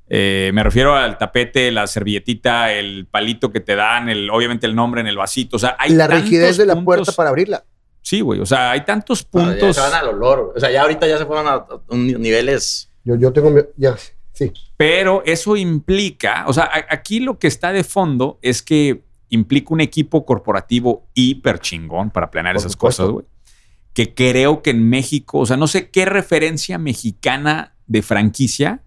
[0.09, 4.75] eh, me refiero al tapete, la servilletita, el palito que te dan, el, obviamente el
[4.75, 5.57] nombre en el vasito.
[5.57, 7.65] O sea, hay la rigidez de la puntos- puerta para abrirla.
[8.03, 8.39] Sí, güey.
[8.41, 9.77] O sea, hay tantos Ah, ya puntos.
[9.77, 10.53] se van al olor.
[10.55, 11.65] O sea, ya ahorita ya se fueron a,
[11.97, 12.91] niveles.
[13.05, 13.97] Yo, yo tengo, mi- ya,
[14.33, 14.53] sí.
[14.77, 19.73] Pero eso implica, o sea, a- aquí lo que está de fondo es que implica
[19.73, 23.03] un equipo corporativo hiper chingón para planear Por esas supuesto.
[23.05, 23.27] cosas, güey.
[23.95, 28.83] Que creo que en México, o sea, no sé qué referencia mexicana de franquicia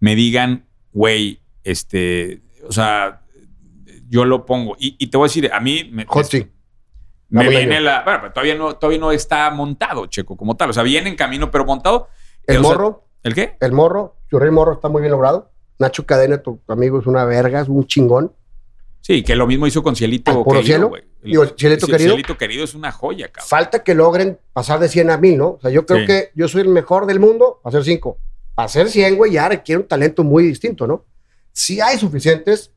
[0.00, 3.22] me digan, güey, este, o sea,
[4.08, 4.76] yo lo pongo.
[4.78, 6.46] Y, y te voy a decir, a mí me, Hotzi.
[7.28, 8.02] me viene la.
[8.04, 10.70] Bueno, pero todavía no, todavía no está montado, Checo, como tal.
[10.70, 12.08] O sea, viene en camino, pero montado.
[12.46, 13.56] El Eh, sea, morro, ¿El qué?
[13.60, 15.50] el morro, Churril Morro está muy bien logrado.
[15.78, 18.32] Nacho Cadena, tu amigo, es una verga, es un chingón.
[19.00, 20.92] Sí, que lo mismo hizo con Cielito ¿Al puro Querido, cielo?
[21.22, 22.10] Digo, ¿Cielito Cie- Querido?
[22.10, 23.48] Cielito Querido es una joya, cabrón.
[23.48, 25.48] Falta que logren pasar de 100 a 1000, ¿no?
[25.50, 26.06] O sea, yo creo Sí.
[26.06, 28.18] que yo soy el mejor del mundo para hacer 5.
[28.58, 31.04] Para hacer 100, güey, ya requiere un talento muy distinto, ¿no?
[31.52, 32.72] Si hay suficientes,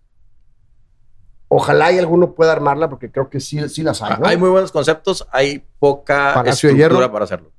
[1.48, 4.28] ojalá y alguno pueda armarla, porque creo que sí, sí las hay, ¿no?
[4.28, 7.12] Hay muy buenos conceptos, hay poca Palacio de estructura Hierro.
[7.12, 7.52] para hacerlo.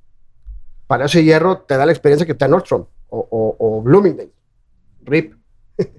[0.87, 4.31] Palacio de Hierro te da la experiencia que te da Nordstrom o, o, o Bloomingdale.
[5.01, 5.33] RIP.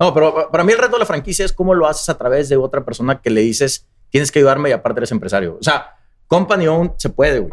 [0.00, 2.16] No, pero pa- para mí el reto de la franquicia es cómo lo haces a
[2.16, 5.58] través de otra persona que le dices, tienes que ayudarme y aparte eres empresario.
[5.60, 5.96] O sea,
[6.26, 7.52] company owned se puede, güey.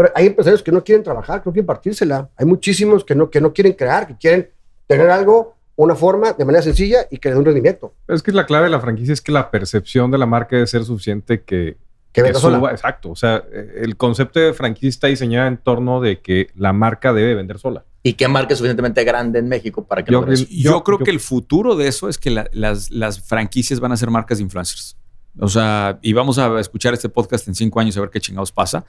[0.00, 2.30] Pero hay empresarios que no quieren trabajar, que no quieren partírsela.
[2.36, 4.48] Hay muchísimos que no, que no quieren crear, que quieren
[4.86, 7.92] tener algo, una forma, de manera sencilla y que le dé un rendimiento.
[8.08, 10.66] Es que la clave de la franquicia es que la percepción de la marca debe
[10.66, 11.76] ser suficiente que, Que
[12.12, 12.56] que venga sola.
[12.58, 12.70] suba.
[12.70, 13.10] Exacto.
[13.10, 17.12] O sea, eh, el concepto de franquicia está diseñado en torno de que la marca
[17.12, 17.84] debe vender sola.
[18.02, 20.46] ¿Y qué marca es suficientemente grande en México para que Yo- logre eso?
[20.48, 23.80] Yo, Yo- creo yo- que el futuro de eso es que la- las, las franquicias
[23.80, 24.96] van a ser marcas de influencers.
[25.38, 28.50] O sea, y vamos a escuchar este podcast en cinco años a ver qué chingados
[28.50, 28.84] pasa.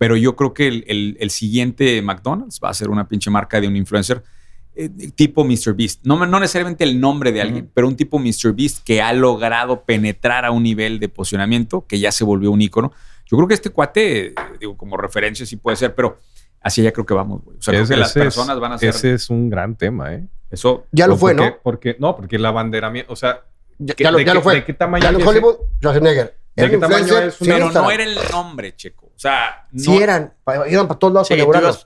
[0.00, 3.60] Pero yo creo que el, el- el siguiente McDonald's va a ser una pinche marca
[3.60, 4.22] de un influencer
[4.74, 5.74] eh, tipo Mr.
[5.76, 6.00] Beast.
[6.06, 8.54] No, no necesariamente el nombre de alguien, pero un tipo Mr.
[8.54, 12.62] Beast que ha logrado penetrar a un nivel de posicionamiento que ya se volvió un
[12.62, 12.92] ícono.
[13.26, 16.18] Yo creo que este cuate, digo, como referencia sí puede ser, pero
[16.62, 17.58] hacia allá creo que vamos, güey.
[17.58, 18.88] O sea, creo que las es- personas van a ser...
[18.88, 20.26] Ese es un gran tema, ¿eh?
[20.50, 20.86] Eso...
[20.92, 21.56] Ya lo fue, porque- ¿no?
[21.62, 23.42] Porque, no, porque el abanderamiento, o sea,
[23.78, 24.54] Ya, ¿qué- ya lo, de ya qué- lo fue.
[24.54, 26.36] de qué tamaño ya es Hollywood, Schwarzenegger.
[26.56, 28.99] ¿De qué tamaño es Pero no era el nombre, Checo.
[29.20, 30.32] O sea, no, Sí eran.
[30.70, 31.28] Iban para todos lados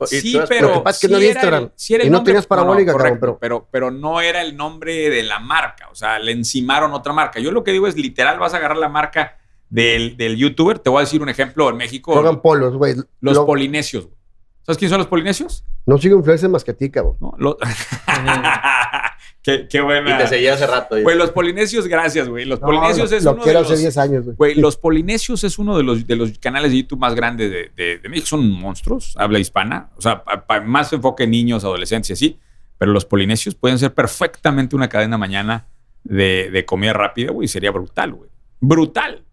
[0.08, 0.68] Sí, Sí, pero.
[0.68, 1.70] Lo que pasa es que sí no había era el- Instagram.
[1.74, 4.40] sí era el Y no nombre- tenías parabólica, cabrón, correcto, pero- pero, pero no era
[4.40, 5.88] el nombre de la marca.
[5.90, 7.40] O sea, le encimaron otra marca.
[7.40, 9.36] Yo lo que digo es literal, vas a agarrar la marca
[9.68, 10.78] del, del youtuber.
[10.78, 12.12] Te voy a decir un ejemplo en México.
[12.12, 12.94] Juegan polos, güey.
[13.20, 14.04] los Lo- polinesios.
[14.04, 14.16] güey.
[14.62, 15.64] ¿Sabes quiénes son los polinesios?
[15.86, 17.16] No sigo influencers más que a ti, cabrón.
[17.18, 17.34] ¿No?
[17.36, 17.56] Los-
[19.44, 20.14] qué, qué buena.
[20.16, 21.00] Y te seguía hace rato.
[21.00, 22.44] Güey, los polinesios, gracias, güey.
[22.44, 23.70] Los No, polinesios lo, es lo uno de quiero los...
[23.70, 24.36] hace 10 años, güey.
[24.36, 27.70] Güey, los polinesios es uno de los, de los canales de YouTube más grandes de,
[27.76, 28.26] de- de México.
[28.26, 29.90] Son monstruos, habla hispana.
[29.96, 32.40] O sea, pa- pa- más enfoque en niños, adolescentes y así.
[32.78, 35.68] Pero los polinesios pueden ser perfectamente una cadena mañana
[36.02, 37.46] de, de comida rápida, güey.
[37.46, 38.30] Sería brutal, güey.
[38.60, 39.24] Brutal.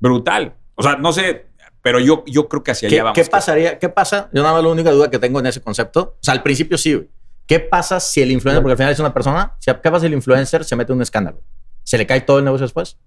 [0.00, 0.54] Brutal.
[0.74, 1.46] O sea, no sé,
[1.82, 3.14] pero yo, yo creo que hacia allá ¿Qué, vamos.
[3.18, 3.78] qué pasaría?
[3.78, 4.28] ¿Qué pasa?
[4.32, 6.16] Yo nada más la única duda que tengo en ese concepto.
[6.20, 7.08] O sea, al principio sí, güey.
[7.46, 10.06] ¿Qué pasa si el influencer, porque al final es una persona, si- ¿qué pasa si
[10.06, 11.40] el influencer se mete en un escándalo?
[11.84, 12.98] ¿Se le cae todo el negocio después?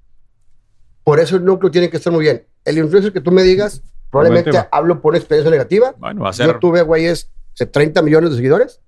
[1.03, 2.45] Por eso el núcleo tiene que estar muy bien.
[2.65, 5.93] El influencer que tú me digas, probablemente hablo por una experiencia negativa.
[5.97, 6.47] Bueno, va a ser...
[6.47, 8.79] Yo tuve, güeyes, de 30 millones de seguidores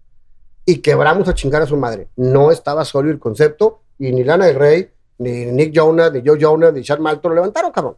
[0.65, 2.07] y quebramos a chingar a su madre.
[2.15, 6.37] No estaba sólido el concepto y ni Lana del Rey, ni Nick Jonas, ni Joe
[6.39, 7.97] Jonas, ni Chad Malton lo levantaron, cabrón.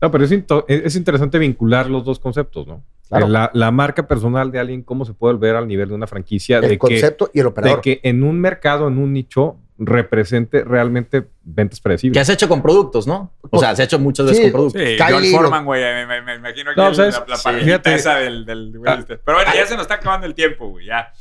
[0.00, 2.82] No, pero es, into- es es interesante vincular los dos conceptos, ¿no?
[3.08, 3.26] Claro.
[3.28, 6.56] La, la marca personal de alguien, cómo se puede volver al nivel de una franquicia,
[6.58, 7.80] El de que, concepto y el de operador.
[7.80, 12.20] que en un mercado, en un nicho, represente realmente ventas ¿Qué predecibles.
[12.20, 13.32] has hecho con productos, no?
[13.50, 14.42] O sea, has hecho muchas veces Sí.
[14.44, 14.82] con productos.
[14.82, 14.96] Sí,
[15.30, 15.82] lo- Foreman, güey.
[15.82, 17.48] Me, me- me imagino que No, la, la Sí.
[17.64, 17.94] Fíjate.
[17.94, 18.96] esa del, del güey Ah.
[19.00, 19.16] este.
[19.18, 20.86] Pero bueno, ya se nos está acabando el tiempo, güey.
[20.86, 21.12] Ya,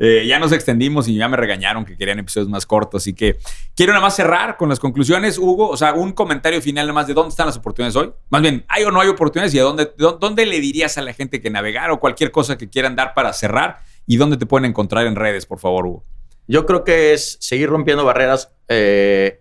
[0.00, 3.02] Eh, ya nos extendimos y ya me regañaron que querían episodios más cortos.
[3.02, 3.38] Así que
[3.74, 5.68] quiero nada más cerrar con las conclusiones, Hugo.
[5.68, 8.12] O sea, un comentario final nada más de dónde están las oportunidades hoy.
[8.30, 9.52] Más bien, ¿hay o no hay oportunidades?
[9.54, 12.56] ¿Y a dónde, dó- dónde le dirías a la gente que navegar o cualquier cosa
[12.56, 13.78] que quieran dar para cerrar?
[14.06, 16.04] ¿Y dónde te pueden encontrar en redes, por favor, Hugo?
[16.46, 19.38] Yo creo que es seguir rompiendo barreras eh,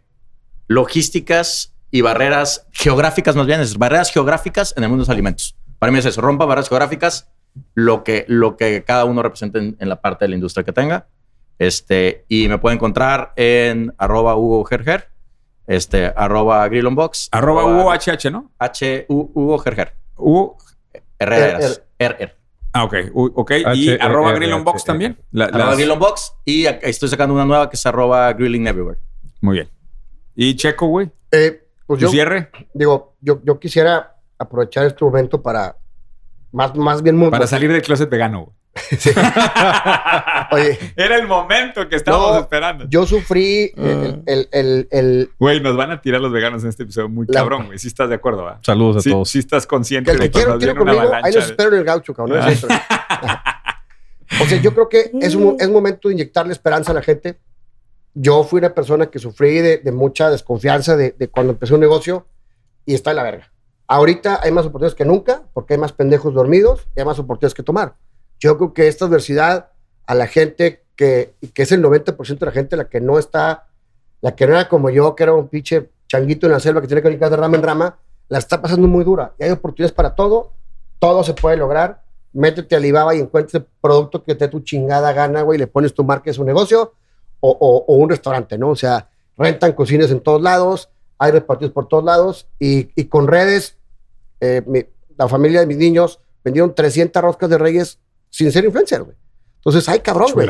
[0.67, 5.55] logísticas y barreras geográficas, más bien, es barreras geográficas en el mundo de los alimentos.
[5.79, 7.29] Para mí es eso, rompa barreras geográficas,
[7.73, 10.73] lo que, lo que cada uno represente en, en la parte de la industria que
[10.73, 11.07] tenga.
[11.59, 15.09] Este, y me puede encontrar en arroba Hugo Gerger,
[15.65, 18.51] este, arroba Grill on Box, Arroba Hugo HH, ¿no?
[18.59, 20.57] H, U- Hugo Gerger, Hugo.
[21.19, 22.35] Herreras, R, R.
[22.73, 22.93] Ah, ok.
[23.13, 23.51] U- ok.
[23.73, 25.17] Y arroba R- Grill on Box H- también.
[25.31, 28.67] La- Arroba las- Grill on Box y estoy sacando una nueva que es arroba Grilling
[28.67, 28.99] Everywhere.
[29.41, 29.69] Muy bien.
[30.35, 31.09] ¿Y Checo, güey?
[31.31, 32.51] Eh, pues ¿Tu yo, cierre?
[32.73, 35.75] digo, yo, yo quisiera aprovechar este momento para
[36.57, 37.15] más, más bien...
[37.15, 38.57] mu- Para salir del closet vegano, güey.
[40.51, 42.85] Oye, Era el momento que estábamos No, esperando.
[42.89, 46.83] yo sufrí el, el, el, el- Güey, nos van a tirar los veganos en este
[46.83, 47.79] episodio muy La- cabrón, güey.
[47.79, 48.59] Sí estás de acuerdo, ¿va?
[48.63, 49.29] Saludos a Sí, todos.
[49.29, 51.83] sí estás consciente el de que que quiero, quiero conmigo, ahí los espero en el
[51.83, 52.39] gaucho, cabrón.
[52.39, 52.67] no es eso.
[54.41, 57.37] o sea, yo creo que es, un, es momento de inyectarle esperanza a la gente.
[58.13, 61.79] Yo fui una persona que sufrí de, de mucha desconfianza de, de cuando empecé un
[61.81, 62.27] negocio
[62.85, 63.51] y está en la verga.
[63.87, 67.53] Ahorita hay más oportunidades que nunca porque hay más pendejos dormidos y hay más oportunidades
[67.53, 67.95] que tomar.
[68.39, 69.69] Yo creo que esta adversidad
[70.05, 73.17] a la gente que, y que es el 90% de la gente la que no
[73.17, 73.67] está,
[74.21, 76.87] la que no era como yo, que era un pinche changuito en la selva que
[76.87, 77.97] tiene que brincar de rama en rama,
[78.29, 79.33] la está pasando muy dura.
[79.39, 80.51] Y hay oportunidades para todo,
[80.99, 82.01] todo se puede lograr.
[82.33, 85.67] Métete a Alibaba y encuentres el producto que te dé tu chingada gana, güey, le
[85.67, 86.93] pones tu marca en su negocio
[87.39, 88.69] o, o- o un restaurante, ¿no?
[88.71, 89.07] O sea,
[89.37, 90.89] rentan cocinas en todos lados,
[91.19, 93.76] hay repartidos por todos lados y, y con redes,
[94.41, 94.85] eh, mi-
[95.17, 97.99] la familia de mis niños vendieron 300 roscas de reyes
[98.29, 99.15] sin ser influencer, güey.
[99.57, 100.47] Entonces, ay, cabrón, güey.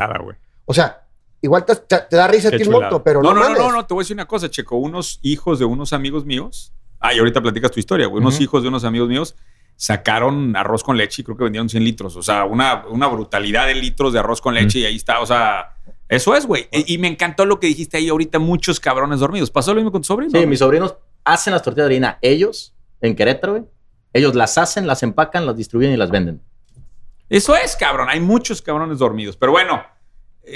[0.65, 1.07] O sea,
[1.41, 3.55] igual te, te- te da risa a ti el monto, pero no, no, no, no,
[3.69, 4.75] no, no, te voy a decir una cosa, Checo.
[4.77, 6.73] Unos hijos de unos amigos míos.
[6.99, 8.21] Ah, y ahorita platicas tu historia, güey.
[8.21, 9.35] Unos hijos de unos amigos míos
[9.75, 12.15] sacaron arroz con leche y creo que vendieron 100 litros.
[12.15, 15.21] O sea, una, una brutalidad de litros de arroz con leche y ahí está.
[15.21, 15.75] O sea,
[16.09, 16.67] eso es, güey.
[16.71, 19.51] Y, y me encantó lo que dijiste ahí ahorita, muchos cabrones dormidos.
[19.51, 20.31] ¿Pasó lo mismo con tu sobrino?
[20.37, 23.65] Sí, mis sobrinos hacen las tortillas de harina ellos en Querétaro, güey.
[24.13, 26.41] Ellos las hacen, las empacan, las distribuyen y las venden.
[27.29, 28.07] Eso es, cabrón.
[28.09, 29.35] Hay muchos cabrones dormidos.
[29.35, 29.81] Pero bueno,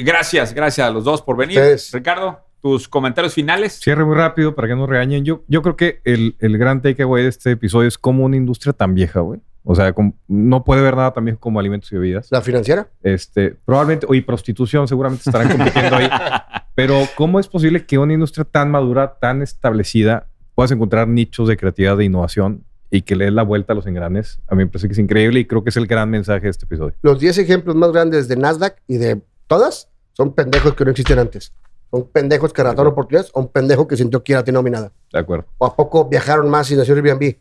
[0.04, 1.58] gracias, gracias a los dos por venir.
[1.58, 1.92] Ustedes.
[1.92, 3.74] Ricardo, tus comentarios finales.
[3.74, 5.26] Cierre muy rápido para que no regañen.
[5.26, 8.74] Yo, yo creo que el, el gran takeaway de este episodio es como una industria
[8.74, 9.42] tan vieja, güey.
[9.64, 9.94] O sea,
[10.28, 12.30] no puede haber nada tan viejo como alimentos y bebidas.
[12.32, 12.88] La financiera.
[13.04, 16.10] Este, probablemente, y prostitución seguramente estarán compitiendo ahí.
[16.76, 21.58] Pero, ¿cómo es posible que una industria tan madura, tan establecida, puedas encontrar nichos de
[21.58, 24.42] creatividad, de innovación y que le des la vuelta a los engranes.
[24.48, 26.50] A mí me parece que es increíble y creo que es el gran mensaje de
[26.50, 26.94] este episodio.
[27.02, 31.20] Los 10 ejemplos más grandes de Nasdaq y de todas son pendejos que no existían
[31.20, 31.54] antes.
[31.90, 34.92] Son pendejos que rataron oportunidades o un pendejo que sintió que era nominada.
[35.12, 35.46] De acuerdo.
[35.58, 37.36] ¿O a poco viajaron más y nació Airbnb?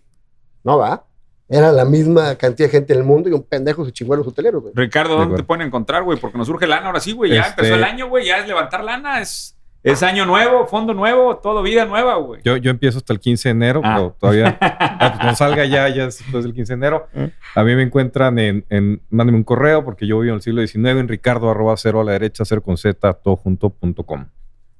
[0.64, 1.04] No va.
[1.48, 4.18] Era la misma cantidad de gente en el mundo y un pendejo se chingó a
[4.18, 4.72] los hoteleros, güey.
[4.76, 6.16] Ricardo, De ¿dónde te pueden encontrar, güey?
[6.18, 7.32] Porque nos surge lana ahora sí, güey.
[7.34, 8.26] Ya Este- empezó el año, güey.
[8.26, 9.20] Ya es levantar lana.
[9.20, 12.40] Es, es año nuevo, fondo nuevo, todo vida nueva, güey.
[12.44, 13.94] Yo, yo empiezo hasta el 15 de enero, Ah.
[13.96, 17.08] pero todavía ah, pues no salga ya, ya es después del 15 de enero.
[17.54, 20.66] A mí me encuentran en, en mándenme un correo porque yo vivo en el siglo
[20.66, 24.26] XIX en ricardo arroba cero a la derecha, cero con z, todo junto punto com.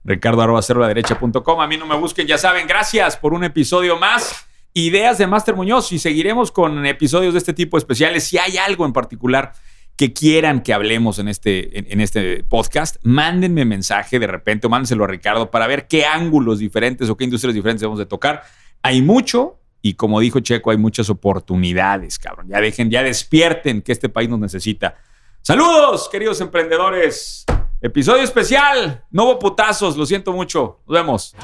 [0.05, 1.61] Ricardo arroba cero a la derecha.com.
[1.61, 2.67] A mí no me busquen, ya saben.
[2.67, 4.47] Gracias por un episodio más.
[4.73, 8.25] Ideas de Master Muñoz y seguiremos con episodios de este tipo especiales.
[8.25, 9.53] Si hay algo en particular
[10.01, 15.05] que quieran que hablemos en este, en, este podcast, mándenme mensaje de repente o mándenselo
[15.05, 18.43] a Ricardo para ver qué ángulos diferentes o qué industrias diferentes debemos de tocar.
[18.81, 22.49] Hay mucho y como dijo Checo, hay muchas oportunidades, cabrón.
[22.49, 24.97] Ya dejen, ya despierten que este país nos necesita.
[25.43, 27.45] Saludos, queridos emprendedores.
[27.83, 29.05] Episodio especial.
[29.11, 30.81] No hubo putazos, lo siento mucho.
[30.87, 31.37] Nos vemos.